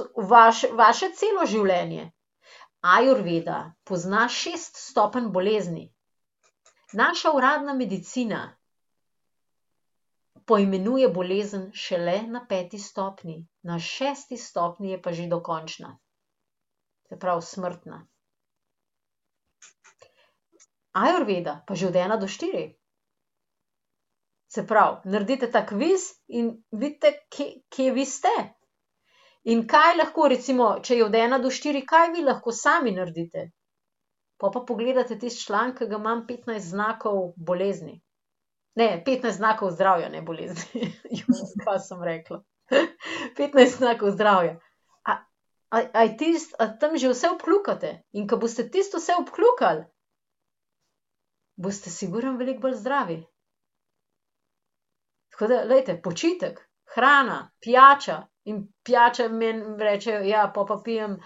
vaše 0.72 1.12
celo 1.16 1.46
življenje. 1.46 2.12
Ajurveda 2.82 3.74
pozna 3.84 4.28
šest 4.32 4.78
stopenj 4.80 5.32
bolezni. 5.36 5.90
Naša 6.94 7.32
uradna 7.36 7.74
medicina 7.74 8.59
poimenuje 10.50 11.08
bolezen 11.14 11.70
šele 11.74 12.22
na 12.28 12.42
peti 12.50 12.80
stopnji. 12.80 13.38
Na 13.70 13.80
šesti 13.80 14.38
stopnji 14.38 14.96
je 14.96 15.02
pa 15.02 15.14
že 15.14 15.28
dokončna. 15.30 15.92
Se 17.10 17.20
pravi, 17.20 17.42
smrtna. 17.42 18.00
Ajurveda 21.04 21.60
pa 21.68 21.76
že 21.76 21.88
od 21.88 21.96
ena 21.96 22.18
do 22.18 22.28
štiri. 22.28 22.66
Se 24.50 24.66
pravi, 24.68 25.14
naredite 25.14 25.52
ta 25.52 25.62
kviz 25.66 26.10
in 26.28 26.50
vidite, 26.72 27.14
kje, 27.30 27.52
kje 27.70 27.92
vi 27.94 28.06
ste. 28.06 28.34
In 29.54 29.68
kaj 29.70 29.96
lahko 30.02 30.28
recimo, 30.34 30.70
če 30.82 30.98
je 30.98 31.06
od 31.06 31.16
ena 31.16 31.38
do 31.40 31.54
štiri, 31.54 31.86
kaj 31.86 32.10
vi 32.16 32.26
lahko 32.26 32.52
sami 32.52 32.92
naredite? 32.98 33.52
Pol 34.42 34.52
pa 34.52 34.66
pogledate 34.66 35.20
tisti 35.20 35.46
članek, 35.46 35.78
ke 35.78 35.86
ga 35.92 36.00
imam, 36.02 36.26
Petnajst 36.28 36.74
znakov 36.74 37.34
bolezni. 37.38 38.00
Ne, 38.76 39.04
Petnajst 39.06 39.38
znakov 39.38 39.72
zdravja, 39.72 40.10
ne 40.10 40.22
bolezni. 40.22 40.94
kaj 41.66 41.80
sem 41.80 42.04
rekla. 42.04 42.44
Petnajst 43.38 43.78
znakov 43.78 44.12
zdravja. 44.12 44.60
A, 45.04 45.16
a, 45.70 45.82
a 45.94 46.04
je 46.04 46.18
tisto, 46.18 46.56
a 46.60 46.68
tam 46.78 46.98
že 46.98 47.10
vse 47.10 47.30
obkljukate? 47.30 48.04
In 48.12 48.28
ko 48.28 48.38
boste 48.38 48.70
tisto 48.70 49.02
vse 49.02 49.18
obkljukali, 49.20 49.86
boste 51.56 51.90
sigurno 51.90 52.38
veliko 52.38 52.68
bolj 52.68 52.78
zdravi. 52.80 53.20
Tako 55.32 55.48
da, 55.48 55.66
glejte, 55.66 56.02
počitek, 56.02 56.60
hrana, 56.96 57.52
pijača. 57.62 58.28
In 58.44 58.68
pijača 58.84 59.28
meni 59.30 59.78
rečejo, 59.78 60.22
ja, 60.26 60.48
pol 60.56 60.66
pa 60.66 60.80
pijem, 60.84 61.18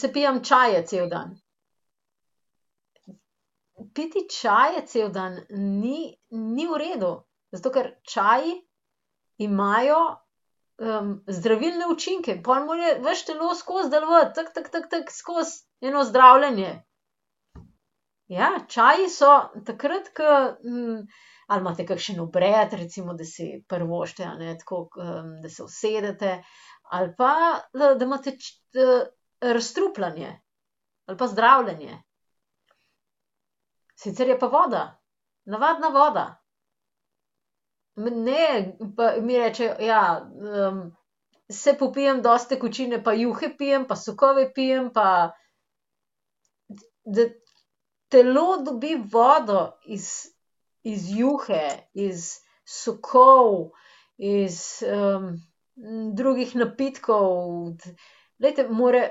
saj 0.00 0.12
pijem 0.12 0.42
čaje 0.44 0.82
cel 0.86 1.08
dan. 1.08 1.32
Piti 3.94 4.26
čaje 4.30 4.86
cel 4.86 5.08
dan 5.12 5.40
ni, 5.50 6.16
ni 6.30 6.66
v 6.66 6.78
redu. 6.78 7.14
Zato 7.52 7.70
ker 7.70 7.94
čaji 8.08 8.54
imajo, 9.42 10.00
zdravilne 11.26 11.86
učinke. 11.92 12.42
Pol 12.44 12.64
mora 12.66 12.96
vaše 13.04 13.26
telo 13.26 13.54
skozi 13.54 13.90
delovati, 13.90 14.40
skozi 15.10 15.64
eno 15.80 16.04
zdravljenje. 16.04 16.82
Ja, 18.32 18.50
čaji 18.68 19.08
so 19.12 19.32
takrat, 19.66 20.08
ke, 20.16 20.28
ali 21.46 21.60
imate 21.60 21.86
kakšen 21.86 22.20
obred, 22.20 22.72
recimo, 22.72 23.14
da 23.14 23.24
si 23.28 23.64
privoščite, 23.68 24.24
a 24.24 24.34
ne, 24.38 24.54
tako, 24.58 24.86
da 25.42 25.50
se 25.52 25.62
usedete, 25.62 26.38
ali 26.90 27.12
pa, 27.18 27.34
da 27.74 27.96
imate 28.00 28.36
razstrupljanje. 29.40 30.32
Ali 31.06 31.18
pa 31.18 31.26
zdravljenje. 31.26 31.98
Sicer 34.02 34.28
je 34.28 34.38
pa 34.38 34.46
voda. 34.46 34.82
Navadna 35.44 35.88
voda. 35.88 36.24
Ne, 37.96 38.76
pa 38.96 39.12
mi 39.20 39.36
rečejo, 39.38 39.74
ja, 39.80 40.02
saj 41.52 41.76
popijem 41.78 42.22
dosti 42.22 42.54
tekočine 42.54 43.02
pa 43.04 43.12
juhe 43.12 43.50
pijem 43.58 43.84
pa 43.88 43.96
sokove 43.96 44.46
pijem 44.54 44.88
pa 44.94 45.32
da 47.04 47.26
telo 48.08 48.56
dobi 48.64 48.94
vodo 49.12 49.72
iz, 49.84 50.08
iz 50.82 51.10
juhe, 51.18 51.66
iz 51.94 52.24
sokov, 52.64 53.72
iz, 54.16 54.58
drugih 56.14 56.56
napitkov. 56.56 57.72
Glejte, 58.38 58.68
mora 58.68 59.08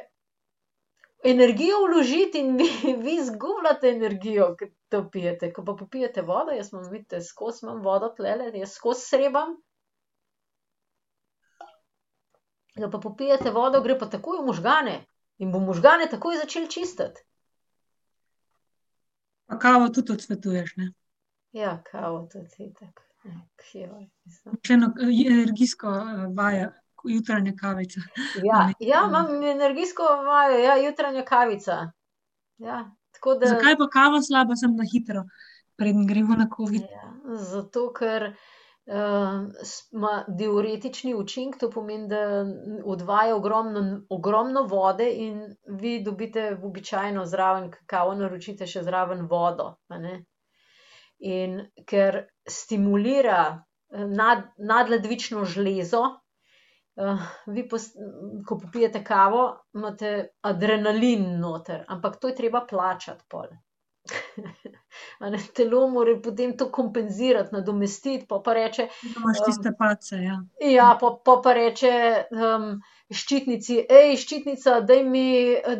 energijo 1.23 1.85
vložiti 1.87 2.39
in 2.39 2.57
vi, 2.57 2.69
vi 3.03 3.15
izgubljate 3.15 3.89
energijo, 3.89 4.55
ke 4.59 4.71
to 4.91 5.01
pijete. 5.11 5.51
Ko 5.53 5.63
pa 5.65 5.75
popijete 5.79 6.21
vodo, 6.21 6.51
jaz 6.51 6.73
imam, 6.73 6.89
vidite, 6.91 7.21
skozi 7.21 7.65
imam 7.65 7.81
vodo 7.81 8.09
tulele, 8.17 8.51
jaz 8.59 8.75
skozi 8.75 9.07
srebam. 9.07 9.55
Ke 12.75 12.89
pa 12.91 12.99
popijete 12.99 13.51
vodo, 13.51 13.81
gre 13.81 13.97
pa 13.99 14.09
takoj 14.09 14.41
v 14.41 14.47
možgane. 14.47 14.97
In 15.41 15.51
bo 15.51 15.59
možgane 15.59 16.07
takoj 16.09 16.37
začelo 16.37 16.67
čistiti. 16.67 17.23
Pa 19.49 19.57
kavo 19.59 19.89
tudi 19.89 20.13
odsvetuješ, 20.13 20.75
ne? 20.77 20.91
Ja, 21.51 21.79
kavo 21.91 22.27
tudi 22.31 22.69
itak. 22.69 23.01
Še 23.61 24.73
eno 24.73 24.87
energijsko, 25.01 25.91
vajo, 26.37 26.69
jutranja 27.09 27.53
kavica. 27.57 28.01
Ja, 28.43 28.61
ja, 28.91 29.03
imam 29.09 29.43
energijsko 29.43 30.07
vajo, 30.25 30.57
ja, 30.61 30.77
jutranja 30.81 31.25
kavica. 31.27 31.81
Ja, 32.61 32.79
tako 33.21 33.35
da... 33.39 33.47
Zakaj 33.47 33.77
pa 33.77 33.87
kava 33.93 34.21
slaba 34.21 34.55
samo 34.55 34.75
na 34.77 34.83
hitro, 34.93 35.23
preden 35.77 36.07
gremo 36.07 36.35
na 36.35 36.47
covid? 36.57 36.81
Ja, 36.81 37.35
zato 37.37 37.93
ker, 37.93 38.33
ima 39.91 40.13
diuretični 40.27 41.13
učinek, 41.15 41.59
to 41.59 41.69
pomeni, 41.69 42.07
da 42.09 42.45
odvaja 42.85 43.35
ogromno, 43.35 44.01
ogromno 44.09 44.63
vode 44.63 45.11
in 45.11 45.55
vi 45.67 46.01
dobite 46.03 46.57
običajno 46.63 47.25
zraven, 47.25 47.69
kavo 47.85 48.15
naročite, 48.17 48.67
še 48.67 48.83
zraven 48.83 49.27
vodo. 49.29 49.75
In 51.19 51.59
ker 51.85 52.23
stimulira, 52.49 53.61
nadledvično 54.57 55.45
žlezo, 55.45 56.07
vi 57.47 57.69
ko 58.47 58.57
popijete 58.59 59.03
kavo, 59.03 59.43
imate 59.73 60.27
adrenalin 60.41 61.39
noter, 61.39 61.85
ampak 61.87 62.19
to 62.19 62.27
je 62.27 62.35
treba 62.35 62.65
plačati 62.69 63.23
pol. 63.29 63.47
A 65.19 65.29
ne, 65.29 65.37
telo 65.55 65.87
mora 65.87 66.15
potem 66.23 66.57
to 66.57 66.67
kompenzirati, 66.71 67.53
nadomestiti, 67.53 68.25
pol 68.27 68.41
pa 68.43 68.53
reče, 68.57 68.87
Imaš 69.15 69.43
tiste 69.45 69.71
padce, 69.77 70.17
ja. 70.23 70.39
Ja, 70.71 70.87
po, 70.99 71.13
pol 71.25 71.41
pa 71.45 71.53
reče, 71.53 71.91
ščitnici: 73.13 73.77
ščitnica, 74.17 74.79
daj 74.87 75.03
mi, 75.05 75.25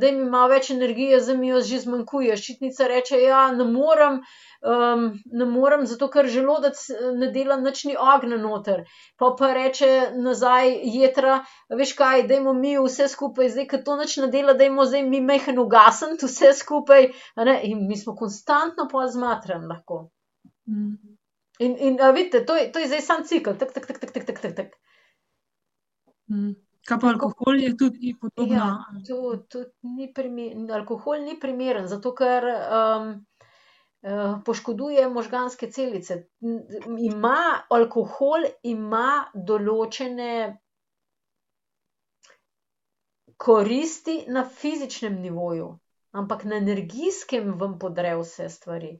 daj 0.03 0.13
mi 0.19 0.29
malo 0.29 0.53
več 0.53 0.69
energije, 0.75 1.19
zdaj 1.25 1.37
mi 1.41 1.49
je 1.49 1.63
že 1.71 1.81
zmanjkuje." 1.87 2.37
Ščitnica 2.37 2.87
reče: 2.93 3.19
"Ja, 3.25 3.47
ne 3.57 3.65
morem, 3.65 4.21
ne 4.61 5.45
morem, 5.45 5.85
zato 5.85 6.07
ker 6.13 6.27
želodec 6.29 6.81
ne 7.17 7.31
dela, 7.31 7.57
nič 7.57 7.83
ni 7.85 7.95
ognja 7.97 8.37
noter." 8.37 8.83
Pol 9.17 9.35
pa 9.37 9.53
reče 9.53 10.11
nazaj 10.15 10.73
jetra: 10.95 11.39
"A 11.69 11.75
veš 11.75 11.93
kaj, 11.97 12.27
dajmo 12.27 12.53
mi 12.53 12.77
vse 12.77 13.07
skupaj, 13.07 13.49
zdaj 13.49 13.67
ke 13.67 13.83
to 13.83 13.97
nič 13.97 14.17
ne 14.17 14.27
dela, 14.27 14.53
dajmo 14.53 14.85
zdaj 14.85 15.03
mi 15.03 15.21
majhno 15.21 15.65
ugasniti 15.65 16.25
vse 16.25 16.53
skupaj." 16.53 17.11
In 17.63 17.87
mi 17.87 17.97
smo 17.97 18.15
konstantno 18.15 18.87
pol 18.91 19.07
zmatrani 19.07 19.67
lahko. 19.67 20.09
In, 21.59 21.77
in 21.77 22.01
a 22.01 22.11
vidite, 22.11 22.45
to 22.45 22.55
je, 22.55 22.71
to 22.71 22.79
je 22.79 22.87
zdaj 22.87 23.01
samo 23.01 23.23
cikel, 23.23 23.57
Kaj 26.87 26.97
pa 26.99 27.07
alkohol, 27.07 27.59
je 27.61 27.75
tudi 27.77 28.15
podobno? 28.21 28.55
Ja, 28.55 28.69
to 29.07 29.35
tudi 29.49 29.69
ni 29.83 30.71
alkohol 30.73 31.21
ni 31.25 31.35
primeren, 31.39 31.87
zato 31.87 32.13
ker, 32.17 32.47
poškoduje 34.45 35.09
možganske 35.09 35.71
celice. 35.71 36.23
Ima 36.99 37.61
alkohol, 37.69 38.47
ima 38.63 39.25
določene 39.33 40.57
koristi 43.37 44.25
na 44.27 44.45
fizičnem 44.45 45.21
nivoju, 45.21 45.69
ampak 46.11 46.43
na 46.43 46.57
energijskem 46.61 47.53
vam 47.59 47.77
podre 47.79 48.15
vse 48.19 48.49
stvari. 48.49 48.95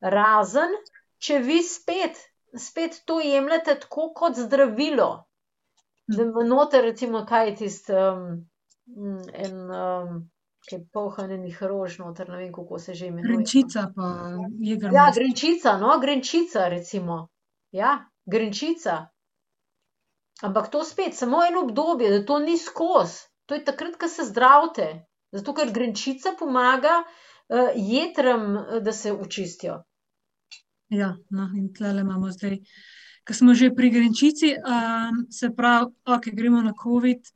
Razen 0.00 0.74
če 1.20 1.38
vi 1.44 1.60
spet, 1.62 2.18
spet 2.56 3.02
to 3.06 3.20
jemljete 3.20 3.76
tako 3.84 4.10
kot 4.16 4.38
zdravilo. 4.38 5.10
Da 6.10 6.26
noter 6.26 6.82
recimo, 6.84 7.22
kaj 7.26 7.48
je 7.48 7.56
tisto, 7.56 7.98
en, 9.46 9.58
ke 10.70 10.76
je 10.76 10.84
poln 10.94 11.32
enih 11.34 11.62
rož 11.62 11.98
noter, 11.98 12.28
ne 12.30 12.36
vem, 12.36 12.52
kako 12.54 12.78
se 12.78 12.94
že 12.94 13.06
imenuje. 13.10 13.34
Grenčica 13.36 13.88
pa 13.96 14.02
Ja, 14.02 14.38
Jägermeister. 14.60 15.14
grenčica, 15.14 15.78
no, 15.78 15.98
grenčica 15.98 16.68
recimo. 16.68 17.28
Ja, 17.72 18.06
grenčica. 18.26 19.10
Ampak 20.42 20.70
to 20.70 20.84
spet 20.84 21.14
samo 21.14 21.42
eno 21.44 21.66
obdobje, 21.66 22.10
da 22.10 22.24
to 22.24 22.38
ni 22.38 22.54
skozi. 22.58 23.26
To 23.46 23.54
je 23.54 23.64
takrat, 23.64 23.96
ke 23.98 24.08
se 24.08 24.24
zdravite. 24.24 25.04
Zato 25.32 25.54
ker 25.54 25.72
grenčica 25.74 26.32
pomaga, 26.38 27.02
jetram, 27.76 28.54
da 28.80 28.92
se 28.92 29.12
očistijo. 29.12 29.82
Ja, 30.88 31.16
no, 31.30 31.50
in 31.56 31.72
tulele 31.74 32.00
imamo 32.00 32.30
zdaj, 32.30 32.56
ke 33.24 33.34
smo 33.34 33.54
že 33.54 33.74
pri 33.74 33.90
grenčici, 33.90 34.54
se 35.30 35.50
pravi, 35.56 35.92
okej, 36.06 36.32
gremo 36.34 36.62
na 36.62 36.72
covid. 36.82 37.26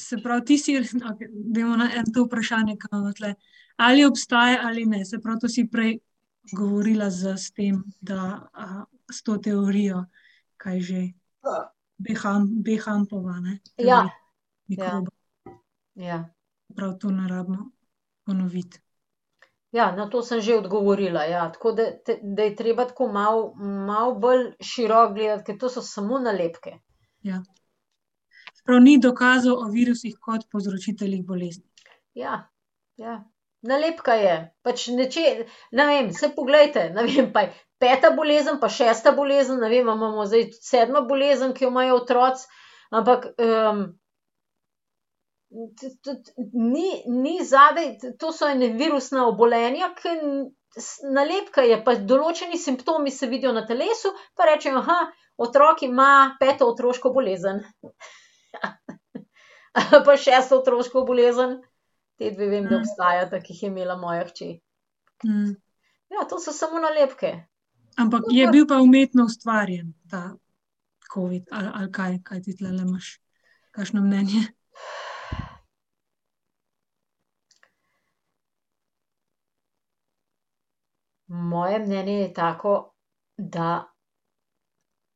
Se 0.00 0.18
pravi, 0.22 0.44
ti 0.44 0.58
si, 0.58 0.76
okej, 0.80 1.28
dajmo 1.54 1.76
na 1.76 1.90
en 1.96 2.12
to 2.14 2.24
vprašanje, 2.24 2.76
ke 2.80 2.88
imamo 2.92 3.12
tule. 3.12 3.34
Ali 3.76 4.04
obstaja 4.04 4.60
ali 4.68 4.86
ne, 4.86 5.04
se 5.04 5.20
pravi, 5.20 5.40
to 5.40 5.48
si 5.48 5.66
prej 5.70 5.98
govorila 6.56 7.10
s, 7.10 7.24
s 7.36 7.52
tem, 7.52 7.82
da, 8.00 8.48
s 9.12 9.22
to 9.22 9.36
teorijo, 9.38 10.04
kaj 10.56 10.80
že, 10.80 11.02
Behampova, 12.00 13.40
ne. 13.40 13.58
Ja. 13.76 14.08
Mikroba. 14.68 15.10
Ja. 15.94 16.24
Prav 16.76 16.98
to 16.98 17.10
ne 17.10 17.28
rabimo 17.28 17.70
ponoviti. 18.24 18.80
Ja, 19.72 19.92
na 19.96 20.08
to 20.10 20.22
sem 20.22 20.40
že 20.40 20.56
odgovorila, 20.58 21.22
ja, 21.30 21.44
tako 21.52 21.72
da, 21.72 21.84
da 22.22 22.42
je 22.42 22.56
treba 22.56 22.84
tako 22.84 23.06
malo, 23.12 23.52
malo 23.86 24.14
bolj 24.18 24.48
široko 24.60 25.14
gledati, 25.14 25.44
ker 25.46 25.58
to 25.58 25.68
so 25.68 25.82
samo 25.82 26.18
nalepke. 26.18 26.78
Ja. 27.22 27.42
Se 28.70 28.72
pravi, 28.72 28.84
ni 28.84 28.98
dokazov 29.02 29.58
o 29.58 29.68
virusih 29.68 30.14
kot 30.22 30.46
povzročiteljih 30.52 31.24
bolezni. 31.26 31.64
Ja, 32.14 32.48
ja. 32.96 33.24
Nalepka 33.62 34.14
je. 34.14 34.34
Pač 34.62 34.86
ne 34.94 35.86
vem, 35.86 36.12
saj 36.14 36.30
poglejte, 36.36 36.90
ne 36.94 37.02
vem, 37.04 37.32
pa 37.32 37.48
peta 37.82 38.12
bolezen 38.14 38.60
pa 38.60 38.68
šesta 38.68 39.12
bolezen, 39.12 39.58
ne 39.60 39.68
vem, 39.68 39.82
imamo 39.82 40.24
zdaj 40.24 40.52
sedma 40.62 41.02
bolezen, 41.02 41.52
ki 41.52 41.64
jo 41.66 41.70
imajo 41.70 41.96
otroci, 41.96 42.46
ampak, 42.94 43.26
tudi 46.06 46.48
ni, 46.54 47.02
ni 47.10 47.34
zadaj, 47.44 48.14
to 48.22 48.32
so 48.32 48.48
ene 48.48 48.70
virusna 48.78 49.26
obolenja, 49.28 49.90
ke 49.98 50.14
nalepka 51.10 51.66
je, 51.66 51.82
pa 51.84 51.98
določeni 51.98 52.56
simptomi 52.58 53.10
se 53.10 53.26
vidijo 53.26 53.52
na 53.52 53.66
telesu, 53.66 54.14
pa 54.38 54.46
rečejo, 54.46 54.80
otrok 55.42 55.82
ima 55.90 56.36
peto 56.40 56.70
otroško 56.70 57.12
bolezen. 57.12 57.64
Pa 60.06 60.16
šesto 60.16 60.58
otroško 60.58 61.04
bolezen. 61.06 61.60
Ti 62.18 62.30
dve 62.34 62.48
vem, 62.50 62.66
da 62.68 62.76
obstajata, 62.76 63.40
ki 63.40 63.54
jih 63.54 63.62
je 63.62 63.68
imela 63.70 63.96
moja 63.96 64.26
hči. 64.28 64.50
Ja, 66.10 66.26
to 66.28 66.40
so 66.42 66.52
samo 66.52 66.80
nalepke. 66.82 67.46
Ampak 67.96 68.28
je 68.30 68.46
bil 68.48 68.66
pa 68.68 68.80
umetno 68.82 69.24
ustvarjen 69.24 69.94
ta 70.10 70.34
covid 71.14 71.48
ali, 71.50 71.68
ali 71.74 71.92
kaj, 71.92 72.18
kaj 72.22 72.42
ti 72.42 72.56
tulele 72.56 72.82
imaš 72.82 73.20
kakšno 73.70 74.02
mnenje? 74.02 74.42
Moje 81.26 81.78
mnenje 81.78 82.12
je 82.12 82.34
tako, 82.34 82.92
da 83.36 83.86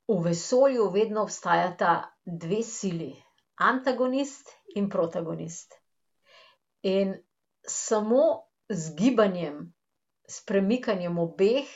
v 0.08 0.20
vesolju 0.24 0.90
vedno 0.90 1.22
obstajata 1.22 2.14
dve 2.24 2.62
sili. 2.62 3.23
Antagonist 3.60 4.50
in 4.74 4.88
protagonist. 4.90 5.74
In 6.82 7.14
samo 7.66 8.48
z 8.68 8.94
gibanjem, 8.96 9.72
s 10.28 10.44
premikanjem 10.44 11.18
obeh 11.18 11.68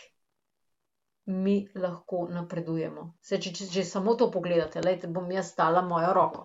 mi 1.26 1.68
lahko 1.74 2.26
napredujemo. 2.32 3.14
Saj 3.20 3.40
če, 3.44 3.52
če 3.52 3.66
že 3.72 3.84
samo 3.84 4.14
to 4.16 4.30
pogledate, 4.32 4.80
glejte, 4.80 5.10
bom 5.12 5.28
jaz 5.32 5.52
dala 5.56 5.82
mojo 5.84 6.12
roko. 6.16 6.44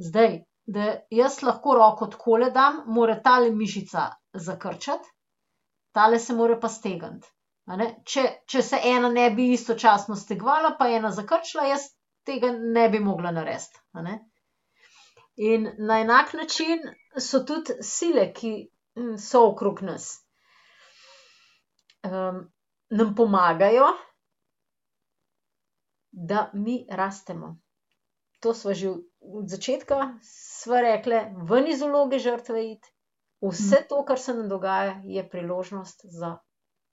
Zdaj, 0.00 0.38
da 0.64 0.86
jaz 1.12 1.42
lahko 1.44 1.74
roko 1.76 2.08
takole 2.08 2.50
dam, 2.50 2.82
mora 2.86 3.18
tale 3.20 3.50
mišica 3.52 4.08
zakrčati, 4.32 5.12
tale 5.92 6.18
se 6.18 6.34
mora 6.34 6.56
pa 6.60 6.68
stegniti. 6.72 7.28
Če, 8.08 8.22
če 8.48 8.62
se 8.66 8.80
ena 8.90 9.10
ne 9.12 9.28
bi 9.36 9.50
istočasno 9.54 10.16
stegovala 10.16 10.72
pa 10.78 10.88
ena 10.90 11.12
zakrčila, 11.14 11.68
jaz 11.70 11.90
tega 12.24 12.52
ne 12.52 12.88
bi 12.88 12.98
mogla 13.00 13.30
narediti, 13.30 13.80
a 13.92 14.02
ne. 14.02 14.18
In 15.36 15.70
na 15.78 16.00
enak 16.00 16.32
način 16.34 16.82
so 17.18 17.44
tudi 17.44 17.78
sile, 17.82 18.32
ki 18.32 18.52
so 19.18 19.46
okrog 19.50 19.82
nas. 19.82 20.10
nam 22.90 23.14
pomagajo, 23.16 23.86
da 26.10 26.50
mi 26.54 26.86
rastemo. 26.90 27.58
To 28.40 28.54
sva 28.54 28.74
že 28.74 28.90
od 29.20 29.48
začetka 29.48 30.18
sva 30.24 30.80
rekli, 30.80 31.20
ven 31.50 31.68
iz 31.68 31.82
vloge 31.82 32.18
žrtve 32.18 32.62
iti, 32.72 32.92
vse 33.44 33.84
to, 33.88 34.04
kar 34.04 34.18
se 34.18 34.34
nam 34.34 34.48
dogaja, 34.48 35.00
je 35.04 35.28
priložnost 35.30 36.00
za 36.04 36.38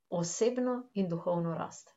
osebno 0.10 0.90
in 0.94 1.10
duhovno 1.10 1.56
rast. 1.56 1.97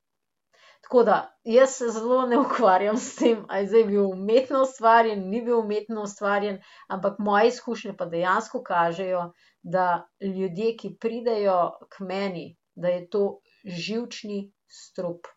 Tako 0.80 1.02
da 1.04 1.16
jaz 1.44 1.70
se 1.70 1.88
zelo 1.88 2.26
ne 2.26 2.38
ukvarjam 2.38 2.96
s 2.96 3.16
tem, 3.16 3.44
a 3.48 3.58
je 3.58 3.66
zdaj 3.66 3.84
bil 3.84 4.06
umetno 4.10 4.62
ustvarjen, 4.62 5.28
ni 5.30 5.42
bil 5.44 5.58
umetno 5.58 6.02
ustvarjen, 6.02 6.60
ampak 6.88 7.18
moje 7.18 7.48
izkušnje 7.48 7.96
pa 7.96 8.06
dejansko 8.06 8.62
kažejo, 8.62 9.32
da 9.62 10.08
ljudje, 10.20 10.76
ki 10.76 10.96
pridejo 11.00 11.58
k 11.88 12.00
meni, 12.00 12.56
da 12.74 12.88
je 12.88 13.08
to 13.10 13.24
živčni 13.64 14.52
strup. 14.66 15.28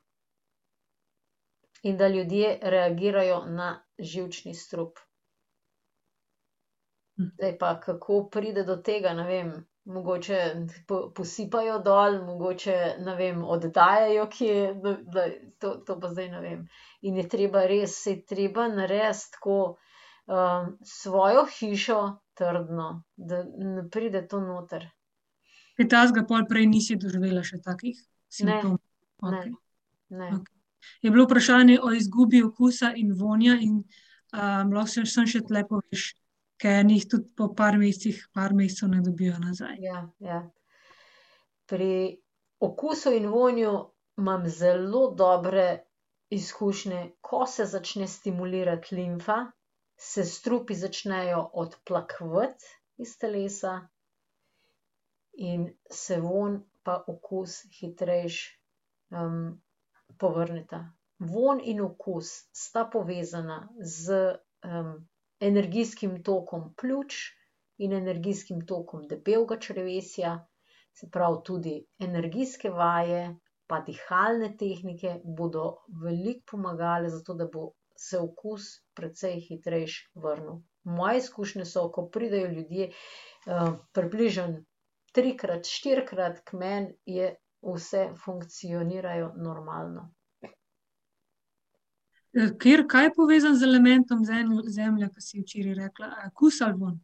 In 1.83 1.97
da 1.97 2.07
ljudje 2.07 2.59
reagirajo 2.61 3.43
na 3.45 3.73
živčni 3.99 4.53
strup. 4.55 4.99
Zdaj 7.17 7.57
pa, 7.57 7.79
kako 7.79 8.29
pride 8.31 8.63
do 8.63 8.75
tega, 8.75 9.13
ne 9.13 9.27
vem, 9.27 9.51
mogoče 9.85 10.39
posipajo 11.15 11.79
dol, 11.83 12.21
mogoče, 12.25 12.75
ne 13.03 13.15
vem, 13.15 13.43
oddajajo 13.43 14.27
kje, 14.31 14.57
to, 15.59 15.75
to 15.87 15.99
pa 15.99 16.11
zdaj 16.11 16.29
ne 16.31 16.41
vem. 16.41 16.61
In 17.01 17.17
je 17.19 17.27
treba 17.29 17.65
res, 17.67 17.97
saj 18.03 18.13
je 18.13 18.25
treba 18.35 18.67
narediti 18.71 19.33
tako, 19.35 19.57
svojo 20.87 21.45
hišo 21.59 21.99
trdno, 22.33 23.03
da 23.15 23.43
ne 23.43 23.89
pride 23.91 24.27
to 24.27 24.39
noter. 24.39 24.87
Kaj 25.77 25.89
takega 25.89 26.23
pol 26.29 26.45
prej 26.47 26.67
nisi 26.69 26.95
doživela 26.95 27.43
še 27.43 27.59
takih 27.61 27.97
simptomov? 28.31 28.79
Ne. 29.23 29.39
Okej. 29.39 29.53
Ne. 30.13 30.31
Je 31.01 31.11
bilo 31.11 31.25
vprašanje 31.25 31.79
o 31.81 31.91
izgubi 31.95 32.43
okusa 32.43 32.93
in 32.95 33.13
vonja 33.19 33.55
in, 33.59 33.81
lahko 34.33 34.87
še 34.91 35.05
samo 35.09 35.27
še 35.27 35.41
tule 35.47 35.63
poveš, 35.67 36.13
ke 36.63 36.71
ene 36.79 36.95
jih 36.95 37.07
tudi 37.11 37.29
po 37.37 37.49
par 37.59 37.75
mesecih, 37.79 38.19
par 38.33 38.53
mesecev 38.55 38.91
ne 38.93 39.01
dobijo 39.03 39.39
nazaj. 39.39 39.75
Ja, 39.83 40.03
ja. 40.23 40.37
Pri 41.67 41.89
okusu 42.59 43.11
in 43.17 43.27
vonju 43.31 43.73
imam 44.17 44.47
zelo 44.47 45.01
dobre 45.19 45.65
izkušnje, 46.29 47.01
ko 47.21 47.43
se 47.45 47.65
začne 47.65 48.07
stimulirati 48.07 48.95
limfa, 48.95 49.37
se 49.99 50.23
strupi 50.25 50.75
začnejo 50.75 51.41
odplakovati 51.53 52.71
iz 53.03 53.17
telesa 53.19 53.75
in 55.33 55.67
se 55.91 56.19
vonj 56.21 56.59
pa 56.83 57.03
okus 57.07 57.59
hitrejše, 57.79 58.59
povrneta. 60.19 60.79
Vonj 61.19 61.61
in 61.71 61.81
okus 61.81 62.31
sta 62.51 62.85
povezana 62.93 63.59
z, 63.79 64.35
energijskim 65.47 66.17
tokom 66.23 66.73
pljuč 66.81 67.19
in 67.77 67.93
energijskim 67.93 68.65
tokom 68.67 69.07
debelega 69.07 69.59
črevesja. 69.59 70.33
Se 70.93 71.09
pravi, 71.11 71.39
tudi 71.45 71.73
energijske 71.99 72.69
vaje 72.69 73.23
pa 73.67 73.79
dihalne 73.87 74.51
tehnike 74.57 75.15
bodo 75.23 75.63
veliko 76.03 76.51
pomagale, 76.51 77.09
zato 77.09 77.33
da 77.33 77.47
bo 77.53 77.71
se 77.97 78.19
okus 78.19 78.67
precej 78.93 79.39
hitrejše 79.47 80.09
vrnil. 80.25 80.59
Moje 80.83 81.17
izkušnje 81.23 81.65
so, 81.65 81.87
ko 81.91 82.05
pridejo 82.09 82.51
ljudje, 82.51 82.89
približno 83.93 84.47
trikrat, 85.13 85.69
štirikrat 85.69 86.41
k 86.43 86.59
meni, 86.59 86.95
je 87.05 87.29
vse 87.63 88.03
funkcionirajo 88.25 89.31
normalno. 89.37 90.09
Ker, 92.33 92.87
kaj 92.87 93.03
je 93.03 93.13
povezano 93.13 93.55
z 93.55 93.63
elementom 93.63 94.23
zemlja, 94.67 95.09
ko 95.09 95.21
si 95.21 95.41
včeraj 95.41 95.73
rekla, 95.75 96.07
okus 96.27 96.61
ali 96.61 96.73
vonj? 96.73 96.97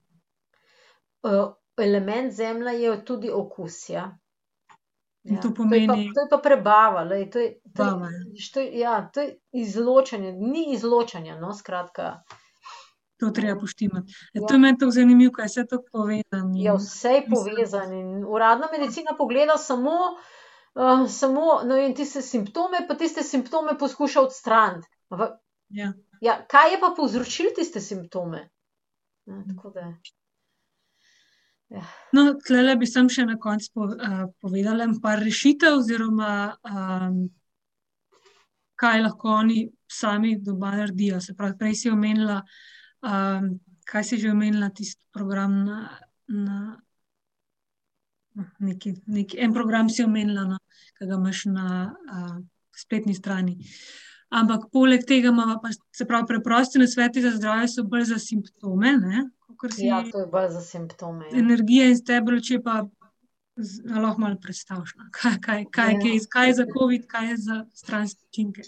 element 1.77 2.34
zemlja 2.34 2.72
je 2.72 3.06
tudi 3.06 3.30
okus, 3.31 3.89
ja. 3.89 4.18
In 5.23 5.35
Ja, 5.35 5.41
to 5.41 5.47
je 5.47 5.53
pa, 5.53 5.64
pomeni- 5.64 6.11
to 6.14 6.22
je 6.22 6.30
pa 6.30 6.38
prebava, 6.38 7.06
glej, 7.06 7.30
to 7.30 7.39
je, 7.39 7.53
to 7.53 7.69
Prebava, 7.73 8.06
ja. 8.06 8.19
je, 8.34 8.51
to 8.53 8.60
je, 8.60 8.80
ja, 8.80 9.10
to 9.14 9.22
je 9.22 9.38
izločanje, 9.51 10.31
ni 10.31 10.73
izločanja, 10.73 11.39
no, 11.39 11.53
skratka. 11.53 12.23
To 13.18 13.30
treba 13.30 13.60
poštimati. 13.60 14.11
Ja. 14.34 14.41
Ja. 14.41 14.47
To 14.47 14.53
je 14.53 14.60
meni 14.60 14.77
tako 14.77 14.91
zanimivo, 14.91 15.31
kaj 15.31 15.43
je 15.43 15.47
vse 15.47 15.65
tako 15.65 15.84
povezano. 15.91 16.56
Je 16.56 16.72
in- 16.72 16.77
vse 16.77 17.10
je 17.10 17.26
povezano 17.30 18.30
uradna 18.30 18.68
medicina 18.72 19.11
pogleda 19.18 19.57
samo, 19.57 19.91
uh, 20.76 21.10
samo, 21.10 21.61
ne 21.64 21.76
vem, 21.76 21.95
tiste 21.95 22.22
simptome, 22.22 22.88
pa 22.88 22.95
tiste 22.95 23.23
simptome 23.23 23.77
poskuša 23.77 24.22
odstraniti. 24.22 24.88
Ampak, 25.10 25.40
Ja. 25.69 25.94
ja, 26.22 26.45
kaj 26.49 26.72
je 26.73 26.80
pa 26.81 26.94
povzročilo 26.98 27.49
tiste 27.56 27.81
simptome? 27.81 28.49
Ja, 29.26 29.44
tako 29.48 29.69
da. 29.69 29.94
No, 32.14 32.23
tlele 32.48 32.73
bi 32.81 32.88
sem 32.90 33.10
še 33.14 33.27
na 33.30 33.36
koncu 33.38 33.69
po, 33.73 33.86
uh, 33.94 34.23
povedala 34.41 34.88
par 35.03 35.22
rešitev, 35.22 35.77
oziroma 35.84 36.31
um, 36.65 37.19
kaj 38.80 39.03
lahko 39.03 39.36
oni 39.44 39.68
sami 39.86 40.34
doma 40.41 40.73
naredijo. 40.80 41.22
Se 41.22 41.38
pravi, 41.38 41.60
prej 41.61 41.77
si 41.84 41.94
omenila, 41.94 42.40
um, 43.06 43.52
kaj 43.86 44.10
si 44.10 44.18
že 44.18 44.34
omenila, 44.34 44.72
tisti 44.73 45.06
program 45.14 45.60
na, 45.68 45.80
na 46.34 46.57
neki, 48.57 48.95
neki, 49.06 49.38
en 49.38 49.53
program 49.53 49.94
si 49.94 50.02
omenila, 50.02 50.49
no, 50.49 50.57
ki 50.98 51.06
ga 51.06 51.22
imaš 51.22 51.45
na 51.53 51.69
uh, 51.94 52.38
spletni 52.73 53.14
strani. 53.14 53.60
Ampak 54.30 54.68
poleg 54.72 55.06
tega 55.10 55.31
imamo 55.34 55.57
pa, 55.61 55.72
se 55.73 56.06
pravi, 56.06 56.27
preprosti 56.27 56.80
nasveti 56.80 57.22
za 57.22 57.31
zdravje 57.34 57.68
so 57.68 57.84
bolj 57.84 58.03
za 58.11 58.19
simptome, 58.22 58.91
ne, 58.97 59.23
si 59.73 59.88
Ja, 59.88 60.03
to 60.11 60.19
je 60.19 60.27
bolj 60.27 60.49
za 60.49 60.61
simptome. 60.61 61.26
Ja. 61.31 61.39
energija 61.39 61.88
in 61.89 61.97
stebro, 61.97 62.38
če 62.39 62.60
pa 62.61 62.84
lahko 63.95 64.22
malo 64.22 64.38
predstaviš, 64.41 64.93
no? 64.95 65.10
kaj, 65.11 65.39
kaj, 65.41 65.65
kaj, 65.72 65.91
Ja. 65.93 65.99
kaj, 65.99 66.19
kaj 66.30 66.47
je 66.47 66.53
za 66.53 66.65
COVID, 66.77 67.07
kaj 67.07 67.30
je 67.30 67.38
za 67.38 67.57
stranske 67.73 68.26
učinke. 68.30 68.61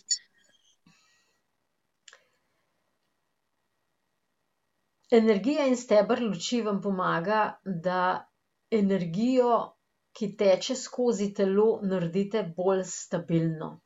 Energija 5.11 5.67
in 5.67 5.77
steber 5.77 6.21
luči 6.23 6.61
vam 6.61 6.81
pomaga, 6.81 7.59
da 7.65 8.25
energijo, 8.71 9.75
ki 10.17 10.35
teče 10.37 10.75
skozi 10.75 11.33
telo, 11.33 11.79
naredite 11.83 12.43
bolj 12.57 12.83
stabilno. 12.87 13.81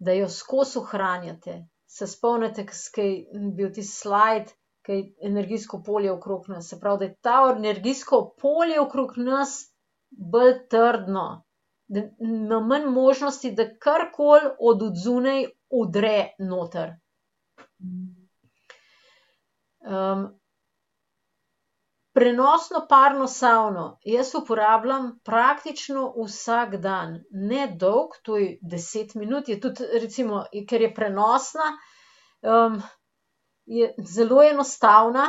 Da 0.00 0.12
jo 0.16 0.28
skozi 0.28 0.78
ohranjate. 0.78 1.66
Se 1.86 2.06
spomnite, 2.06 2.64
ko 2.94 3.04
je 3.04 3.50
bil 3.56 3.72
ti 3.74 3.82
slajd, 3.84 4.52
ki 4.86 4.92
je 4.92 5.28
energijsko 5.28 5.82
polje 5.86 6.12
okrog 6.12 6.48
nas. 6.48 6.68
Se 6.70 6.80
pravi, 6.80 6.98
da 6.98 7.04
je 7.04 7.16
ta 7.20 7.54
energijsko 7.56 8.20
polje 8.40 8.80
okrog 8.80 9.12
nas 9.16 9.74
bolj 10.10 10.54
trdno, 10.68 11.44
da 11.88 12.00
ima 12.18 12.60
manj 12.60 12.86
možnosti, 12.94 13.52
da 13.52 13.68
karkoli 13.78 14.50
od 14.58 14.82
odzunaj 14.82 15.46
udre 15.70 16.34
noter. 16.38 16.96
Um, 19.80 20.39
prenosno 22.12 22.86
parno 22.88 23.26
savno 23.26 23.98
jaz 24.04 24.34
uporabljam 24.34 25.20
praktično 25.24 26.14
vsak 26.24 26.76
dan, 26.76 27.20
ne 27.30 27.68
dolg, 27.78 28.16
to 28.22 28.36
je 28.36 28.58
deset 28.62 29.14
minut, 29.14 29.48
je 29.48 29.60
tudi 29.60 29.86
recimo, 30.02 30.44
ker 30.68 30.82
je 30.82 30.94
prenosna, 30.94 31.68
um, 32.42 32.80
je 33.66 33.94
zelo 33.98 34.42
enostavna 34.42 35.28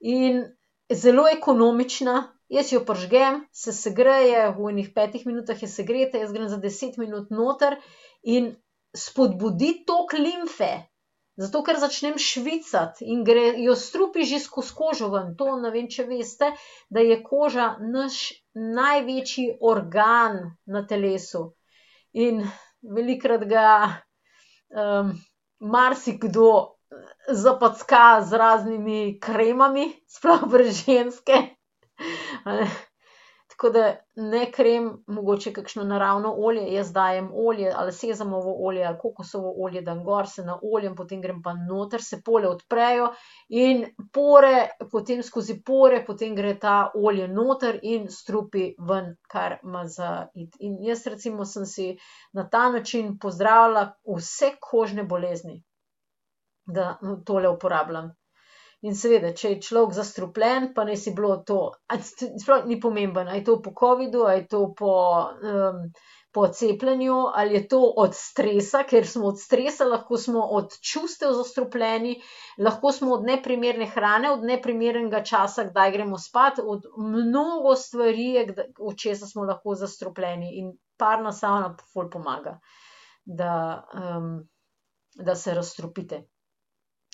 in 0.00 0.44
zelo 0.92 1.28
ekonomična. 1.28 2.30
Jaz 2.48 2.72
jo 2.72 2.82
prižgem, 2.84 3.40
se 3.52 3.72
segreje, 3.72 4.50
v 4.52 4.68
enih 4.70 4.90
petih 4.94 5.22
minutah 5.26 5.62
je 5.62 5.68
segreta, 5.68 6.20
jaz 6.20 6.32
grem 6.32 6.48
za 6.48 6.58
deset 6.60 6.98
minut 7.00 7.30
noter 7.32 7.78
in 8.22 8.52
spodbudi 8.96 9.84
tok 9.88 10.12
limfe. 10.12 10.84
Zato, 11.36 11.64
ker 11.66 11.80
začnem 11.82 12.14
švicati 12.18 13.08
in 13.10 13.24
gre, 13.26 13.48
jo 13.58 13.74
strupi 13.74 14.22
že 14.22 14.38
skozi 14.38 14.74
kožo 14.78 15.08
ven. 15.10 15.32
To 15.38 15.56
ne 15.58 15.72
vem, 15.74 15.88
če 15.90 16.06
veste, 16.06 16.52
da 16.90 17.02
je 17.02 17.18
koža 17.26 17.74
naš 17.82 18.20
največji 18.54 19.58
organ 19.58 20.38
na 20.70 20.84
telesu. 20.86 21.48
In 22.14 22.44
velikrat 22.86 23.42
ga 23.50 23.66
um, 24.70 25.10
marsikdo 25.58 26.78
zapacka 27.28 28.22
z 28.22 28.38
raznimi 28.38 29.18
kremami, 29.18 29.90
sploh 30.06 30.46
pri 30.50 30.70
ženske. 30.70 31.40
Tako 33.54 33.70
da 33.70 33.96
ne 34.16 34.52
krem, 34.52 34.88
mogoče 35.06 35.52
kakšno 35.54 35.84
naravno 35.84 36.32
olje, 36.38 36.64
jaz 36.74 36.88
dajem 36.92 37.28
olje 37.46 37.72
ali 37.76 37.92
sezamovo 37.92 38.54
olje 38.66 38.84
ali 38.84 38.98
kokosovo 38.98 39.52
olje, 39.64 39.82
dam 39.82 40.00
gor, 40.04 40.26
se 40.28 40.42
naoljem, 40.42 40.96
potem 40.96 41.20
grem 41.22 41.42
pa 41.42 41.52
noter, 41.68 42.02
se 42.02 42.18
pore 42.24 42.48
odprejo 42.48 43.12
in 43.48 43.84
pore, 44.12 44.68
potem 44.90 45.22
skozi 45.22 45.60
pore, 45.62 46.02
potem 46.06 46.34
gre 46.34 46.56
ta 46.58 46.90
olje 46.94 47.28
noter 47.28 47.78
in 47.82 48.08
strupi 48.10 48.72
ven, 48.88 49.14
kar 49.30 49.58
ima 49.62 49.84
za 49.86 50.10
iti. 50.34 50.58
In 50.66 50.76
jaz 50.82 51.06
recimo 51.06 51.44
sem 51.44 51.66
si 51.66 51.88
na 52.32 52.48
ta 52.50 52.66
način 52.74 53.18
pozdravila 53.22 53.86
vse 54.16 54.50
kožne 54.60 55.04
bolezni, 55.04 55.62
da 56.66 56.98
tole 57.26 57.48
uporabljam. 57.48 58.10
In 58.84 58.96
seveda, 59.00 59.30
če 59.32 59.54
je 59.54 59.60
človek 59.64 59.94
zastrupljen, 59.96 60.66
pa 60.76 60.84
naj 60.84 60.98
si 61.00 61.12
bilo 61.16 61.38
to, 61.48 61.60
sploh 62.42 62.66
ni 62.68 62.76
pomembno, 62.80 63.30
a 63.32 63.38
je 63.38 63.44
to 63.46 63.56
po 63.64 63.72
covidu, 63.80 64.26
a 64.28 64.34
je 64.36 64.42
to 64.52 64.60
po, 64.76 64.90
um, 65.52 65.78
po 66.36 66.44
cepljenju, 66.52 67.14
ali 67.32 67.54
je 67.54 67.62
to 67.72 67.80
od 67.80 68.12
stresa, 68.18 68.82
ker 68.90 69.06
smo 69.08 69.30
od 69.30 69.40
stresa, 69.40 69.86
lahko 69.88 70.18
smo 70.20 70.42
od 70.58 70.76
čustev 70.84 71.32
zastrupljeni, 71.38 72.18
lahko 72.58 72.92
smo 72.92 73.14
od 73.14 73.24
neprimerne 73.24 73.88
hrane, 73.94 74.34
od 74.34 74.44
neprimernega 74.44 75.22
časa, 75.24 75.64
kdaj 75.70 75.94
gremo 75.96 76.18
spat, 76.18 76.60
od 76.60 76.84
mnogo 76.98 77.76
stvari 77.80 78.28
od 78.78 78.98
česa 79.00 79.30
smo 79.30 79.48
lahko 79.48 79.78
zastrupljeni. 79.78 80.58
In 80.60 80.74
parna 81.00 81.32
savna 81.32 81.76
pomaga, 82.12 82.58
da, 83.24 83.54
um, 83.94 84.42
da 85.14 85.34
se 85.34 85.54
razstrupite. 85.54 86.24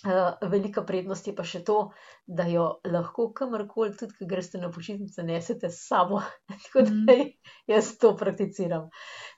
Uh, 0.00 0.48
velika 0.48 0.80
prednost 0.82 1.26
je 1.28 1.34
pa 1.36 1.44
še 1.44 1.58
to, 1.64 1.90
da 2.24 2.46
jo 2.48 2.62
lahko 2.88 3.26
kamorkoli, 3.36 3.92
tudi 3.98 4.14
ko 4.16 4.28
greste 4.30 4.56
na 4.62 4.70
počitnice, 4.72 5.20
nesete 5.28 5.68
s 5.68 5.82
sabo. 5.90 6.22
Tako 6.64 6.86
da 6.88 7.16
jaz 7.68 7.90
to 8.00 8.14
prakticiram. 8.16 8.88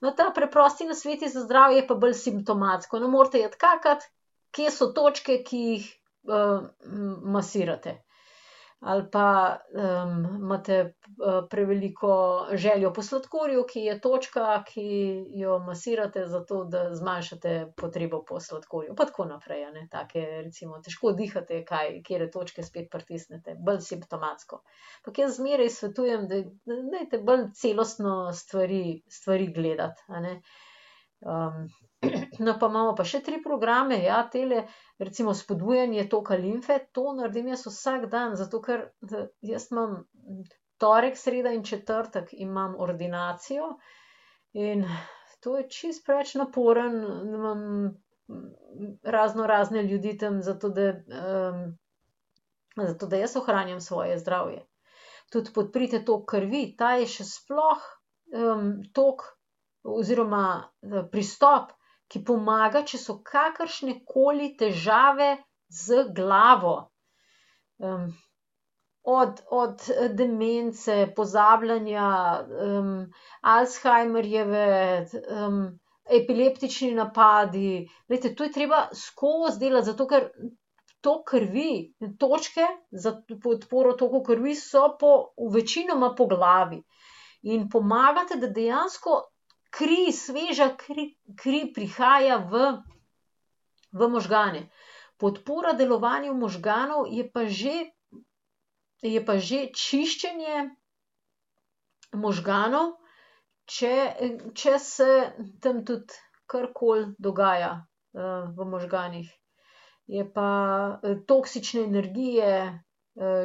No, 0.05 0.13
ta 0.15 0.29
preprosti 0.35 0.87
nasveti 0.87 1.33
za 1.33 1.43
zdravje 1.49 1.81
je 1.81 1.87
pa 1.89 1.97
bolj 2.05 2.15
simptomatsko. 2.21 3.03
Ne 3.03 3.11
morete 3.11 3.43
jeti 3.43 3.59
kakati, 3.59 4.07
kje 4.55 4.71
so 4.71 4.93
točke, 4.95 5.41
ki 5.43 5.65
jih 5.67 5.91
uh, 6.31 6.71
masirate. 7.35 7.99
Ali 8.83 9.05
pa 9.11 9.59
imate 10.41 10.79
uh, 10.83 11.45
preveliko 11.51 12.15
željo 12.53 12.93
po 12.93 13.03
sladkorju, 13.03 13.63
ki 13.73 13.81
je 13.81 14.01
točka, 14.01 14.65
ki 14.67 14.87
jo 15.39 15.59
masirate, 15.63 16.25
zato 16.27 16.65
da 16.65 16.89
zmanjšate 16.95 17.53
potrebo 17.77 18.25
po 18.29 18.41
sladkorju. 18.41 18.97
Pa 18.99 19.07
tako 19.07 19.29
naprej, 19.31 19.65
a 19.65 19.71
ne, 19.71 19.87
take 19.91 20.25
recimo, 20.43 20.81
težko 20.83 21.13
dihate, 21.13 21.61
kaj, 21.69 22.01
kjer 22.09 22.27
točke 22.35 22.67
spet 22.67 22.91
pritisnete, 22.91 23.55
bolj 23.55 23.79
simptomatsko. 23.87 24.65
Ampak 25.05 25.23
jaz 25.23 25.39
zmeraj 25.39 25.71
svetujem, 25.77 26.27
da 26.29 26.43
dajte 26.97 27.23
bolj 27.23 27.53
celostno 27.55 28.33
stvari, 28.35 29.03
stvari 29.21 29.47
gledati, 29.55 30.03
a 30.09 30.27
ne. 30.27 30.37
No, 32.43 32.55
pa 32.59 32.69
imamo 32.73 32.95
pa 32.99 33.05
še 33.07 33.21
tri 33.27 33.39
programe, 33.45 33.99
ja, 34.03 34.23
tele, 34.33 34.65
recimo 34.99 35.35
spodbujanje 35.37 36.09
toka 36.11 36.39
limfe, 36.41 36.79
to 36.97 37.13
naredim 37.19 37.53
jaz 37.53 37.67
vsak 37.69 38.09
dan, 38.13 38.37
zato 38.41 38.61
ker 38.65 38.87
jaz 39.53 39.69
imam 39.71 40.01
torek, 40.83 41.19
sreda 41.19 41.53
in 41.55 41.63
četrtek 41.65 42.33
imam 42.33 42.75
ordinacijo 42.79 43.77
in 44.53 44.83
to 45.43 45.57
je 45.59 45.69
čist 45.69 46.07
preveč 46.07 46.35
naporen, 46.39 46.99
imam 47.35 47.63
razno 49.03 49.47
razne 49.47 49.83
ljudi 49.83 50.17
tam, 50.19 50.43
zato 50.43 50.69
da, 50.69 50.89
um, 50.91 51.63
zato 52.77 53.07
da 53.07 53.17
jaz 53.17 53.37
ohranjam 53.37 53.81
svoje 53.81 54.19
zdravje. 54.19 54.67
Tudi 55.33 55.51
podprite 55.55 56.05
tok 56.05 56.27
krvi, 56.31 56.75
ta 56.79 56.95
je 57.01 57.07
še 57.07 57.25
sploh 57.25 57.87
um, 58.33 58.75
tok 58.95 59.25
oziroma 59.83 60.45
eh, 60.83 61.03
pristop, 61.11 61.73
ki 62.13 62.23
pomaga, 62.29 62.85
če 62.85 63.01
so 63.01 63.19
kakršne 63.25 64.01
koli 64.09 64.53
težave 64.61 65.37
z 65.83 66.05
glavo. 66.17 66.77
Um, 67.83 68.11
od, 69.03 69.41
od 69.51 69.87
demence, 70.15 71.13
pozabljanja, 71.17 72.09
Alzheimerjeve, 73.43 75.07
epileptični 76.11 76.93
napadi. 76.95 77.89
Glejte, 78.09 78.35
to 78.35 78.45
je 78.45 78.53
treba 78.53 78.89
skozi 78.95 79.59
delati, 79.65 79.87
zato 79.87 80.07
ker 80.07 80.29
tok 81.03 81.25
krvi, 81.31 81.95
točke 82.19 82.67
za 82.91 83.17
podporo 83.43 83.93
toku 83.99 84.23
krvi 84.23 84.55
so 84.55 84.97
po 85.01 85.13
večinoma 85.55 86.15
po 86.19 86.27
glavi. 86.27 86.83
In 87.43 87.69
pomagate, 87.69 88.37
da 88.39 88.47
dejansko 88.47 89.17
kri, 89.73 90.13
sveža 90.13 90.69
kri, 90.77 91.09
kri 91.37 91.65
prihaja 91.75 92.39
v, 92.53 92.63
v 93.93 94.09
možgane. 94.13 94.67
Podpora 95.17 95.73
delovanju 95.79 96.35
možganov 96.35 97.09
je 97.09 97.25
pa 97.31 97.47
že, 97.47 97.75
je 99.03 99.21
pa 99.25 99.39
že 99.39 99.69
čiščenje 99.73 100.67
možganov, 102.19 102.99
če, 103.71 103.95
če 104.59 104.79
se 104.83 105.11
tam 105.65 105.85
tudi 105.89 106.21
karkoli 106.51 107.15
dogaja, 107.19 107.87
v 108.13 108.67
možganih. 108.69 109.31
Je 110.11 110.25
pa, 110.29 110.49
toksične 111.31 111.87
energije, 111.87 112.51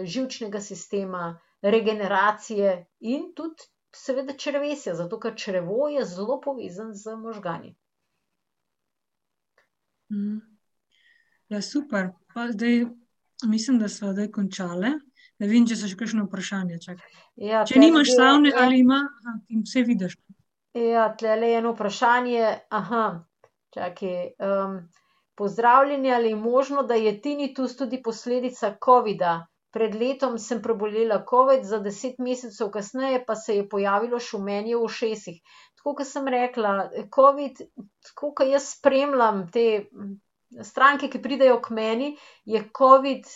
živčnega 0.04 0.60
sistema, 0.60 1.38
regeneracije 1.62 2.74
in 3.00 3.32
tudi 3.36 3.64
seveda 3.96 4.34
črevesja, 4.38 4.96
zato 4.96 5.20
ker 5.20 5.36
črevo 5.36 5.88
je 5.88 6.06
zelo 6.06 6.42
povezano 6.42 6.94
z 6.94 7.16
možgani. 7.16 7.76
Ja, 11.50 11.62
super. 11.62 12.10
Pa 12.34 12.52
zdaj 12.52 12.86
mislim, 13.44 13.80
da 13.80 13.90
sva 13.90 14.14
zdaj 14.14 14.32
končali. 14.32 14.92
Ne 15.40 15.48
vem, 15.48 15.68
če 15.70 15.76
so 15.78 15.88
še 15.90 15.98
kakšna 16.00 16.26
vprašanja, 16.26 16.80
čakaj. 16.82 17.18
Ja, 17.46 17.66
Če 17.70 17.80
nimaš 17.80 18.16
Savne 18.18 18.54
ali 18.58 18.80
ima, 18.82 19.04
saj 19.70 19.86
vidiš. 19.86 20.16
Ja, 20.78 21.12
tulele 21.18 21.52
je 21.52 21.60
eno 21.60 21.74
vprašanje, 21.76 22.48
čakaj, 23.74 24.18
pozdravljeni, 25.38 26.12
ali 26.14 26.34
je 26.34 26.40
možno, 26.42 26.84
da 26.84 26.98
je 26.98 27.14
tinitus 27.22 27.78
tudi 27.78 28.02
posledica 28.04 28.74
covida? 28.86 29.48
Pred 29.76 29.96
letom 30.00 30.38
sem 30.40 30.62
prebolela 30.64 31.20
covid, 31.30 31.66
za 31.68 31.80
deset 31.84 32.22
mesecev 32.24 32.70
kasneje 32.72 33.20
pa 33.26 33.36
se 33.36 33.58
je 33.58 33.66
pojavilo 33.70 34.20
šumenje 34.20 34.76
v 34.76 34.84
ušesih. 34.88 35.42
Tako 35.78 35.98
kot 36.00 36.08
sem 36.08 36.28
rekla, 36.28 36.72
covid, 37.14 37.60
tako 38.08 38.32
ke 38.38 38.48
jaz 38.48 38.72
spremljam 38.78 39.44
te 39.52 39.68
stranke, 40.64 41.12
ki 41.12 41.22
pridejo 41.22 41.60
k 41.62 41.76
meni, 41.76 42.10
je 42.46 42.64
covid, 42.78 43.28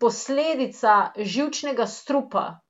posledica 0.00 1.12
živčnega 1.16 1.86
strupa, 1.86 2.60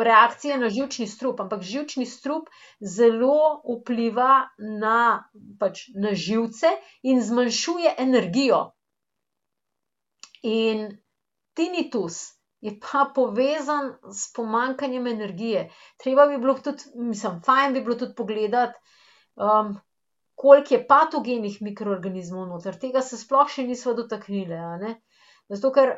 reakcije 0.00 0.58
na 0.58 0.68
živčni 0.68 1.06
strup, 1.06 1.40
ampak 1.40 1.62
živčni 1.62 2.06
strup 2.06 2.48
zelo 2.80 3.60
vpliva 3.68 4.48
na 4.58 5.28
pač 5.60 5.88
na 5.94 6.14
živce 6.14 6.72
in 7.02 7.20
zmanjšuje 7.20 7.94
energijo. 7.98 8.73
In 10.44 10.86
tinitus 11.56 12.22
je 12.60 12.72
pa 12.80 13.04
povezan 13.14 13.90
s 14.12 14.32
pomanjkanjem 14.32 15.06
energije. 15.06 15.70
Treba 16.00 16.26
bi 16.26 16.38
bilo 16.38 16.54
tudi, 16.64 16.82
mislim, 16.94 17.40
fajn 17.44 17.74
bi 17.74 17.80
bilo 17.80 17.96
tudi 18.00 18.14
pogledati, 18.16 18.78
koliko 20.34 20.74
je 20.74 20.86
patogenih 20.86 21.58
mikroorganizmov 21.62 22.46
noter, 22.48 22.78
tega 22.80 23.02
se 23.02 23.18
sploh 23.20 23.48
še 23.48 23.66
nisva 23.68 23.92
dotaknili. 23.94 24.94
Zato 25.52 25.70
ker, 25.76 25.90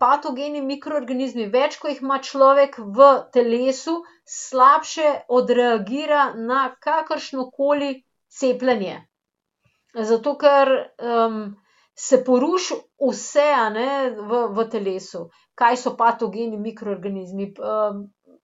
patogeni 0.00 0.60
mikroorganizmi, 0.66 1.46
več, 1.54 1.78
ko 1.78 1.90
jih 1.90 2.00
ima 2.02 2.18
človek 2.18 2.80
v 2.98 3.08
telesu, 3.36 3.94
slabše 4.26 5.12
odreagira 5.30 6.32
na 6.34 6.64
kakršnokoli 6.86 7.92
cepljenje. 8.40 8.96
Zato 10.10 10.34
ker, 10.42 10.72
se 11.98 12.24
poruši 12.24 12.74
vse, 13.10 13.48
ne, 13.74 13.90
v, 14.10 14.44
v 14.54 14.68
telesu. 14.70 15.24
Kaj 15.58 15.76
so 15.76 15.96
patogeni 15.98 16.58
mikroorganizmi, 16.62 17.48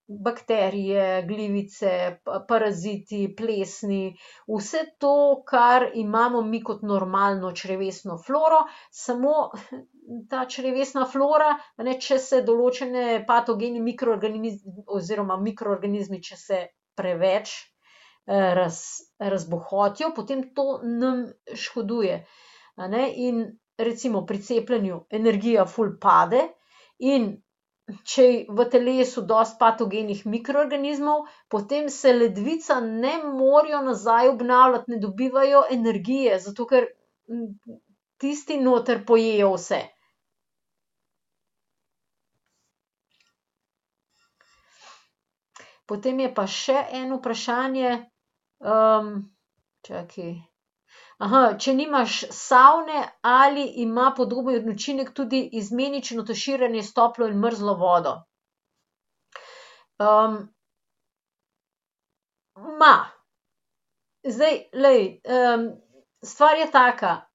bakterije, 0.06 1.22
glivice, 1.28 2.20
paraziti, 2.48 3.34
plesni, 3.36 4.16
vse 4.50 4.82
to, 4.98 5.42
kar 5.46 5.86
imamo 5.94 6.42
mi 6.42 6.62
kot 6.62 6.82
normalno 6.82 7.52
črevesno 7.52 8.18
floro, 8.18 8.64
samo 8.90 9.50
ta 10.30 10.44
črevesna 10.46 11.06
flora, 11.06 11.54
ne, 11.78 11.96
če 12.00 12.18
se 12.18 12.42
določeni 12.42 13.22
patogeni 13.26 13.80
oziroma 14.86 15.38
mikroorganizmi, 15.40 16.20
če 16.20 16.36
se 16.36 16.64
preveč, 16.98 17.54
razbohotijo, 18.26 20.12
potem 20.16 20.54
to 20.54 20.80
nam 20.82 21.26
škoduje, 21.54 22.24
ne, 22.24 22.43
in 23.16 23.42
recimo 23.78 24.24
pri 24.24 24.38
cepljenju 24.40 25.04
energija 25.10 25.64
ful 25.66 25.96
pade, 26.00 26.48
in 26.98 27.28
če 28.04 28.22
je 28.24 28.44
v 28.50 28.64
telesu 28.64 29.22
dosti 29.22 29.58
patogenih 29.60 30.26
mikroorganizmov, 30.26 31.24
potem 31.48 31.88
se 31.88 32.12
ledvica 32.12 32.80
ne 32.80 33.18
morejo 33.24 33.82
nazaj 33.82 34.28
obnavljati, 34.28 34.90
ne 34.90 34.98
dobivajo 34.98 35.64
energije, 35.70 36.38
zato 36.40 36.66
ker, 36.66 36.86
tisti 38.18 38.56
noter 38.60 39.04
pojejo 39.04 39.52
vse. 39.54 39.82
Potem 45.86 46.20
je 46.20 46.34
pa 46.34 46.46
še 46.48 46.78
eno 46.94 47.18
vprašanje, 47.18 47.90
čakaj. 49.82 50.53
Če 51.58 51.74
nimaš 51.74 52.24
savne, 52.30 53.08
ali 53.22 53.64
ima 53.76 54.12
podoben 54.16 54.68
učinek 54.70 55.14
tudi 55.14 55.48
izmenično 55.52 56.22
tuširanje 56.22 56.82
s 56.82 56.94
toplo 56.94 57.26
in 57.26 57.38
mrzlo 57.38 57.74
vodo? 57.74 58.16
ima. 62.56 63.10
Zdaj, 64.24 64.58
glej, 64.72 65.20
stvar 66.24 66.58
je 66.58 66.70
taka, 66.70 67.26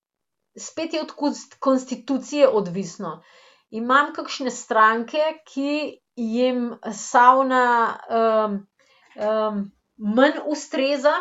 spet 0.58 0.94
je 0.94 1.02
od 1.02 1.12
konstitucije 1.60 2.48
odvisno. 2.48 3.24
Imam 3.70 4.14
kakšne 4.14 4.52
stranke, 4.52 5.22
ki 5.46 6.02
jim 6.16 6.80
savna, 6.94 8.00
manj 9.98 10.40
ustreza 10.46 11.14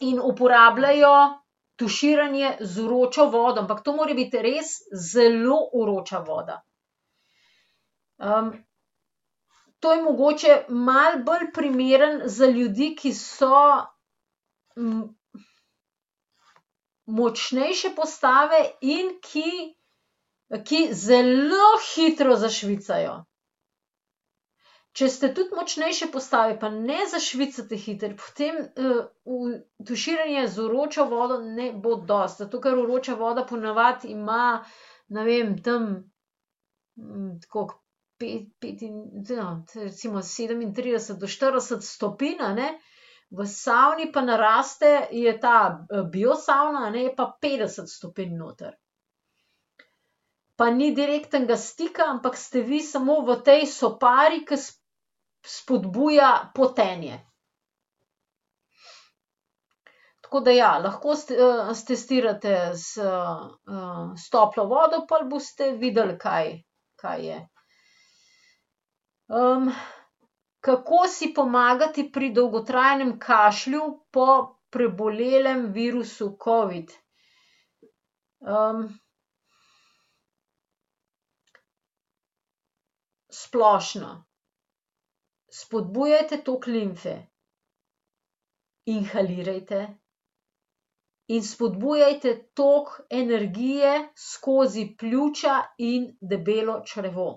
in 0.00 0.20
uporabljajo 0.24 1.14
tuširanje 1.76 2.56
z 2.60 2.82
vročo 2.84 3.24
vodo, 3.24 3.60
ampak 3.60 3.82
to 3.84 3.92
mora 3.96 4.14
biti 4.14 4.42
res 4.42 4.72
zelo 5.12 5.60
vroča 5.74 6.18
voda. 6.18 6.60
to 9.80 9.92
je 9.92 10.02
mogoče 10.02 10.64
malo 10.68 11.22
bolj 11.24 11.46
primerno 11.54 12.28
za 12.28 12.46
ljudi, 12.46 12.94
ki 12.96 13.12
so, 13.14 13.60
močnejše 17.06 17.94
postave 17.96 18.60
in 18.80 19.08
ki, 19.24 19.74
ki 20.64 20.88
zelo 20.92 21.70
hitro 21.86 22.36
zašvicajo. 22.36 23.24
Če 24.90 25.06
ste 25.08 25.28
tudi 25.34 25.54
močnejše 25.54 26.08
postave, 26.10 26.56
pa 26.60 26.68
ne 26.74 27.04
zašvicate 27.10 27.76
hitro, 27.78 28.10
potem, 28.18 28.56
tuširanje 29.86 30.46
z 30.50 30.64
vročo 30.66 31.04
vodo 31.12 31.36
ne 31.44 31.68
bo 31.72 31.94
dosti, 32.08 32.42
zato 32.44 32.60
ker 32.60 32.78
vroča 32.80 33.14
voda 33.20 33.44
ponavadi 33.46 34.10
ima, 34.16 34.64
ne 35.14 35.26
vem, 35.28 35.54
tam, 35.62 35.86
koliko, 37.48 37.78
pet, 38.20 38.82
recimo 39.74 40.22
sedemintrideset 40.22 41.22
do 41.22 41.30
štirideset 41.30 41.86
stopinj, 41.86 42.42
a 42.42 42.50
ne, 42.58 42.68
v 43.30 43.46
savni 43.46 44.10
pa 44.12 44.26
naraste, 44.26 44.90
je 45.14 45.32
ta 45.40 45.86
biosavna, 46.10 46.88
a 46.88 46.90
ne, 46.90 47.06
je 47.06 47.14
pa 47.16 47.30
petdeset 47.40 47.88
stopinj 47.88 48.34
noter. 48.36 48.74
Pa 50.60 50.68
ni 50.70 50.90
direktnega 50.92 51.56
stika, 51.56 52.10
ampak 52.10 52.36
ste 52.36 52.60
vi 52.60 52.82
samo 52.84 53.22
v 53.24 53.38
tej 53.40 53.64
sopari, 53.70 54.42
ke 54.44 54.58
spodbuja 55.46 56.50
potenje. 56.54 57.26
Tako 60.20 60.40
da 60.40 60.50
ja, 60.50 60.78
lahko 60.78 61.14
stestirate 61.74 62.56
s, 62.74 62.98
s 64.16 64.30
toplo 64.30 64.64
vodo, 64.70 65.04
pol 65.08 65.24
boste 65.30 65.72
videli, 65.72 66.18
kaj, 66.18 66.52
kaj 67.02 67.26
je. 67.26 67.38
kako 70.60 71.06
si 71.08 71.32
pomagati 71.34 72.10
pri 72.12 72.32
dolgotrajnem 72.32 73.18
kašlju 73.18 73.82
po 74.12 74.28
prebolelem 74.70 75.72
virusu 75.72 76.36
covid? 76.44 76.90
splošno. 83.30 84.29
Spodbujajte 85.50 86.42
tok 86.46 86.66
limfe, 86.66 87.16
inhalirajte 88.86 89.80
in 91.34 91.42
spodbujajte 91.42 92.34
tok 92.54 93.00
energije 93.10 93.92
skozi 94.14 94.84
pljuča 94.98 95.56
in 95.78 96.06
debelo 96.20 96.80
črevo. 96.86 97.28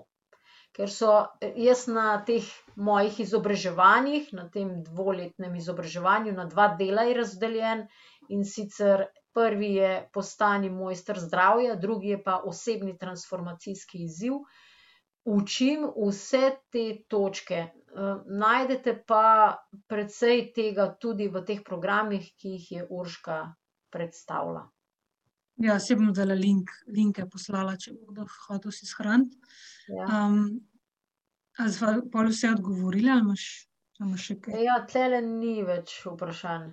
Ker 0.74 0.90
so 0.90 1.10
jaz 1.54 1.84
na 1.86 2.16
teh 2.26 2.46
mojih 2.76 3.20
izobraževanjih, 3.22 4.32
na 4.34 4.48
tem 4.50 4.72
dvoletnem 4.86 5.54
izobraževanju, 5.60 6.32
na 6.34 6.48
dva 6.50 6.72
dela 6.80 7.04
je 7.06 7.14
razdeljen, 7.20 7.84
in 8.28 8.42
sicer 8.44 9.06
prvi 9.34 9.74
je 9.74 9.92
postani 10.12 10.70
mojster 10.70 11.18
zdravja, 11.18 11.74
drugi 11.74 12.14
je 12.14 12.22
pa 12.24 12.40
osebni 12.46 12.98
transformacijski 12.98 14.02
izziv. 14.04 14.42
Učim 15.24 15.86
vse 15.96 16.50
te 16.72 16.84
točke, 17.08 17.66
najdete 18.26 18.94
pa 19.06 19.58
precej 19.86 20.52
tega 20.54 20.88
tudi 21.00 21.28
v 21.28 21.42
teh 21.46 21.60
programih, 21.62 22.32
ki 22.36 22.56
jih 22.56 22.70
je 22.70 22.86
Urška 22.90 23.38
predstavila. 23.94 24.64
Ja, 25.62 25.78
saj 25.78 26.00
bom 26.00 26.10
zdajle 26.10 26.34
link, 26.34 26.70
linke 26.90 27.26
poslala, 27.30 27.76
če 27.78 27.94
bo 27.94 28.10
kdo 28.10 28.26
hotel 28.48 28.74
si 28.74 28.88
shraniti. 28.90 29.38
Ja. 29.94 30.26
a 31.54 31.66
sva 31.70 31.92
pol 32.10 32.32
vse 32.32 32.50
odgovorili 32.50 33.10
ali 33.12 33.22
imaš, 33.22 33.44
a 34.00 34.08
imaš 34.08 34.24
še 34.26 34.36
kaj? 34.42 34.56
Ja, 34.66 34.80
tulele 34.90 35.20
ni 35.22 35.62
več 35.62 36.00
vprašanj. 36.02 36.72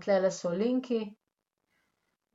tulele 0.00 0.30
so 0.32 0.54
linki. 0.54 1.02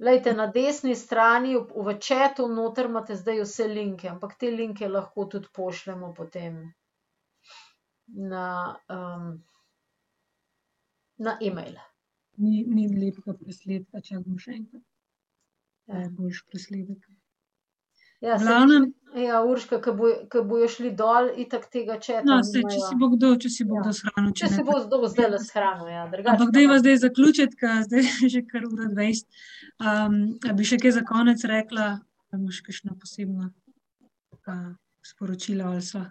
Glejte, 0.01 0.33
na 0.33 0.47
desni 0.49 0.95
strani 0.97 1.53
v 1.57 1.93
chatu 2.01 2.47
noter 2.49 2.87
imate 2.89 3.15
zdaj 3.15 3.43
vse 3.43 3.67
linke, 3.69 4.07
ampak 4.09 4.33
te 4.41 4.49
linke 4.49 4.87
lahko 4.89 5.27
tudi 5.29 5.51
pošljemo 5.53 6.09
potem 6.17 6.55
na, 8.31 8.45
na 11.27 11.37
email. 11.41 11.77
Ni, 12.41 12.63
ni 12.65 12.87
lepega 12.95 13.37
presledka, 13.37 14.01
čakaj, 14.01 14.23
bom 14.25 14.41
še 14.41 14.55
enkrat. 14.57 14.85
Da 15.85 16.01
je 16.01 16.09
boljši 16.17 16.47
presledek. 16.49 17.05
Ja, 18.21 18.37
glavnem, 18.37 18.93
Ja, 19.11 19.41
Urška, 19.43 19.81
ke 19.83 19.91
ke 20.31 20.39
bojo 20.41 20.67
šli 20.71 20.93
dol, 20.95 21.25
itak 21.35 21.65
tega 21.67 21.97
chata 21.99 22.23
no, 22.23 22.37
saj, 22.41 22.61
če 22.63 22.77
si 22.79 22.95
bo 22.95 23.09
kdo, 23.11 23.31
če 23.35 23.49
si 23.51 23.65
bo 23.67 23.75
Ja. 23.75 23.81
kdo 23.81 23.91
shranil, 23.91 24.29
Če 24.31 24.45
če 24.45 24.47
si 24.47 24.57
ne 24.57 24.63
bo 24.63 24.77
kdo 24.79 24.99
zdajle 25.09 25.39
shranil, 25.43 25.87
ja, 25.91 26.05
drugače 26.07 26.31
Ampak 26.31 26.47
pa 26.47 26.55
dajva 26.55 26.73
ne. 26.73 26.79
zdaj 26.79 26.95
zaključiti, 26.97 27.57
ke 27.57 27.71
zdaj 27.83 27.99
je 27.99 28.29
že 28.35 28.41
kar 28.47 28.63
ura 28.69 28.87
dvajset. 28.87 29.27
a 29.81 30.53
bi 30.55 30.63
še 30.63 30.77
kaj 30.77 30.91
za 30.91 31.03
konec 31.03 31.43
rekla? 31.43 31.87
A 32.31 32.37
imaš 32.37 32.61
kakšno 32.63 32.95
posebno, 32.95 33.49
sporočilo 35.03 35.67
ali 35.67 35.81
sva 35.81 36.05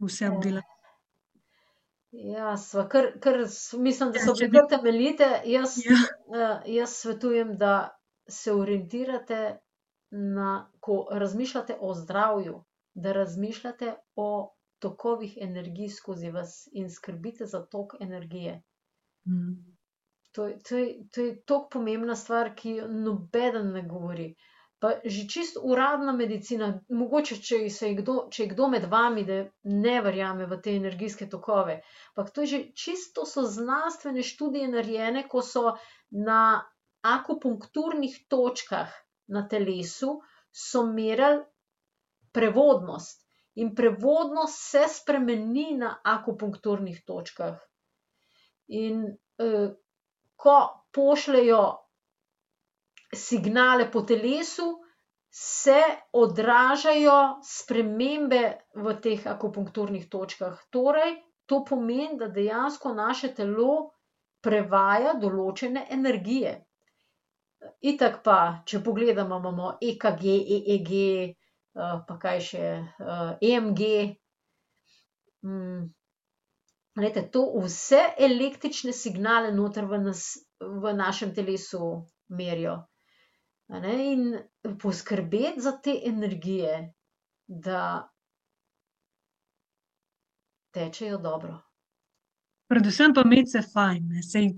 vse 0.00 0.30
obdelali? 0.30 0.64
Ja, 2.12 2.56
sva 2.56 2.86
kar, 2.88 3.10
kar 3.20 3.36
mislim, 3.76 4.12
da 4.12 4.18
Ja, 4.18 4.24
so 4.24 4.32
če 4.32 4.48
bile 4.48 4.62
bi- 4.62 4.68
kar 4.68 4.78
temeljite, 4.78 5.28
jaz, 5.44 5.76
Ja. 5.84 6.62
jaz 6.64 6.96
svetujem, 6.96 7.58
da 7.58 7.74
se 8.26 8.52
orientirate 8.52 9.58
na, 10.16 10.70
ko 10.80 11.06
razmišljate 11.10 11.76
o 11.80 11.94
zdravju, 11.94 12.64
da 12.94 13.12
razmišljate 13.12 13.94
o 14.16 14.56
tokovih 14.78 15.38
energij 15.40 15.88
skozi 15.88 16.30
vas 16.30 16.68
in 16.72 16.90
skrbite 16.90 17.46
za 17.46 17.66
tok 17.66 17.94
energije. 18.00 18.62
To 20.32 20.46
je, 20.46 20.58
to 20.68 20.76
je, 20.76 21.08
to 21.12 21.20
je 21.20 21.42
toliko 21.42 21.68
pomembna 21.68 22.16
stvar, 22.16 22.54
ki 22.56 22.70
jo 22.70 22.88
nobeden 22.88 23.72
ne 23.72 23.82
govori. 23.82 24.34
Pa 24.78 24.90
že 25.04 25.24
čisto 25.28 25.60
uradna 25.64 26.12
medicina, 26.12 26.66
mogoče 26.88 27.38
če 27.40 27.60
je 27.64 27.94
kdo, 27.96 28.16
če 28.30 28.42
je 28.42 28.48
kdo 28.50 28.68
med 28.68 28.84
vami, 28.92 29.24
da 29.24 29.38
ne 29.64 29.94
verjame 30.04 30.46
v 30.46 30.58
te 30.60 30.74
energijske 30.76 31.28
tokove, 31.32 31.78
ampak 32.12 32.34
to 32.34 32.44
je 32.44 32.46
že 32.46 32.60
čisto, 32.76 33.22
to 33.22 33.26
so 33.30 33.46
znanstvene 33.48 34.22
študije 34.22 34.68
narejene, 34.68 35.24
ko 35.28 35.40
so 35.42 35.72
na 36.12 36.42
akupunkturnih 37.00 38.20
točkah 38.28 38.92
na 39.28 39.46
telesu 39.48 40.20
so 40.52 40.86
merili 40.86 41.44
prevodnost. 42.32 43.24
In 43.56 43.74
prevodnost 43.74 44.70
se 44.70 44.84
spremeni 44.88 45.76
na 45.76 45.94
akupunkturnih 46.04 47.04
točkah. 47.06 47.56
In, 48.68 49.06
ko 50.36 50.56
pošljejo 50.92 51.62
signale 53.14 53.90
po 53.92 54.02
telesu, 54.02 54.82
se 55.30 55.80
odražajo 56.12 57.40
spremembe 57.44 58.42
v 58.74 58.94
teh 59.00 59.26
akupunkturnih 59.26 60.08
točkah. 60.08 60.60
Torej 60.70 61.16
to 61.46 61.64
pomeni, 61.64 62.16
da 62.18 62.28
dejansko 62.28 62.94
naše 62.94 63.34
telo 63.34 63.90
prevaja 64.40 65.12
določene 65.20 65.86
energije. 65.90 66.65
Itak 67.80 68.22
pa, 68.24 68.38
če 68.66 68.80
pogledamo, 68.84 69.38
imamo 69.42 69.72
EKG, 69.82 70.24
EEG, 70.58 70.92
pa 71.76 72.18
kaj 72.22 72.40
še, 72.50 72.64
EMG. 73.42 73.82
glejte, 76.96 77.22
to 77.30 77.44
vse 77.62 78.02
električne 78.18 78.92
signale 78.92 79.52
noter 79.52 79.84
v 79.84 80.00
v 80.60 80.92
našem 80.96 81.34
telesu 81.34 82.06
merijo. 82.28 82.76
A 83.68 83.80
ne, 83.80 83.94
in 84.12 84.22
poskrbeti 84.78 85.60
za 85.60 85.72
te 85.82 86.00
energije, 86.04 86.94
da 87.46 88.08
tečejo 90.70 91.18
dobro. 91.18 91.58
Predvsem 92.68 93.14
pa 93.14 93.22
imeti 93.24 93.50
se 93.50 93.62
fajn, 93.72 94.08
ne, 94.08 94.22
saj 94.22 94.48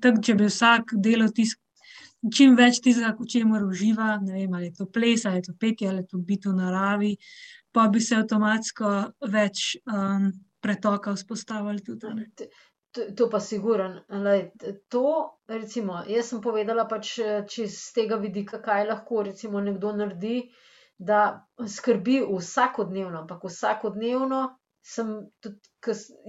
tako, 0.00 0.22
če 0.22 0.34
bi 0.34 0.48
vsak 0.48 0.94
delal 1.06 1.32
tisto, 1.36 1.63
čim 2.32 2.56
več 2.56 2.80
tistega, 2.84 3.14
v 3.18 3.26
čemer 3.28 3.64
uživa, 3.66 4.14
ne 4.22 4.38
vem, 4.38 4.54
ali 4.54 4.70
je 4.70 4.78
to 4.80 4.86
ples 4.90 5.26
ali 5.26 5.42
je 5.42 5.48
to 5.50 5.54
petje 5.60 5.88
ali 5.88 6.04
je 6.04 6.10
to 6.12 6.18
biti 6.18 6.48
v 6.48 6.56
naravi, 6.56 7.12
po 7.74 7.86
bi 7.90 8.00
se 8.00 8.16
avtomatsko 8.16 8.92
več, 9.34 9.74
pretoka 10.64 11.12
vzpostavilo 11.12 11.82
tudi, 11.84 12.12
ne. 12.16 12.28
to 13.18 13.26
pa 13.30 13.40
sigurno, 13.42 14.04
glej, 14.08 14.46
to 14.88 15.06
recimo, 15.50 16.00
jaz 16.08 16.30
sem 16.30 16.40
povedala 16.40 16.86
pač 16.88 17.16
čisto 17.50 17.80
s 17.80 17.92
tega 17.96 18.16
vidika, 18.22 18.62
kaj 18.62 18.86
lahko 18.88 19.24
recimo 19.26 19.60
nekdo 19.60 19.92
naredi, 19.98 20.46
da 20.96 21.44
skrbi 21.58 22.20
vsakodnevno, 22.22 23.24
ampak 23.24 23.44
vsakodnevno 23.44 24.44
sem 24.84 25.16
tudi, 25.42 25.58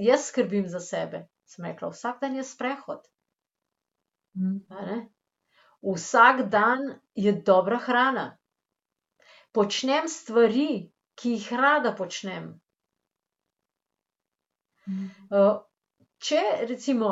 jaz 0.07 0.31
skrbim 0.31 0.67
za 0.67 0.81
sebe, 0.81 1.27
sem 1.45 1.69
rekla, 1.69 1.93
vsak 1.93 2.23
dan 2.23 2.35
je 2.35 2.43
sprehod. 2.43 3.05
Ne. 4.35 5.05
Vsak 5.85 6.49
dan 6.49 6.99
je 7.15 7.31
dobra 7.31 7.77
hrana. 7.77 8.37
Počnem 9.53 10.07
stvari, 10.07 10.91
ki 11.15 11.31
jih 11.37 11.51
rada 11.53 11.93
počnem. 11.95 12.47
če 16.25 16.41
recimo, 16.69 17.11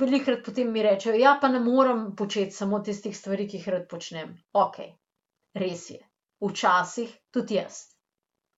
velikokrat 0.00 0.42
potem 0.44 0.72
mi 0.72 0.82
rečejo: 0.82 1.14
"Ja, 1.14 1.38
pa 1.40 1.48
ne 1.48 1.60
morem 1.60 2.16
početi 2.16 2.50
samo 2.50 2.80
tistih 2.80 3.16
stvari, 3.16 3.48
ki 3.48 3.56
jih 3.60 3.68
rad 3.68 3.86
počnem." 3.88 4.34
Okej, 4.52 4.90
res 5.54 5.90
je. 5.90 6.00
Včasih 6.40 7.14
tudi 7.30 7.54
jaz. 7.54 7.78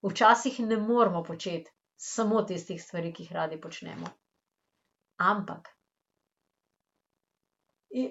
Včasih 0.01 0.59
ne 0.59 0.77
moremo 0.77 1.23
početi 1.23 1.71
samo 1.97 2.41
tistih 2.43 2.81
stvari, 2.83 3.13
ki 3.13 3.23
jih 3.23 3.31
radi 3.31 3.61
počnemo. 3.61 4.09
Ampak 5.17 5.69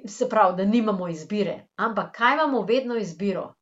se 0.06 0.28
pravi, 0.28 0.56
da 0.56 0.64
nimamo 0.64 1.08
izbire, 1.08 1.68
ampak 1.76 2.12
kaj 2.16 2.34
imamo 2.34 2.62
vedno 2.68 2.96
izbiro? 2.96 3.54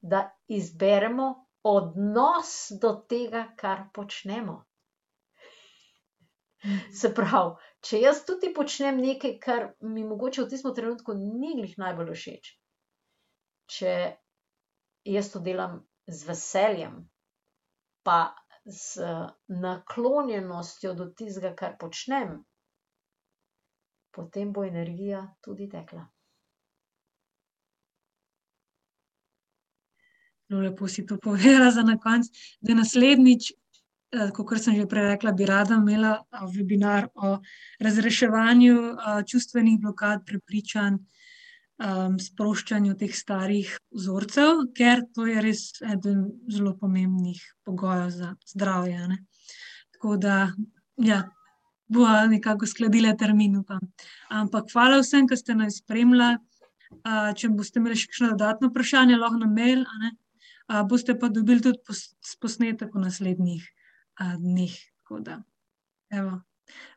Da 0.00 0.30
izberemo 0.48 1.46
odnos 1.62 2.52
do 2.80 2.94
tega, 3.08 3.44
kar 3.56 3.84
počnemo. 3.94 4.64
Se 6.92 7.12
pravi, 7.14 7.54
če 7.80 8.00
jaz 8.00 8.24
tudi 8.28 8.52
počnem 8.56 9.00
nekaj, 9.00 9.36
kar 9.40 9.68
mi 9.80 10.04
mogoče 10.04 10.42
v 10.44 10.50
tistem 10.52 10.74
trenutku 10.76 11.14
ni 11.16 11.54
glih 11.56 11.76
najbolj 11.80 12.12
všeč, 12.16 12.50
če 13.76 13.94
jaz 15.08 15.32
to 15.32 15.40
delam 15.40 15.80
z 16.06 16.28
veseljem 16.28 17.00
pa 18.04 18.34
z 18.64 19.06
naklonjenostjo 19.48 20.94
do 20.94 21.08
tistega, 21.16 21.54
kar 21.56 21.76
počnem, 21.80 22.40
potem 24.12 24.52
bo 24.52 24.64
energija 24.64 25.26
tudi 25.40 25.68
tekla. 25.68 26.06
Zelo 30.50 30.60
lepo 30.60 30.88
si 30.88 31.06
to 31.06 31.18
povedala 31.18 31.70
za 31.70 31.82
na 31.82 31.96
konec. 31.98 32.26
Da 32.60 32.74
naslednjič, 32.74 33.52
kakor 34.10 34.58
sem 34.58 34.74
že 34.74 34.88
prej 34.90 35.14
rekla, 35.14 35.32
bi 35.32 35.46
rada 35.46 35.78
imela, 35.78 36.24
webinar 36.50 37.06
o 37.14 37.38
razreševanju, 37.78 38.76
čustvenih 39.30 39.78
blokad, 39.78 40.26
prepričanj, 40.26 40.98
um, 41.80 42.18
sproščanju 42.18 42.96
teh 42.98 43.14
starih 43.14 43.70
vzorcev, 43.94 44.66
ker 44.76 45.04
to 45.14 45.26
je 45.30 45.42
res 45.44 45.62
eden 45.86 46.26
zelo 46.50 46.74
pomembnih 46.78 47.40
pogojev 47.64 48.10
za 48.10 48.34
zdravje. 48.52 49.06
Ne? 49.12 49.18
Tako 49.94 50.16
da, 50.16 50.38
ja, 50.98 51.22
bo 51.90 52.06
nekako 52.30 52.66
skladila 52.66 53.16
termin. 53.18 53.58
Ampak 54.30 54.70
hvala 54.72 55.00
vsem, 55.02 55.26
ki 55.28 55.36
ste 55.36 55.58
nas 55.58 55.80
spremljali. 55.82 56.38
Če 57.38 57.52
boste 57.54 57.78
imeli 57.78 57.96
še 57.98 58.08
kakšno 58.10 58.32
dodatno 58.32 58.68
vprašanje, 58.70 59.18
lahko 59.18 59.38
na 59.38 59.46
mail, 59.46 59.84
uh, 59.86 60.80
boste 60.90 61.14
pa 61.18 61.28
dobili 61.30 61.62
tudi 61.62 61.78
pos 61.86 62.00
posnetek 62.42 62.90
v 62.94 63.04
naslednjih 63.04 63.62
uh, 63.62 64.34
dneh. 64.42 64.74
Da, 65.22 65.38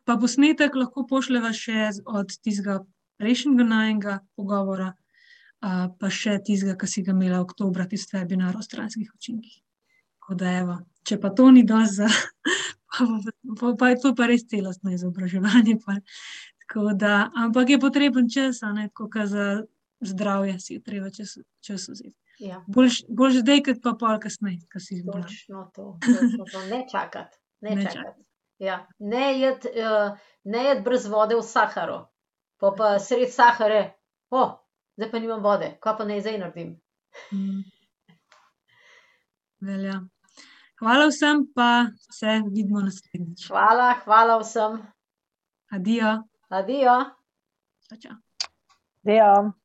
pa 0.06 0.16
posnetek 0.22 0.76
lahko 0.78 1.06
pošljeva 1.10 1.54
še 1.54 1.92
od 2.10 2.34
tistega 2.46 2.80
prejšnjega 3.22 3.66
najnega 3.70 4.18
pogovora, 4.38 4.92
uh, 5.62 5.86
pa 6.02 6.10
še 6.10 6.40
tistega, 6.42 6.74
ki 6.74 6.90
si 6.90 7.06
ga 7.06 7.14
imela 7.14 7.44
v 7.44 7.48
oktobru, 7.52 7.86
tisti 7.90 8.18
webinar 8.18 8.58
o 8.58 8.66
stranskih 8.66 9.14
učinkih. 9.14 9.62
Da, 10.34 10.58
evo, 10.58 10.82
če 11.08 11.20
pa 11.22 11.30
to 11.36 11.50
ni 11.52 11.64
dovolj 11.68 11.92
za, 12.00 12.10
pa, 12.92 13.08
pa, 13.60 13.74
pa 13.80 13.92
je 13.94 14.00
to 14.02 14.14
pa 14.16 14.28
res 14.32 14.48
celostno 14.50 14.94
izobraževanje. 14.94 15.78
Pa, 15.86 16.00
da, 16.98 17.30
ampak 17.38 17.70
je 17.70 17.80
potreben 17.80 18.30
čas, 18.32 18.64
kot 18.94 19.18
za 19.30 19.64
zdravje, 20.04 20.60
si 20.60 20.78
je 20.78 20.84
treba 20.84 21.12
čas, 21.14 21.38
čas 21.62 21.88
vzeti. 21.90 22.16
Ja. 22.42 22.64
Boljš 22.68 23.04
bolj 23.08 23.44
zdaj, 23.44 23.62
kot 23.68 23.84
pa 23.84 23.94
pol 24.00 24.18
kasneje, 24.20 24.64
ki 24.72 24.80
si 24.82 24.96
izbral. 24.98 25.22
Točno 25.22 25.68
to, 25.76 25.98
točno 26.02 26.48
to. 26.50 26.64
Ne 26.72 26.82
čakati. 26.92 27.38
Ne, 27.62 27.76
ne, 27.76 27.84
čakat. 27.86 28.18
ja. 28.60 28.80
ne, 29.00 29.28
jed, 29.40 29.68
uh, 29.70 30.18
ne 30.44 30.64
jed 30.66 30.82
brez 30.84 31.06
vode 31.08 31.38
v 31.38 31.46
Saharu 31.46 32.02
pa 32.64 32.72
pa 32.72 33.00
sred 33.00 33.28
sahare, 33.28 34.00
o, 34.32 34.40
oh, 34.40 34.52
zdaj 34.96 35.12
pa 35.12 35.20
nimam 35.20 35.44
vode, 35.44 35.74
kaj 35.84 35.98
pa 36.00 36.06
naj 36.08 36.22
zdaj 36.24 36.38
naredim. 36.40 36.70
Mm. 37.36 37.64
Velja. 39.68 39.98
Hvala 40.80 41.08
vsem, 41.08 41.46
pa 41.56 41.86
se 42.12 42.42
vidimo 42.46 42.82
naslednjič. 42.82 43.48
Hvala, 43.48 43.94
hvala 44.06 44.40
vsem. 44.42 44.80
Adijo. 45.72 46.24
Adijo. 46.50 46.96
Čau, 47.90 47.98
čau. 48.02 48.16
Adijo. 49.06 49.63